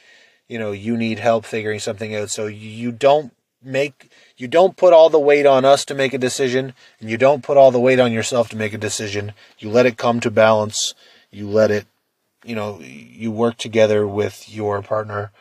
you 0.48 0.58
know 0.58 0.72
you 0.72 0.98
need 0.98 1.20
help 1.20 1.45
figuring 1.45 1.80
something 1.80 2.16
out. 2.16 2.30
So 2.30 2.48
you 2.48 2.91
don't 2.91 3.34
make 3.62 4.10
you 4.38 4.48
don't 4.48 4.78
put 4.78 4.93
all 4.93 5.10
the 5.10 5.20
weight 5.20 5.45
on 5.45 5.66
us 5.66 5.86
to 5.86 5.93
make 5.93 6.14
a 6.14 6.18
decision, 6.18 6.74
and 7.00 7.10
you 7.10 7.18
don't 7.18 7.43
put 7.43 7.58
all 7.58 7.72
the 7.72 7.80
weight 7.80 8.00
on 8.00 8.12
yourself 8.12 8.50
to 8.50 8.56
make 8.56 8.74
a 8.74 8.80
decision. 8.80 9.34
You 9.60 9.70
let 9.70 9.86
it 9.86 9.98
come 9.98 10.20
to 10.22 10.32
balance. 10.32 10.93
You 11.30 11.48
let 11.48 11.72
it 11.72 11.86
you 12.48 12.56
know 12.56 12.80
you 12.80 13.30
work 13.30 13.58
together 13.58 14.08
with 14.08 14.50
your 14.50 14.82
partner 14.82 15.32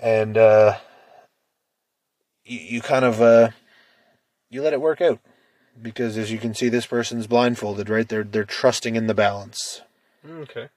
and 0.00 0.36
uh, 0.36 0.76
you, 2.44 2.58
you 2.58 2.80
kind 2.82 3.06
of 3.06 3.22
uh, 3.22 3.48
you 4.50 4.60
let 4.60 4.74
it 4.74 4.82
work 4.82 5.00
out 5.00 5.18
because 5.80 6.18
as 6.18 6.30
you 6.30 6.38
can 6.38 6.54
see 6.54 6.68
this 6.68 6.84
person's 6.84 7.26
blindfolded 7.26 7.88
right? 7.88 8.06
They're 8.06 8.22
they're 8.22 8.44
trusting 8.44 8.96
in 8.96 9.06
the 9.06 9.14
balance. 9.14 9.80
Okay. 10.28 10.68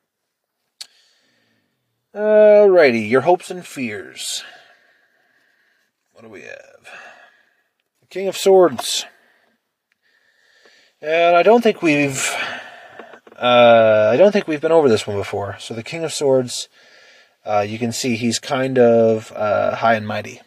alrighty 2.16 3.10
your 3.10 3.22
hopes 3.22 3.52
and 3.52 3.68
fears. 3.68 4.44
What 6.14 6.24
do 6.24 6.30
we 6.30 6.44
have? 6.44 6.88
The 8.00 8.08
king 8.10 8.30
of 8.30 8.38
swords. 8.38 9.06
And 11.02 11.36
i 11.36 11.44
don't 11.44 11.62
think 11.62 11.82
we've 11.82 12.34
Uh, 13.44 14.10
I 14.14 14.16
don't 14.16 14.32
think 14.32 14.48
we've 14.48 14.62
been 14.62 14.72
over 14.72 14.88
this 14.88 15.06
one 15.06 15.18
before. 15.18 15.58
So 15.60 15.74
the 15.74 15.84
King 15.84 16.06
of 16.06 16.14
Swords, 16.14 16.70
uh, 17.46 17.66
you 17.68 17.78
can 17.78 17.92
see 17.92 18.16
he's 18.16 18.40
kind 18.40 18.80
of 18.80 19.34
uh, 19.36 19.76
high 19.76 19.96
and 19.96 20.08
mighty, 20.08 20.40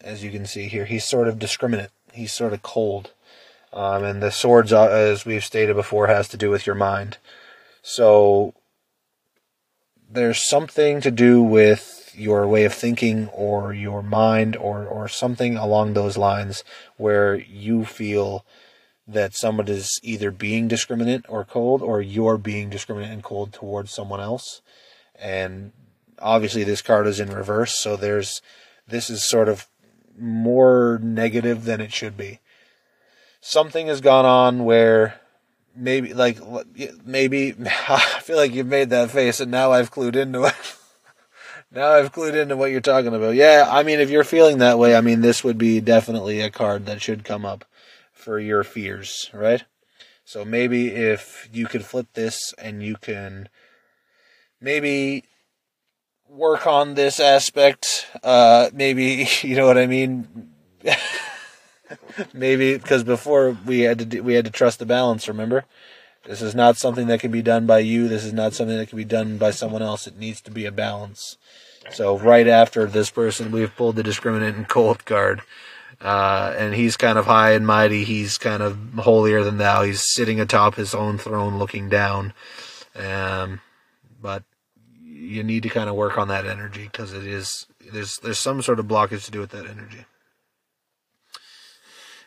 as 0.00 0.24
you 0.24 0.32
can 0.32 0.44
see 0.44 0.66
here. 0.66 0.84
He's 0.84 1.04
sort 1.04 1.28
of 1.28 1.38
discriminate. 1.38 1.90
He's 2.12 2.32
sort 2.32 2.52
of 2.52 2.60
cold. 2.60 3.12
Um, 3.72 4.02
and 4.02 4.20
the 4.20 4.32
swords, 4.32 4.72
uh, 4.72 4.88
as 4.88 5.24
we've 5.24 5.44
stated 5.44 5.76
before, 5.76 6.08
has 6.08 6.26
to 6.30 6.36
do 6.36 6.50
with 6.50 6.66
your 6.66 6.74
mind. 6.74 7.18
So 7.82 8.52
there's 10.10 10.48
something 10.48 11.00
to 11.02 11.12
do 11.12 11.40
with 11.40 12.12
your 12.16 12.48
way 12.48 12.64
of 12.64 12.74
thinking 12.74 13.28
or 13.28 13.72
your 13.72 14.02
mind 14.02 14.56
or, 14.56 14.84
or 14.84 15.06
something 15.06 15.56
along 15.56 15.94
those 15.94 16.16
lines 16.16 16.64
where 16.96 17.36
you 17.36 17.84
feel 17.84 18.44
that 19.06 19.34
someone 19.34 19.68
is 19.68 20.00
either 20.02 20.30
being 20.30 20.68
discriminate 20.68 21.24
or 21.28 21.44
cold 21.44 21.82
or 21.82 22.00
you're 22.00 22.38
being 22.38 22.70
discriminate 22.70 23.10
and 23.10 23.22
cold 23.22 23.52
towards 23.52 23.92
someone 23.92 24.20
else. 24.20 24.62
And 25.16 25.72
obviously 26.18 26.64
this 26.64 26.82
card 26.82 27.06
is 27.06 27.20
in 27.20 27.30
reverse, 27.30 27.78
so 27.78 27.96
there's 27.96 28.40
this 28.88 29.10
is 29.10 29.22
sort 29.22 29.48
of 29.48 29.66
more 30.18 30.98
negative 31.02 31.64
than 31.64 31.80
it 31.80 31.92
should 31.92 32.16
be. 32.16 32.40
Something 33.40 33.88
has 33.88 34.00
gone 34.00 34.24
on 34.24 34.64
where 34.64 35.20
maybe 35.76 36.14
like 36.14 36.38
maybe 37.04 37.54
I 37.88 38.20
feel 38.22 38.36
like 38.36 38.54
you've 38.54 38.66
made 38.66 38.90
that 38.90 39.10
face 39.10 39.40
and 39.40 39.50
now 39.50 39.72
I've 39.72 39.92
clued 39.92 40.16
into 40.16 40.44
it. 40.44 40.54
now 41.70 41.92
I've 41.92 42.12
clued 42.12 42.34
into 42.34 42.56
what 42.56 42.70
you're 42.70 42.80
talking 42.80 43.14
about. 43.14 43.34
Yeah, 43.34 43.68
I 43.70 43.82
mean 43.82 44.00
if 44.00 44.08
you're 44.08 44.24
feeling 44.24 44.58
that 44.58 44.78
way, 44.78 44.96
I 44.96 45.02
mean 45.02 45.20
this 45.20 45.44
would 45.44 45.58
be 45.58 45.80
definitely 45.80 46.40
a 46.40 46.50
card 46.50 46.86
that 46.86 47.02
should 47.02 47.22
come 47.22 47.44
up 47.44 47.66
for 48.24 48.38
your 48.38 48.64
fears, 48.64 49.30
right? 49.34 49.64
So 50.24 50.44
maybe 50.44 50.88
if 50.88 51.48
you 51.52 51.66
could 51.66 51.84
flip 51.84 52.06
this 52.14 52.54
and 52.56 52.82
you 52.82 52.96
can 52.96 53.50
maybe 54.60 55.24
work 56.26 56.66
on 56.66 56.94
this 56.94 57.20
aspect, 57.20 58.06
uh 58.22 58.70
maybe 58.72 59.28
you 59.42 59.56
know 59.56 59.66
what 59.66 59.78
I 59.78 59.86
mean? 59.86 60.50
maybe 62.32 62.78
because 62.78 63.04
before 63.04 63.56
we 63.66 63.80
had 63.80 63.98
to 63.98 64.06
do, 64.06 64.22
we 64.22 64.34
had 64.34 64.46
to 64.46 64.50
trust 64.50 64.78
the 64.78 64.86
balance, 64.86 65.28
remember? 65.28 65.66
This 66.24 66.40
is 66.40 66.54
not 66.54 66.78
something 66.78 67.06
that 67.08 67.20
can 67.20 67.30
be 67.30 67.42
done 67.42 67.66
by 67.66 67.80
you. 67.80 68.08
This 68.08 68.24
is 68.24 68.32
not 68.32 68.54
something 68.54 68.78
that 68.78 68.88
can 68.88 68.96
be 68.96 69.04
done 69.04 69.36
by 69.36 69.50
someone 69.50 69.82
else. 69.82 70.06
It 70.06 70.16
needs 70.16 70.40
to 70.42 70.50
be 70.50 70.64
a 70.64 70.72
balance. 70.72 71.36
So 71.90 72.16
right 72.16 72.48
after 72.48 72.86
this 72.86 73.10
person, 73.10 73.52
we've 73.52 73.76
pulled 73.76 73.96
the 73.96 74.02
discriminant 74.02 74.56
and 74.56 74.66
cold 74.66 75.04
card. 75.04 75.42
Uh, 76.00 76.54
and 76.56 76.74
he's 76.74 76.96
kind 76.96 77.18
of 77.18 77.26
high 77.26 77.52
and 77.52 77.66
mighty. 77.66 78.04
He's 78.04 78.38
kind 78.38 78.62
of 78.62 78.78
holier 78.94 79.42
than 79.42 79.58
thou. 79.58 79.82
He's 79.82 80.02
sitting 80.14 80.40
atop 80.40 80.74
his 80.74 80.94
own 80.94 81.18
throne, 81.18 81.58
looking 81.58 81.88
down. 81.88 82.32
Um, 82.94 83.60
but 84.20 84.44
you 85.02 85.42
need 85.42 85.62
to 85.62 85.68
kind 85.68 85.88
of 85.88 85.96
work 85.96 86.18
on 86.18 86.28
that 86.28 86.46
energy 86.46 86.84
because 86.84 87.12
it 87.12 87.26
is 87.26 87.66
there's 87.92 88.18
there's 88.18 88.38
some 88.38 88.62
sort 88.62 88.78
of 88.78 88.86
blockage 88.86 89.24
to 89.24 89.30
do 89.30 89.40
with 89.40 89.50
that 89.50 89.66
energy. 89.66 90.04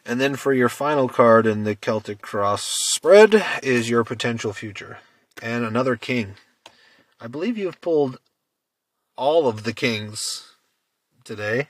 And 0.06 0.22
then 0.22 0.38
for 0.38 0.54
your 0.54 0.70
final 0.70 1.10
card 1.10 1.46
in 1.46 1.66
the 1.66 1.76
Celtic 1.76 2.22
Cross 2.22 2.64
spread 2.94 3.44
is 3.62 3.90
your 3.90 4.06
potential 4.06 4.54
future 4.54 5.00
and 5.42 5.66
another 5.66 5.96
king. 5.98 6.36
I 7.20 7.28
believe 7.28 7.58
you've 7.58 7.82
pulled 7.82 8.20
all 9.18 9.48
of 9.48 9.64
the 9.64 9.74
kings 9.74 10.54
today. 11.24 11.70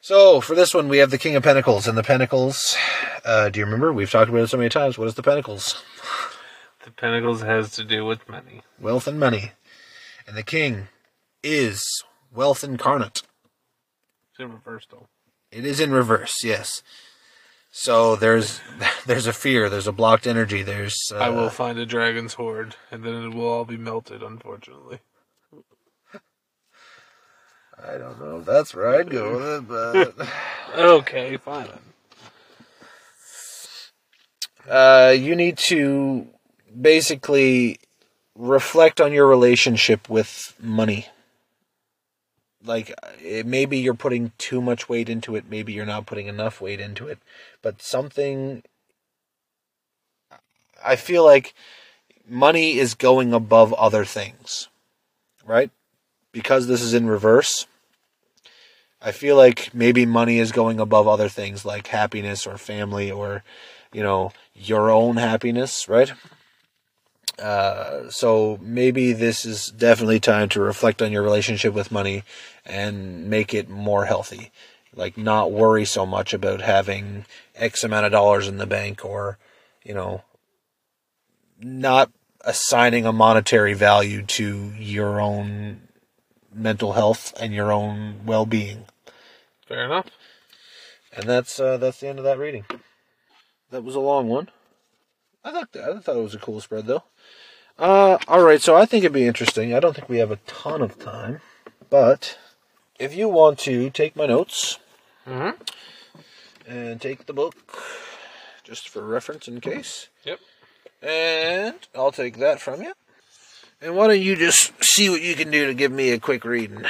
So 0.00 0.40
for 0.40 0.54
this 0.54 0.72
one, 0.72 0.88
we 0.88 0.98
have 0.98 1.10
the 1.10 1.18
King 1.18 1.36
of 1.36 1.42
Pentacles, 1.42 1.86
and 1.86 1.96
the 1.96 2.02
Pentacles. 2.02 2.74
Uh, 3.24 3.50
do 3.50 3.60
you 3.60 3.66
remember? 3.66 3.92
We've 3.92 4.10
talked 4.10 4.30
about 4.30 4.42
it 4.42 4.48
so 4.48 4.56
many 4.56 4.70
times. 4.70 4.96
What 4.96 5.08
is 5.08 5.14
the 5.14 5.22
Pentacles? 5.22 5.82
The 6.84 6.90
Pentacles 6.90 7.42
has 7.42 7.72
to 7.72 7.84
do 7.84 8.06
with 8.06 8.26
money. 8.28 8.62
Wealth 8.80 9.06
and 9.06 9.20
money, 9.20 9.52
and 10.26 10.36
the 10.36 10.42
King 10.42 10.88
is 11.42 11.84
wealth 12.32 12.64
incarnate. 12.64 13.22
It's 14.30 14.40
in 14.40 14.52
reverse 14.52 14.86
though. 14.90 15.08
It 15.52 15.66
is 15.66 15.80
in 15.80 15.92
reverse, 15.92 16.42
yes. 16.42 16.82
So 17.70 18.16
there's 18.16 18.60
there's 19.06 19.26
a 19.26 19.34
fear, 19.34 19.68
there's 19.68 19.86
a 19.86 19.92
blocked 19.92 20.26
energy, 20.26 20.62
there's. 20.62 20.96
Uh, 21.12 21.18
I 21.18 21.28
will 21.28 21.50
find 21.50 21.78
a 21.78 21.84
dragon's 21.84 22.34
hoard, 22.34 22.76
and 22.90 23.04
then 23.04 23.22
it 23.22 23.34
will 23.34 23.46
all 23.48 23.64
be 23.66 23.76
melted. 23.76 24.22
Unfortunately. 24.22 25.00
I 27.86 27.98
don't 27.98 28.20
know 28.20 28.38
if 28.38 28.44
that's 28.44 28.74
where 28.74 28.88
I'd 28.88 29.10
go 29.10 29.36
with 29.36 29.46
it, 29.46 29.68
but. 29.68 30.28
Okay, 30.72 31.36
fine. 31.36 31.68
uh, 34.68 35.12
you 35.18 35.34
need 35.34 35.58
to 35.58 36.28
basically 36.80 37.80
reflect 38.36 39.00
on 39.00 39.12
your 39.12 39.26
relationship 39.26 40.08
with 40.08 40.54
money. 40.60 41.08
Like, 42.64 42.94
it, 43.20 43.46
maybe 43.46 43.78
you're 43.78 43.94
putting 43.94 44.30
too 44.38 44.60
much 44.60 44.88
weight 44.88 45.08
into 45.08 45.34
it, 45.34 45.46
maybe 45.50 45.72
you're 45.72 45.86
not 45.86 46.06
putting 46.06 46.28
enough 46.28 46.60
weight 46.60 46.78
into 46.78 47.08
it, 47.08 47.18
but 47.62 47.82
something. 47.82 48.62
I 50.84 50.94
feel 50.96 51.24
like 51.24 51.52
money 52.28 52.78
is 52.78 52.94
going 52.94 53.32
above 53.32 53.72
other 53.74 54.04
things, 54.04 54.68
right? 55.44 55.70
Because 56.32 56.66
this 56.66 56.82
is 56.82 56.94
in 56.94 57.06
reverse. 57.06 57.66
I 59.02 59.12
feel 59.12 59.36
like 59.36 59.70
maybe 59.72 60.04
money 60.04 60.38
is 60.38 60.52
going 60.52 60.78
above 60.78 61.08
other 61.08 61.28
things 61.28 61.64
like 61.64 61.86
happiness 61.86 62.46
or 62.46 62.58
family 62.58 63.10
or, 63.10 63.42
you 63.92 64.02
know, 64.02 64.32
your 64.54 64.90
own 64.90 65.16
happiness, 65.16 65.88
right? 65.88 66.12
Uh, 67.40 68.10
so 68.10 68.58
maybe 68.60 69.12
this 69.14 69.46
is 69.46 69.70
definitely 69.70 70.20
time 70.20 70.48
to 70.50 70.60
reflect 70.60 71.00
on 71.00 71.10
your 71.10 71.22
relationship 71.22 71.72
with 71.72 71.90
money 71.90 72.22
and 72.66 73.30
make 73.30 73.54
it 73.54 73.70
more 73.70 74.04
healthy. 74.04 74.52
Like 74.94 75.16
not 75.16 75.50
worry 75.50 75.86
so 75.86 76.04
much 76.04 76.34
about 76.34 76.60
having 76.60 77.24
X 77.54 77.82
amount 77.82 78.06
of 78.06 78.12
dollars 78.12 78.46
in 78.48 78.58
the 78.58 78.66
bank 78.66 79.04
or, 79.04 79.38
you 79.82 79.94
know, 79.94 80.22
not 81.58 82.10
assigning 82.42 83.06
a 83.06 83.12
monetary 83.12 83.72
value 83.72 84.22
to 84.22 84.72
your 84.76 85.20
own 85.20 85.88
mental 86.52 86.92
health 86.92 87.32
and 87.40 87.52
your 87.52 87.72
own 87.72 88.20
well-being. 88.24 88.84
Fair 89.66 89.84
enough. 89.84 90.06
And 91.12 91.28
that's 91.28 91.58
uh, 91.58 91.76
that's 91.76 92.00
the 92.00 92.08
end 92.08 92.18
of 92.18 92.24
that 92.24 92.38
reading. 92.38 92.64
That 93.70 93.84
was 93.84 93.94
a 93.94 94.00
long 94.00 94.28
one. 94.28 94.48
I 95.44 95.52
thought 95.52 95.72
that, 95.72 95.84
I 95.84 95.98
thought 95.98 96.16
it 96.16 96.22
was 96.22 96.34
a 96.34 96.38
cool 96.38 96.60
spread 96.60 96.86
though. 96.86 97.04
Uh, 97.78 98.18
all 98.28 98.42
right, 98.42 98.60
so 98.60 98.76
I 98.76 98.84
think 98.84 99.04
it'd 99.04 99.12
be 99.14 99.26
interesting. 99.26 99.72
I 99.74 99.80
don't 99.80 99.94
think 99.96 100.08
we 100.08 100.18
have 100.18 100.30
a 100.30 100.36
ton 100.46 100.82
of 100.82 100.98
time, 100.98 101.40
but 101.88 102.38
if 102.98 103.14
you 103.14 103.28
want 103.28 103.58
to 103.60 103.88
take 103.88 104.14
my 104.14 104.26
notes 104.26 104.78
mm-hmm. 105.26 105.60
and 106.70 107.00
take 107.00 107.24
the 107.24 107.32
book 107.32 107.56
just 108.64 108.88
for 108.88 109.02
reference 109.02 109.48
in 109.48 109.62
case, 109.62 110.08
Yep. 110.24 110.40
and 111.02 111.74
I'll 111.94 112.12
take 112.12 112.36
that 112.36 112.60
from 112.60 112.82
you. 112.82 112.92
And 113.82 113.96
why 113.96 114.08
don't 114.08 114.20
you 114.20 114.36
just 114.36 114.72
see 114.84 115.08
what 115.08 115.22
you 115.22 115.34
can 115.34 115.50
do 115.50 115.66
to 115.66 115.74
give 115.74 115.90
me 115.90 116.10
a 116.10 116.18
quick 116.18 116.44
reading? 116.44 116.84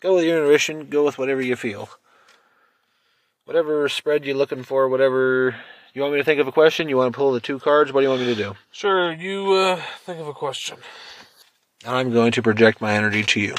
Go 0.00 0.14
with 0.14 0.24
your 0.24 0.38
intuition. 0.38 0.88
Go 0.88 1.04
with 1.04 1.18
whatever 1.18 1.42
you 1.42 1.56
feel. 1.56 1.90
Whatever 3.44 3.86
spread 3.90 4.24
you're 4.24 4.36
looking 4.36 4.62
for, 4.62 4.88
whatever. 4.88 5.54
You 5.92 6.00
want 6.00 6.14
me 6.14 6.20
to 6.20 6.24
think 6.24 6.40
of 6.40 6.48
a 6.48 6.52
question? 6.52 6.88
You 6.88 6.96
want 6.96 7.12
to 7.12 7.16
pull 7.16 7.32
the 7.32 7.40
two 7.40 7.58
cards? 7.58 7.92
What 7.92 8.00
do 8.00 8.04
you 8.04 8.08
want 8.08 8.22
me 8.22 8.28
to 8.28 8.34
do? 8.34 8.54
Sure. 8.70 9.12
You 9.12 9.52
uh, 9.52 9.82
think 10.06 10.20
of 10.20 10.26
a 10.26 10.32
question. 10.32 10.78
I'm 11.86 12.12
going 12.12 12.32
to 12.32 12.42
project 12.42 12.80
my 12.80 12.94
energy 12.94 13.24
to 13.24 13.40
you. 13.40 13.54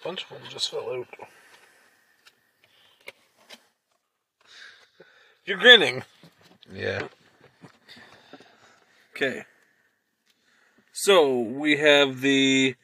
A 0.00 0.04
bunch 0.04 0.22
of 0.22 0.28
them 0.28 0.38
just 0.48 0.70
fell 0.70 0.88
out. 0.92 1.08
You're 5.44 5.58
grinning. 5.58 6.04
Yeah. 6.72 7.08
Okay. 9.22 9.44
So 10.92 11.38
we 11.38 11.76
have 11.76 12.22
the 12.22 12.74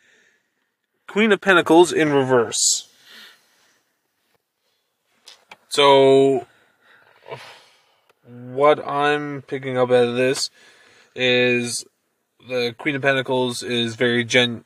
Queen 1.09 1.33
of 1.33 1.41
Pentacles 1.41 1.93
in 1.93 2.13
reverse. 2.13 2.89
So 5.69 6.47
what 8.25 8.87
I'm 8.87 9.43
picking 9.43 9.77
up 9.77 9.91
out 9.91 10.09
of 10.09 10.15
this 10.15 10.51
is 11.17 11.85
the 12.49 12.73
Queen 12.79 12.95
of 12.95 13.03
Pentacles 13.03 13.65
is 13.65 13.97
very 13.97 14.23
gen 14.23 14.65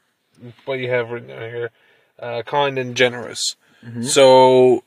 what 0.67 0.79
you 0.79 0.91
have 0.91 1.11
written 1.11 1.29
down 1.29 1.41
here. 1.41 1.71
Uh, 2.19 2.43
kind 2.43 2.79
and 2.79 2.95
generous. 2.95 3.57
So 4.03 4.85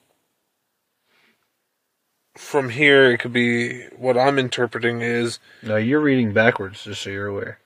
from 2.35 2.69
here 2.69 3.11
it 3.11 3.19
could 3.19 3.33
be 3.33 3.83
what 3.97 4.17
I'm 4.17 4.37
interpreting 4.39 5.01
is 5.01 5.39
No, 5.63 5.77
you're 5.77 6.01
reading 6.01 6.33
backwards, 6.33 6.83
just 6.83 7.01
so 7.01 7.09
you're 7.09 7.27
aware. 7.27 7.59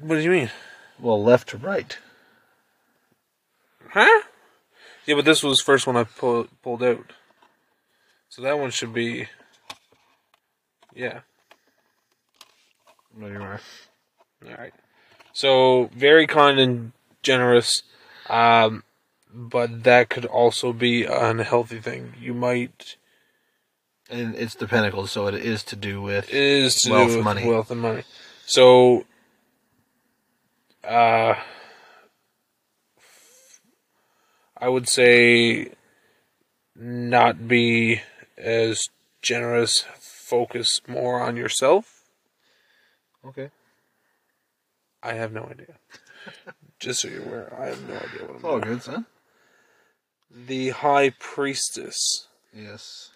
what 0.00 0.16
do 0.16 0.22
you 0.22 0.30
mean? 0.30 0.50
Well, 0.98 1.22
left 1.22 1.48
to 1.50 1.58
right. 1.58 1.96
Huh? 3.90 4.22
Yeah, 5.06 5.14
but 5.14 5.24
this 5.24 5.42
was 5.42 5.58
the 5.58 5.64
first 5.64 5.86
one 5.86 5.96
I 5.96 6.04
pull, 6.04 6.48
pulled 6.62 6.82
out. 6.82 7.12
So 8.28 8.42
that 8.42 8.58
one 8.58 8.70
should 8.70 8.92
be 8.92 9.28
Yeah. 10.94 11.20
There 13.18 13.32
you 13.32 13.40
are. 13.40 13.60
All 14.46 14.54
right. 14.56 14.74
So 15.32 15.90
very 15.94 16.26
kind 16.26 16.58
and 16.58 16.92
generous, 17.22 17.82
um, 18.28 18.82
but 19.32 19.84
that 19.84 20.08
could 20.08 20.24
also 20.24 20.72
be 20.72 21.04
an 21.04 21.12
unhealthy 21.38 21.80
thing. 21.80 22.14
You 22.20 22.32
might 22.34 22.96
And 24.08 24.34
it's 24.36 24.54
the 24.54 24.68
Pentacles, 24.68 25.10
so 25.10 25.26
it 25.26 25.34
is 25.34 25.64
to 25.64 25.76
do 25.76 26.00
with. 26.00 26.28
it 26.28 26.34
is 26.34 26.76
to 26.82 26.92
Wealth, 26.92 27.08
do 27.10 27.16
with 27.16 27.24
money. 27.24 27.46
wealth 27.46 27.70
and 27.72 27.80
money. 27.80 28.04
So, 28.46 29.04
uh, 30.84 31.34
I 34.56 34.68
would 34.68 34.88
say 34.88 35.72
not 36.76 37.48
be 37.48 38.00
as 38.38 38.82
generous. 39.22 39.84
Focus 39.98 40.80
more 40.88 41.20
on 41.20 41.36
yourself. 41.36 42.02
Okay. 43.24 43.50
I 45.02 45.14
have 45.14 45.32
no 45.32 45.44
idea. 45.44 45.76
Just 46.80 47.00
so 47.00 47.08
you're 47.08 47.22
aware, 47.24 47.56
I 47.60 47.66
have 47.66 47.88
no 47.88 47.94
idea 47.94 48.26
what 48.26 48.36
I'm 48.36 48.44
Oh, 48.44 48.58
good, 48.60 48.82
son. 48.82 49.06
The 50.30 50.70
High 50.70 51.10
Priestess. 51.10 52.26
Yes. 52.52 53.10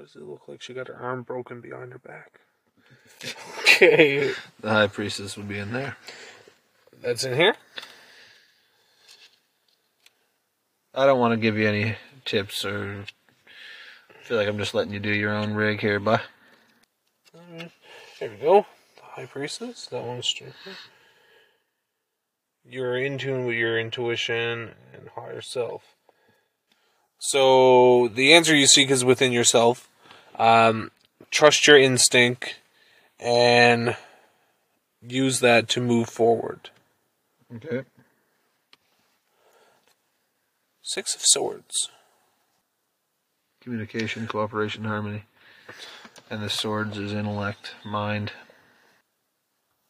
What 0.00 0.06
does 0.06 0.16
it 0.16 0.26
look 0.26 0.48
like? 0.48 0.62
She 0.62 0.72
got 0.72 0.88
her 0.88 0.96
arm 0.96 1.24
broken 1.24 1.60
behind 1.60 1.92
her 1.92 1.98
back. 1.98 2.40
Okay, 3.60 4.32
The 4.62 4.70
High 4.70 4.86
Priestess 4.86 5.36
would 5.36 5.46
be 5.46 5.58
in 5.58 5.72
there. 5.74 5.98
that's 7.02 7.24
in 7.24 7.36
here. 7.36 7.54
I 10.94 11.04
don't 11.04 11.18
want 11.20 11.32
to 11.32 11.36
give 11.36 11.58
you 11.58 11.68
any 11.68 11.96
tips 12.24 12.64
or 12.64 13.04
feel 14.22 14.38
like 14.38 14.48
I'm 14.48 14.56
just 14.56 14.72
letting 14.72 14.94
you 14.94 15.00
do 15.00 15.12
your 15.12 15.34
own 15.34 15.52
rig 15.52 15.80
here, 15.82 16.00
but 16.00 16.22
There 17.34 18.30
we 18.30 18.36
go. 18.36 18.64
The 18.96 19.02
High 19.02 19.26
Priestess. 19.26 19.84
That 19.86 20.02
one's 20.02 20.26
straight. 20.26 20.54
You're 22.64 22.96
in 22.96 23.18
tune 23.18 23.44
with 23.44 23.56
your 23.56 23.78
intuition 23.78 24.70
and 24.94 25.10
higher 25.14 25.42
self. 25.42 25.82
So 27.18 28.08
the 28.08 28.32
answer 28.32 28.56
you 28.56 28.66
seek 28.66 28.90
is 28.90 29.04
within 29.04 29.30
yourself. 29.30 29.89
Um, 30.40 30.90
trust 31.30 31.66
your 31.66 31.76
instinct 31.78 32.56
and 33.18 33.94
use 35.06 35.40
that 35.40 35.68
to 35.68 35.82
move 35.82 36.08
forward. 36.08 36.70
okay. 37.56 37.82
Six 40.80 41.14
of 41.14 41.20
Swords. 41.22 41.90
Communication, 43.60 44.26
cooperation, 44.26 44.84
harmony, 44.84 45.24
and 46.30 46.42
the 46.42 46.48
swords 46.48 46.96
is 46.96 47.12
intellect, 47.12 47.74
mind. 47.84 48.32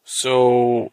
So, 0.03 0.91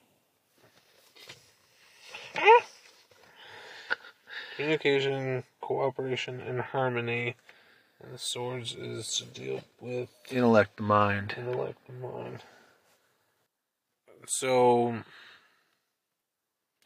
communication, 4.54 5.42
cooperation, 5.60 6.40
and 6.40 6.60
harmony. 6.60 7.34
And 8.02 8.14
the 8.14 8.18
swords 8.18 8.74
is 8.74 9.08
to 9.16 9.24
deal 9.24 9.62
with 9.80 10.08
Intellect, 10.30 10.76
the 10.76 10.82
mind. 10.84 11.34
intellect 11.36 11.78
the 11.86 11.92
mind. 11.94 12.40
So, 14.26 15.02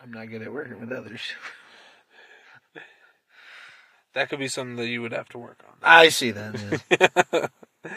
I'm 0.01 0.13
not 0.13 0.27
good 0.31 0.43
at 0.43 0.53
working 0.53 0.81
with 0.81 0.93
others. 0.93 1.21
that 4.15 4.29
could 4.31 4.39
be 4.39 4.49
something 4.49 4.77
that 4.77 4.87
you 4.89 5.03
would 5.03 5.13
have 5.13 5.29
to 5.31 5.39
work 5.39 5.63
on. 5.69 5.75
I 5.83 6.09
see 6.09 6.31
that. 6.31 6.83
yeah. 6.91 7.47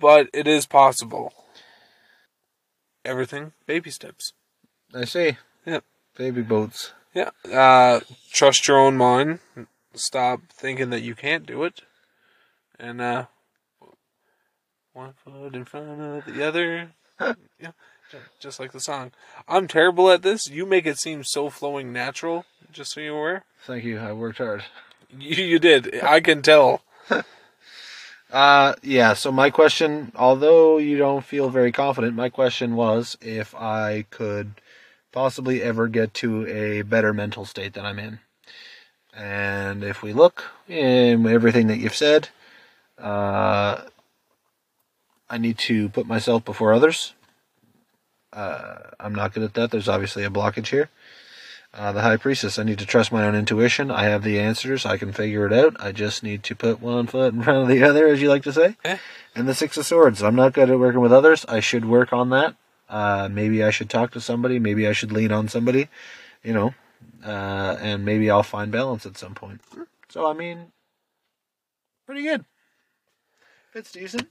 But 0.00 0.28
it 0.32 0.48
is 0.48 0.64
possible. 0.64 1.30
Everything, 3.04 3.52
baby 3.66 3.90
steps. 3.90 4.32
I 4.94 5.04
see. 5.04 5.36
Yep. 5.66 5.84
Baby 6.16 6.40
boats. 6.40 6.92
Yeah. 7.12 7.30
Uh, 7.52 8.00
trust 8.32 8.66
your 8.66 8.78
own 8.78 8.96
mind. 8.96 9.40
Stop 9.92 10.40
thinking 10.50 10.88
that 10.88 11.02
you 11.02 11.14
can't 11.14 11.44
do 11.44 11.64
it. 11.64 11.82
And 12.80 13.00
uh, 13.00 13.26
one 14.94 15.12
foot 15.12 15.54
in 15.54 15.64
front 15.66 16.00
of 16.00 16.24
the 16.24 16.46
other. 16.46 16.92
yeah, 17.60 17.72
just 18.38 18.58
like 18.58 18.72
the 18.72 18.80
song. 18.80 19.12
I'm 19.46 19.68
terrible 19.68 20.10
at 20.10 20.22
this. 20.22 20.48
You 20.48 20.64
make 20.64 20.86
it 20.86 20.98
seem 20.98 21.22
so 21.22 21.50
flowing 21.50 21.92
natural. 21.92 22.46
Just 22.72 22.92
so 22.92 23.00
you're 23.00 23.18
aware. 23.18 23.44
Thank 23.66 23.84
you. 23.84 23.98
I 23.98 24.12
worked 24.12 24.38
hard. 24.38 24.64
You, 25.10 25.44
you 25.44 25.58
did. 25.58 26.02
I 26.02 26.20
can 26.20 26.42
tell. 26.42 26.82
Uh, 28.32 28.76
yeah. 28.84 29.12
So 29.12 29.32
my 29.32 29.50
question, 29.50 30.12
although 30.14 30.78
you 30.78 30.96
don't 30.96 31.24
feel 31.24 31.50
very 31.50 31.72
confident, 31.72 32.14
my 32.14 32.28
question 32.28 32.76
was 32.76 33.18
if 33.20 33.56
I 33.56 34.04
could 34.10 34.52
possibly 35.10 35.60
ever 35.60 35.88
get 35.88 36.14
to 36.14 36.46
a 36.46 36.82
better 36.82 37.12
mental 37.12 37.44
state 37.44 37.74
than 37.74 37.84
I'm 37.84 37.98
in. 37.98 38.20
And 39.12 39.82
if 39.82 40.00
we 40.00 40.12
look 40.12 40.44
in 40.68 41.26
everything 41.26 41.66
that 41.66 41.78
you've 41.78 41.96
said, 41.96 42.28
uh, 43.00 43.82
I 45.28 45.38
need 45.38 45.58
to 45.58 45.88
put 45.88 46.06
myself 46.06 46.44
before 46.44 46.72
others. 46.72 47.14
Uh, 48.32 48.78
I'm 48.98 49.14
not 49.14 49.32
good 49.32 49.42
at 49.42 49.54
that. 49.54 49.70
There's 49.70 49.88
obviously 49.88 50.24
a 50.24 50.30
blockage 50.30 50.68
here. 50.68 50.88
Uh, 51.72 51.92
the 51.92 52.02
High 52.02 52.16
Priestess, 52.16 52.58
I 52.58 52.64
need 52.64 52.80
to 52.80 52.86
trust 52.86 53.12
my 53.12 53.24
own 53.24 53.36
intuition. 53.36 53.92
I 53.92 54.04
have 54.04 54.24
the 54.24 54.40
answers. 54.40 54.84
I 54.84 54.96
can 54.96 55.12
figure 55.12 55.46
it 55.46 55.52
out. 55.52 55.76
I 55.78 55.92
just 55.92 56.24
need 56.24 56.42
to 56.44 56.56
put 56.56 56.80
one 56.80 57.06
foot 57.06 57.32
in 57.32 57.42
front 57.44 57.62
of 57.62 57.68
the 57.68 57.84
other, 57.84 58.08
as 58.08 58.20
you 58.20 58.28
like 58.28 58.42
to 58.42 58.52
say. 58.52 58.76
Eh. 58.84 58.98
And 59.36 59.48
the 59.48 59.54
Six 59.54 59.76
of 59.76 59.86
Swords. 59.86 60.22
I'm 60.22 60.34
not 60.34 60.52
good 60.52 60.68
at 60.68 60.78
working 60.78 61.00
with 61.00 61.12
others. 61.12 61.44
I 61.48 61.60
should 61.60 61.84
work 61.84 62.12
on 62.12 62.30
that. 62.30 62.56
Uh, 62.88 63.28
maybe 63.30 63.62
I 63.62 63.70
should 63.70 63.88
talk 63.88 64.10
to 64.12 64.20
somebody. 64.20 64.58
Maybe 64.58 64.88
I 64.88 64.92
should 64.92 65.12
lean 65.12 65.30
on 65.30 65.46
somebody. 65.46 65.88
You 66.42 66.54
know, 66.54 66.74
uh, 67.24 67.76
and 67.80 68.04
maybe 68.04 68.30
I'll 68.30 68.42
find 68.42 68.72
balance 68.72 69.06
at 69.06 69.16
some 69.16 69.34
point. 69.34 69.60
So 70.08 70.28
I 70.28 70.32
mean, 70.32 70.72
pretty 72.06 72.22
good. 72.22 72.44
It's 73.74 73.92
decent. 73.92 74.28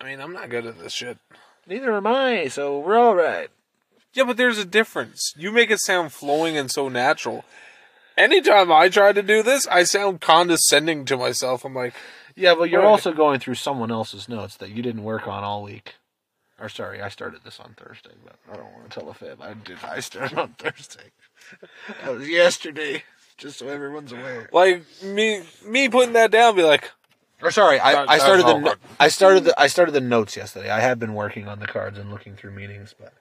I 0.00 0.04
mean, 0.04 0.20
I'm 0.20 0.32
not 0.32 0.50
good 0.50 0.66
at 0.66 0.78
this 0.78 0.92
shit. 0.92 1.18
Neither 1.66 1.92
am 1.94 2.06
I. 2.06 2.48
So 2.48 2.78
we're 2.80 2.98
all 2.98 3.14
right. 3.14 3.48
Yeah, 4.12 4.24
but 4.24 4.36
there's 4.36 4.58
a 4.58 4.64
difference. 4.64 5.32
You 5.36 5.52
make 5.52 5.70
it 5.70 5.80
sound 5.80 6.12
flowing 6.12 6.56
and 6.56 6.70
so 6.70 6.88
natural. 6.88 7.44
Anytime 8.16 8.70
I 8.70 8.88
try 8.90 9.12
to 9.12 9.22
do 9.22 9.42
this, 9.42 9.66
I 9.68 9.84
sound 9.84 10.20
condescending 10.20 11.06
to 11.06 11.16
myself. 11.16 11.64
I'm 11.64 11.74
like, 11.74 11.94
Yeah, 12.36 12.54
but 12.54 12.68
you're 12.68 12.84
also 12.84 13.12
going 13.12 13.40
through 13.40 13.54
someone 13.54 13.90
else's 13.90 14.28
notes 14.28 14.56
that 14.58 14.70
you 14.70 14.82
didn't 14.82 15.04
work 15.04 15.26
on 15.26 15.44
all 15.44 15.62
week. 15.62 15.94
Or 16.60 16.68
sorry, 16.68 17.00
I 17.00 17.08
started 17.08 17.40
this 17.44 17.58
on 17.58 17.74
Thursday, 17.76 18.12
but 18.22 18.36
I 18.52 18.56
don't 18.56 18.72
want 18.72 18.90
to 18.90 19.00
tell 19.00 19.08
a 19.08 19.14
fib. 19.14 19.40
I 19.40 19.54
did. 19.54 19.78
I 19.82 20.00
started 20.00 20.38
on 20.38 20.54
Thursday. 20.58 21.10
That 22.02 22.14
was 22.14 22.28
yesterday, 22.28 23.02
just 23.38 23.58
so 23.58 23.68
everyone's 23.68 24.12
aware. 24.12 24.48
like 24.52 24.84
me, 25.02 25.42
me 25.66 25.88
putting 25.88 26.12
that 26.12 26.30
down, 26.30 26.54
be 26.54 26.62
like, 26.62 26.90
Or 27.42 27.50
sorry, 27.50 27.80
I, 27.80 28.04
I 28.04 28.18
started 28.18 28.46
the 28.46 28.76
I 29.00 29.08
started 29.08 29.44
the 29.44 29.60
I 29.60 29.66
started 29.66 29.92
the 29.92 30.00
notes 30.00 30.36
yesterday. 30.36 30.70
I 30.70 30.80
have 30.80 30.98
been 30.98 31.14
working 31.14 31.48
on 31.48 31.58
the 31.58 31.66
cards 31.66 31.98
and 31.98 32.10
looking 32.10 32.36
through 32.36 32.52
meetings, 32.52 32.94
but 32.98 33.12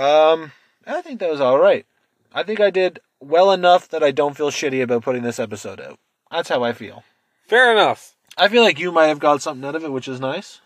um, 0.00 0.52
I 0.86 1.02
think 1.02 1.20
that 1.20 1.30
was 1.30 1.40
all 1.40 1.58
right. 1.58 1.86
I 2.34 2.42
think 2.42 2.60
I 2.60 2.70
did 2.70 3.00
well 3.20 3.52
enough 3.52 3.88
that 3.88 4.02
I 4.02 4.10
don't 4.10 4.36
feel 4.36 4.50
shitty 4.50 4.82
about 4.82 5.02
putting 5.02 5.22
this 5.22 5.38
episode 5.38 5.80
out. 5.80 5.98
That's 6.30 6.48
how 6.48 6.62
I 6.62 6.72
feel. 6.72 7.04
fair 7.46 7.72
enough. 7.72 8.14
I 8.36 8.48
feel 8.48 8.62
like 8.62 8.78
you 8.78 8.92
might 8.92 9.06
have 9.06 9.18
got 9.18 9.42
something 9.42 9.66
out 9.66 9.74
of 9.74 9.82
it, 9.84 9.90
which 9.92 10.06
is 10.06 10.20
nice. 10.20 10.60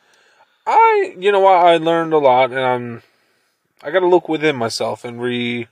I, 0.66 1.14
you 1.18 1.32
know 1.32 1.40
what, 1.40 1.64
I 1.64 1.78
learned 1.78 2.12
a 2.12 2.18
lot, 2.18 2.50
and 2.50 2.60
I'm, 2.60 3.02
I 3.82 3.90
got 3.90 4.00
to 4.00 4.06
look 4.06 4.28
within 4.28 4.56
myself 4.56 5.04
and 5.04 5.20
re 5.20 5.68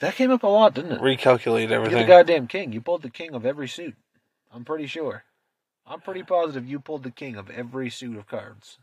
That 0.00 0.14
came 0.14 0.30
up 0.30 0.42
a 0.42 0.46
lot, 0.48 0.74
didn't 0.74 0.92
it? 0.92 1.00
recalculate 1.00 1.70
everything. 1.70 1.98
You're 1.98 2.06
the 2.06 2.12
goddamn 2.12 2.46
king. 2.46 2.72
You 2.72 2.80
pulled 2.80 3.02
the 3.02 3.10
king 3.10 3.34
of 3.34 3.44
every 3.44 3.68
suit. 3.68 3.94
I'm 4.52 4.64
pretty 4.64 4.86
sure. 4.86 5.24
I'm 5.92 6.00
pretty 6.00 6.22
positive 6.22 6.66
you 6.66 6.80
pulled 6.80 7.02
the 7.02 7.10
king 7.10 7.36
of 7.36 7.50
every 7.50 7.90
suit 7.90 8.16
of 8.16 8.26
cards. 8.26 8.78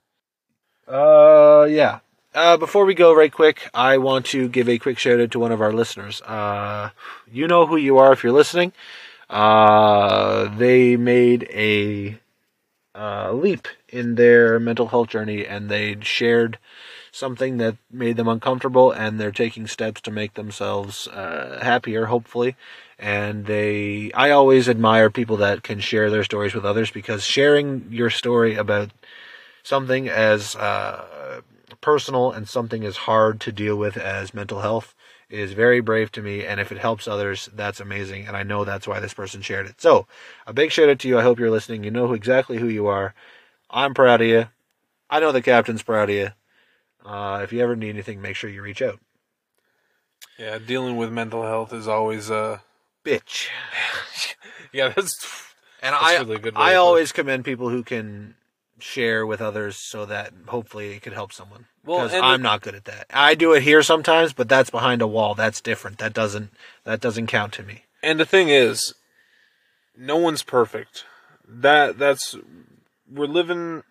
Uh, 0.88 1.66
yeah. 1.68 2.02
Uh, 2.36 2.56
before 2.56 2.86
we 2.86 2.94
go, 2.94 3.16
right 3.16 3.34
quick, 3.34 3.68
I 3.74 3.98
want 3.98 4.28
to 4.28 4.48
give 4.48 4.70
a 4.70 4.78
quick 4.78 5.00
shout 5.00 5.20
out 5.20 5.32
to 5.32 5.40
one 5.40 5.52
of 5.52 5.60
our 5.60 5.74
listeners. 5.74 6.22
Uh, 6.22 6.92
you 7.32 7.48
know 7.48 7.66
who 7.66 7.78
you 7.78 7.98
are 7.98 8.14
if 8.14 8.24
you're 8.24 8.32
listening. 8.32 8.74
Uh, 9.28 10.56
they 10.56 10.98
made 10.98 11.50
a 11.52 12.20
uh, 12.94 13.32
leap 13.32 13.68
in 13.88 14.14
their 14.14 14.60
mental 14.60 14.90
health 14.90 15.08
journey 15.08 15.48
and 15.48 15.68
they 15.68 15.98
shared 16.02 16.60
something 17.12 17.58
that 17.58 17.78
made 17.92 18.18
them 18.18 18.28
uncomfortable 18.28 18.92
and 18.92 19.20
they're 19.20 19.32
taking 19.32 19.68
steps 19.68 20.02
to 20.02 20.12
make 20.12 20.34
themselves 20.36 21.08
uh, 21.08 21.60
happier 21.62 22.06
hopefully. 22.06 22.56
And 22.98 23.46
they 23.46 24.12
i 24.14 24.30
always 24.32 24.68
admire 24.68 25.10
people 25.10 25.38
that 25.38 25.64
can 25.64 25.80
share 25.80 26.10
their 26.10 26.24
stories 26.24 26.54
with 26.54 26.66
others 26.66 26.92
because 26.92 27.24
sharing 27.24 27.88
your 27.90 28.10
story 28.10 28.56
about 28.56 28.92
something 29.64 30.10
as 30.10 30.56
uh, 30.56 31.42
personal 31.82 32.32
and 32.32 32.48
something 32.48 32.84
as 32.86 32.98
hard 32.98 33.40
to 33.42 33.52
deal 33.52 33.76
with 33.76 33.98
as 33.98 34.34
mental 34.34 34.62
health 34.62 34.96
is 35.30 35.54
very 35.54 35.80
brave 35.80 36.12
to 36.12 36.22
me. 36.22 36.46
And 36.46 36.60
if 36.60 36.72
it 36.72 36.80
helps 36.80 37.08
others 37.08 37.50
that's 37.54 37.80
amazing. 37.80 38.28
And 38.28 38.36
i 38.36 38.44
know 38.44 38.66
that's 38.66 38.88
why 38.88 39.00
this 39.00 39.14
person 39.14 39.42
shared 39.42 39.68
it. 39.68 39.82
So 39.82 40.08
a 40.48 40.54
big 40.54 40.72
shout 40.72 40.90
out 40.90 41.00
to 41.00 41.08
you. 41.08 41.20
I 41.20 41.24
hope 41.24 41.40
you're 41.40 41.52
listening. 41.52 41.84
You 41.84 41.92
know 41.92 42.14
exactly 42.14 42.58
who 42.58 42.68
you 42.68 42.88
are. 42.88 43.14
I'm 43.70 43.94
proud 43.94 44.22
of 44.22 44.28
you. 44.28 44.48
I 45.10 45.20
know 45.20 45.32
the 45.32 45.42
captain's 45.42 45.84
proud 45.84 46.10
of 46.10 46.16
you. 46.16 46.30
Uh, 47.06 47.42
if 47.44 47.52
you 47.54 47.62
ever 47.62 47.76
need 47.76 47.90
anything, 47.90 48.22
make 48.22 48.36
sure 48.36 48.50
you 48.50 48.62
reach 48.62 48.82
out. 48.82 49.00
Yeah, 50.38 50.58
dealing 50.58 50.98
with 50.98 51.12
mental 51.12 51.44
health 51.44 51.74
is 51.74 51.88
always 51.88 52.30
a 52.30 52.62
Bitch. 53.06 53.48
yeah, 54.74 54.90
that's 54.90 55.16
And 55.82 55.94
That's 55.94 56.04
I, 56.04 56.18
really 56.18 56.38
good 56.40 56.54
I 56.56 56.60
to 56.60 56.66
put 56.66 56.74
it. 56.74 56.76
always 56.78 57.12
commend 57.12 57.46
people 57.46 57.70
who 57.70 57.84
can 57.84 58.36
share 58.80 59.26
with 59.26 59.42
others 59.42 59.76
so 59.78 60.06
that 60.06 60.32
hopefully 60.48 60.92
it 60.94 61.02
could 61.02 61.14
help 61.14 61.34
someone. 61.34 61.66
Well, 61.86 62.06
Because 62.08 62.22
I'm 62.22 62.42
it- 62.42 62.44
not 62.44 62.62
good 62.62 62.76
at 62.76 62.86
that. 62.86 63.08
I 63.14 63.36
do 63.36 63.54
it 63.54 63.64
here 63.64 63.82
sometimes, 63.84 64.34
but 64.34 64.48
that's 64.50 64.70
behind 64.70 65.02
a 65.02 65.08
wall. 65.08 65.36
That's 65.36 65.62
different. 65.62 65.98
That 65.98 66.14
doesn't 66.14 66.52
that 66.84 67.02
doesn't 67.02 67.28
count 67.28 67.54
to 67.54 67.64
me. 67.64 67.84
and 68.04 68.20
the 68.20 68.26
thing 68.26 68.50
is 68.50 68.94
no 69.98 70.18
one's 70.18 70.44
perfect. 70.44 71.04
That 71.48 71.98
that's 71.98 72.36
we're 73.12 73.26
living 73.28 73.84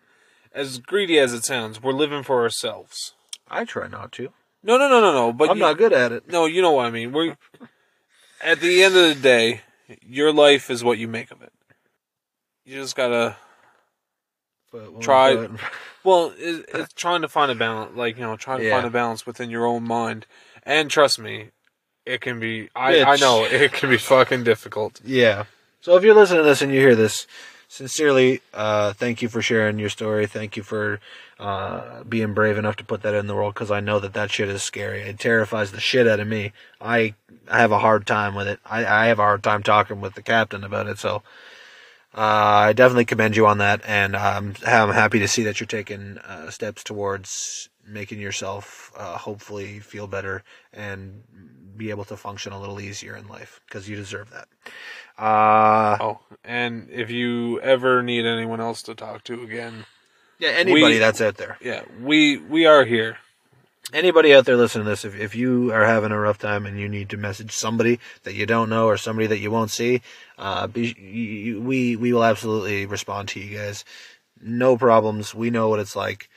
as 0.59 0.79
greedy 0.79 1.19
as 1.19 1.33
it 1.33 1.45
sounds, 1.45 1.83
we're 1.83 1.93
living 1.93 2.23
for 2.23 2.43
ourselves. 2.43 3.15
I 3.49 3.65
try 3.65 3.89
not 3.89 4.13
to. 4.13 4.31
No, 4.63 4.77
no, 4.77 4.89
no, 4.89 5.01
no, 5.01 5.13
no. 5.13 5.33
But 5.33 5.51
I'm 5.51 5.57
you- 5.57 5.63
not 5.63 5.79
good 5.79 5.93
at 5.93 6.13
it. 6.13 6.29
No, 6.29 6.47
you 6.47 6.61
know 6.63 6.73
what 6.73 6.87
I 6.87 6.91
mean. 6.91 7.13
We 7.13 7.35
at 8.43 8.61
the 8.61 8.83
end 8.83 8.97
of 8.97 9.09
the 9.09 9.15
day, 9.21 9.63
your 10.03 10.33
life 10.33 10.71
is 10.71 10.83
what 10.85 10.99
you 10.99 11.09
make 11.09 11.31
of 11.31 11.43
it. 11.43 11.53
You 12.65 12.77
just 12.77 12.97
gotta 12.97 13.37
Try- 15.01 15.49
well, 16.05 16.35
it, 16.37 16.67
it's 16.75 16.93
trying 16.93 17.23
to 17.23 17.29
find 17.29 17.51
a 17.51 17.55
balance. 17.55 17.97
Like 17.97 18.17
you 18.17 18.23
know, 18.23 18.37
trying 18.37 18.59
to 18.59 18.67
Yeah. 18.67 18.75
find 18.75 18.87
a 18.87 18.91
balance 18.91 19.25
within 19.27 19.49
your 19.49 19.65
own 19.67 19.85
mind. 19.85 20.27
And 20.63 20.91
trust 20.91 21.19
me, 21.19 21.51
it 22.05 22.21
can 22.21 22.39
be. 22.39 22.69
I 22.77 23.03
I 23.03 23.17
know 23.17 23.45
it 23.45 23.73
can 23.73 23.89
be 23.89 23.97
fucking 23.97 24.45
difficult. 24.45 25.01
Yeah. 25.05 25.45
So 25.81 25.97
if 25.97 26.03
you're 26.05 26.15
listening 26.15 26.41
to 26.41 26.45
this 26.45 26.61
and 26.61 26.71
you 26.73 26.81
hear 26.81 26.95
this, 26.97 27.27
sincerely, 27.69 28.41
uh, 28.53 28.95
thank 28.95 29.23
you 29.23 29.29
for 29.29 29.43
sharing 29.43 29.79
your 29.79 29.91
story. 29.91 30.27
Thank 30.27 30.57
you 30.57 30.63
for 30.63 31.01
uh, 31.39 32.03
being 32.05 32.35
brave 32.35 32.59
enough 32.59 32.77
to 32.77 32.85
put 32.85 33.03
that 33.03 33.15
in 33.15 33.27
the 33.27 33.35
world 33.35 33.55
because 33.55 33.71
I 33.71 33.81
know 33.81 34.01
that 34.01 34.15
that 34.15 34.31
shit 34.31 34.49
is 34.49 34.63
scary. 34.63 35.03
It 35.03 35.21
terrifies 35.21 35.71
the 35.71 35.81
shit 35.81 36.09
out 36.09 36.19
of 36.19 36.27
me. 36.27 36.53
I 36.81 37.15
I 37.49 37.61
have 37.61 37.73
a 37.73 37.79
hard 37.79 38.07
time 38.07 38.35
with 38.35 38.49
it. 38.49 38.59
I, 38.67 38.85
I 38.85 39.07
have 39.07 39.19
a 39.19 39.23
hard 39.23 39.43
time 39.43 39.63
talking 39.63 40.01
with 40.01 40.15
the 40.15 40.23
captain 40.23 40.65
about 40.65 40.89
it. 40.89 40.99
So 40.99 41.23
uh, 42.15 42.69
I 42.69 42.73
definitely 42.73 43.05
commend 43.05 43.37
you 43.37 43.47
on 43.47 43.59
that, 43.59 43.83
and 43.85 44.17
I'm 44.17 44.55
I'm 44.67 44.91
happy 44.91 45.19
to 45.21 45.29
see 45.29 45.45
that 45.45 45.61
you're 45.61 45.67
taking 45.67 46.19
uh, 46.19 46.51
steps 46.51 46.83
towards 46.83 47.69
making 47.87 48.21
yourself 48.21 48.93
uh, 48.97 49.17
hopefully 49.17 49.81
feel 49.81 50.07
better 50.07 50.43
and 50.75 51.23
be 51.79 51.91
able 51.91 52.05
to 52.07 52.17
function 52.17 52.53
a 52.53 52.61
little 52.61 52.81
easier 52.81 53.17
in 53.17 53.27
life 53.29 53.61
because 53.67 53.89
you 53.89 53.97
deserve 53.97 54.31
that. 54.31 54.49
Uh, 55.17 55.97
Oh, 56.01 56.21
and 56.45 56.89
if 56.91 57.11
you 57.11 57.61
ever 57.61 58.03
need 58.03 58.27
anyone 58.27 58.61
else 58.61 58.83
to 58.83 58.95
talk 58.95 59.25
to 59.25 59.43
again, 59.43 59.87
yeah, 60.39 60.51
anybody 60.51 60.95
we- 60.95 60.99
that's 60.99 61.21
out 61.21 61.37
there, 61.37 61.57
yeah, 61.61 61.83
we 62.03 62.37
we 62.37 62.67
are 62.67 62.85
here. 62.85 63.19
anybody 63.93 64.35
out 64.35 64.45
there 64.45 64.57
listening 64.57 64.85
to 64.85 64.91
this, 64.91 65.05
if, 65.05 65.19
if 65.19 65.35
you 65.35 65.73
are 65.73 65.85
having 65.87 66.13
a 66.13 66.19
rough 66.21 66.39
time 66.39 66.67
and 66.67 66.79
you 66.79 66.89
need 66.89 67.09
to 67.11 67.17
message 67.17 67.53
somebody 67.53 67.99
that 68.25 68.35
you 68.35 68.45
don't 68.47 68.69
know 68.69 68.87
or 68.87 68.97
somebody 68.99 69.27
that 69.27 69.39
you 69.39 69.51
won't 69.51 69.71
see, 69.71 70.03
uh, 70.39 70.67
be, 70.67 70.95
you, 70.99 71.61
we 71.63 71.97
we 71.97 72.13
will 72.13 72.25
absolutely 72.25 72.85
respond 72.87 73.29
to 73.31 73.41
you 73.41 73.57
guys. 73.57 73.85
No 74.41 74.77
problems. 74.77 75.35
We 75.35 75.51
know 75.51 75.69
what 75.69 75.81
it's 75.81 75.97
like. 75.97 76.29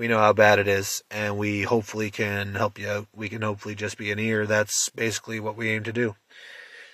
We 0.00 0.08
know 0.08 0.16
how 0.16 0.32
bad 0.32 0.58
it 0.58 0.66
is, 0.66 1.04
and 1.10 1.36
we 1.36 1.60
hopefully 1.60 2.10
can 2.10 2.54
help 2.54 2.78
you 2.78 2.88
out. 2.88 3.06
We 3.14 3.28
can 3.28 3.42
hopefully 3.42 3.74
just 3.74 3.98
be 3.98 4.10
an 4.10 4.18
ear. 4.18 4.46
That's 4.46 4.88
basically 4.88 5.40
what 5.40 5.56
we 5.58 5.68
aim 5.68 5.82
to 5.82 5.92
do. 5.92 6.16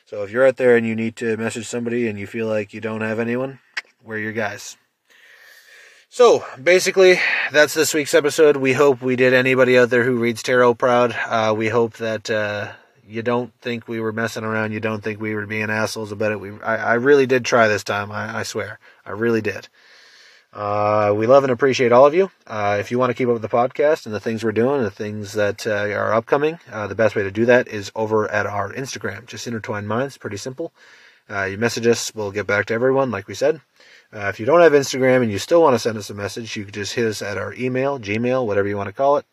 So 0.07 0.25
if 0.25 0.33
you're 0.33 0.45
out 0.45 0.57
there 0.57 0.77
and 0.77 0.85
you 0.85 0.97
need 0.97 1.15
to 1.19 1.37
message 1.37 1.69
somebody 1.69 2.09
and 2.09 2.19
you 2.19 2.27
feel 2.27 2.49
like 2.49 2.75
you 2.75 2.81
don't 2.81 3.03
have 3.03 3.21
anyone, 3.21 3.61
we're 4.03 4.19
your 4.19 4.33
guys. 4.33 4.77
So 6.09 6.45
basically, 6.61 7.21
that's 7.53 7.75
this 7.75 7.95
week's 7.95 8.13
episode. 8.13 8.57
We 8.57 8.73
hope 8.73 9.01
we 9.01 9.15
did 9.15 9.33
anybody 9.33 9.79
out 9.79 9.91
there 9.91 10.03
who 10.03 10.17
reads 10.17 10.43
tarot 10.43 10.75
proud. 10.75 11.15
Uh, 11.29 11.55
we 11.57 11.69
hope 11.69 11.99
that 11.99 12.29
uh, 12.29 12.73
you 13.07 13.23
don't 13.23 13.55
think 13.61 13.87
we 13.87 14.01
were 14.01 14.11
messing 14.11 14.43
around. 14.43 14.73
You 14.73 14.81
don't 14.81 15.05
think 15.05 15.21
we 15.21 15.37
were 15.37 15.47
being 15.47 15.71
assholes 15.71 16.11
about 16.11 16.33
it. 16.33 16.41
We, 16.41 16.61
I, 16.61 16.77
I 16.77 16.95
really 16.95 17.27
did 17.27 17.45
try 17.45 17.69
this 17.69 17.85
time. 17.85 18.11
I, 18.11 18.39
I 18.39 18.43
swear, 18.43 18.81
I 19.05 19.13
really 19.13 19.43
did. 19.43 19.69
Uh, 20.57 21.13
we 21.15 21.27
love 21.27 21.45
and 21.45 21.53
appreciate 21.53 21.93
all 21.93 22.07
of 22.07 22.15
you. 22.15 22.31
Uh, 22.47 22.79
if 22.81 22.91
you 22.91 22.99
want 22.99 23.11
to 23.11 23.15
keep 23.15 23.29
up 23.29 23.35
with 23.35 23.43
the 23.43 23.49
podcast 23.49 24.07
and 24.07 24.15
the 24.15 24.21
things 24.21 24.43
we're 24.43 24.53
doing, 24.53 24.83
the 24.83 24.91
things 24.91 25.35
that 25.35 25.67
uh, 25.67 25.95
are 25.95 26.15
upcoming, 26.15 26.59
uh, 26.73 26.87
the 26.87 26.95
best 26.95 27.15
way 27.15 27.23
to 27.23 27.31
do 27.31 27.45
that 27.45 27.69
is 27.69 27.93
over 27.95 28.27
at 28.31 28.47
our 28.47 28.73
Instagram. 28.73 29.27
Just 29.27 29.47
intertwined 29.47 29.87
minds. 29.87 30.17
Pretty 30.17 30.39
simple. 30.39 30.73
Uh, 31.29 31.43
you 31.45 31.59
message 31.59 31.87
us, 31.87 32.11
we'll 32.15 32.31
get 32.31 32.47
back 32.47 32.65
to 32.65 32.73
everyone, 32.73 33.11
like 33.11 33.29
we 33.29 33.35
said. 33.35 33.61
Uh, 34.11 34.29
if 34.29 34.41
you 34.41 34.47
don't 34.47 34.63
have 34.63 34.73
Instagram 34.73 35.23
and 35.23 35.31
you 35.31 35.39
still 35.39 35.61
want 35.61 35.75
to 35.75 35.79
send 35.79 35.99
us 35.99 36.09
a 36.09 36.15
message, 36.15 36.57
you 36.57 36.65
can 36.65 36.73
just 36.73 36.95
hit 36.95 37.07
us 37.07 37.21
at 37.21 37.37
our 37.37 37.53
email, 37.53 37.99
Gmail, 37.99 38.47
whatever 38.47 38.67
you 38.67 38.79
want 38.79 38.87
to 38.87 38.95
call 38.95 39.19
it, 39.19 39.27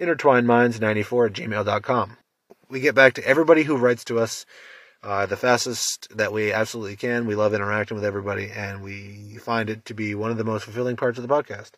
intertwinedminds94 0.00 1.26
at 1.26 1.32
gmail.com. 1.34 2.16
We 2.68 2.80
get 2.80 2.96
back 2.96 3.14
to 3.14 3.24
everybody 3.24 3.62
who 3.62 3.76
writes 3.76 4.02
to 4.06 4.18
us 4.18 4.44
uh, 5.04 5.26
the 5.26 5.36
fastest 5.36 6.08
that 6.16 6.32
we 6.32 6.50
absolutely 6.52 6.96
can. 6.96 7.26
We 7.26 7.34
love 7.34 7.52
interacting 7.52 7.94
with 7.94 8.04
everybody, 8.04 8.50
and 8.50 8.82
we 8.82 9.36
find 9.40 9.68
it 9.68 9.84
to 9.84 9.94
be 9.94 10.14
one 10.14 10.30
of 10.30 10.38
the 10.38 10.44
most 10.44 10.64
fulfilling 10.64 10.96
parts 10.96 11.18
of 11.18 11.26
the 11.26 11.32
podcast. 11.32 11.72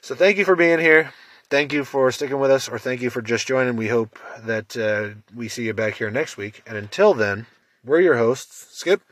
So 0.00 0.14
thank 0.14 0.36
you 0.36 0.44
for 0.44 0.56
being 0.56 0.80
here. 0.80 1.12
Thank 1.48 1.72
you 1.72 1.84
for 1.84 2.10
sticking 2.10 2.40
with 2.40 2.50
us, 2.50 2.68
or 2.68 2.78
thank 2.78 3.00
you 3.00 3.10
for 3.10 3.22
just 3.22 3.46
joining. 3.46 3.76
We 3.76 3.88
hope 3.88 4.18
that 4.40 4.76
uh, 4.76 5.20
we 5.34 5.48
see 5.48 5.66
you 5.66 5.72
back 5.72 5.94
here 5.94 6.10
next 6.10 6.36
week. 6.36 6.62
And 6.66 6.76
until 6.76 7.14
then, 7.14 7.46
we're 7.84 8.00
your 8.00 8.16
hosts, 8.16 8.66
Skip. 8.72 9.02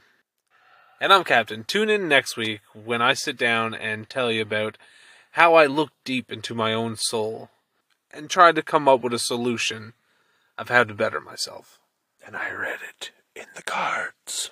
And 1.01 1.13
I'm 1.13 1.23
Captain. 1.23 1.63
Tune 1.63 1.89
in 1.89 2.09
next 2.09 2.37
week 2.37 2.61
when 2.73 3.01
I 3.01 3.13
sit 3.13 3.37
down 3.37 3.75
and 3.75 4.11
tell 4.11 4.33
you 4.33 4.43
about 4.43 4.77
how 5.33 5.55
I 5.55 5.67
looked 5.67 6.05
deep 6.05 6.33
into 6.33 6.55
my 6.55 6.73
own 6.73 6.97
soul 6.97 7.51
and 8.13 8.29
tried 8.29 8.57
to 8.57 8.63
come 8.63 8.89
up 8.89 9.03
with 9.03 9.13
a 9.13 9.19
solution 9.19 9.93
of 10.59 10.69
how 10.69 10.83
to 10.83 10.95
better 10.95 11.21
myself 11.21 11.79
and 12.27 12.37
I 12.37 12.53
read 12.53 12.81
it 12.89 13.13
in 13.37 13.47
the 13.55 13.63
cards. 13.63 14.51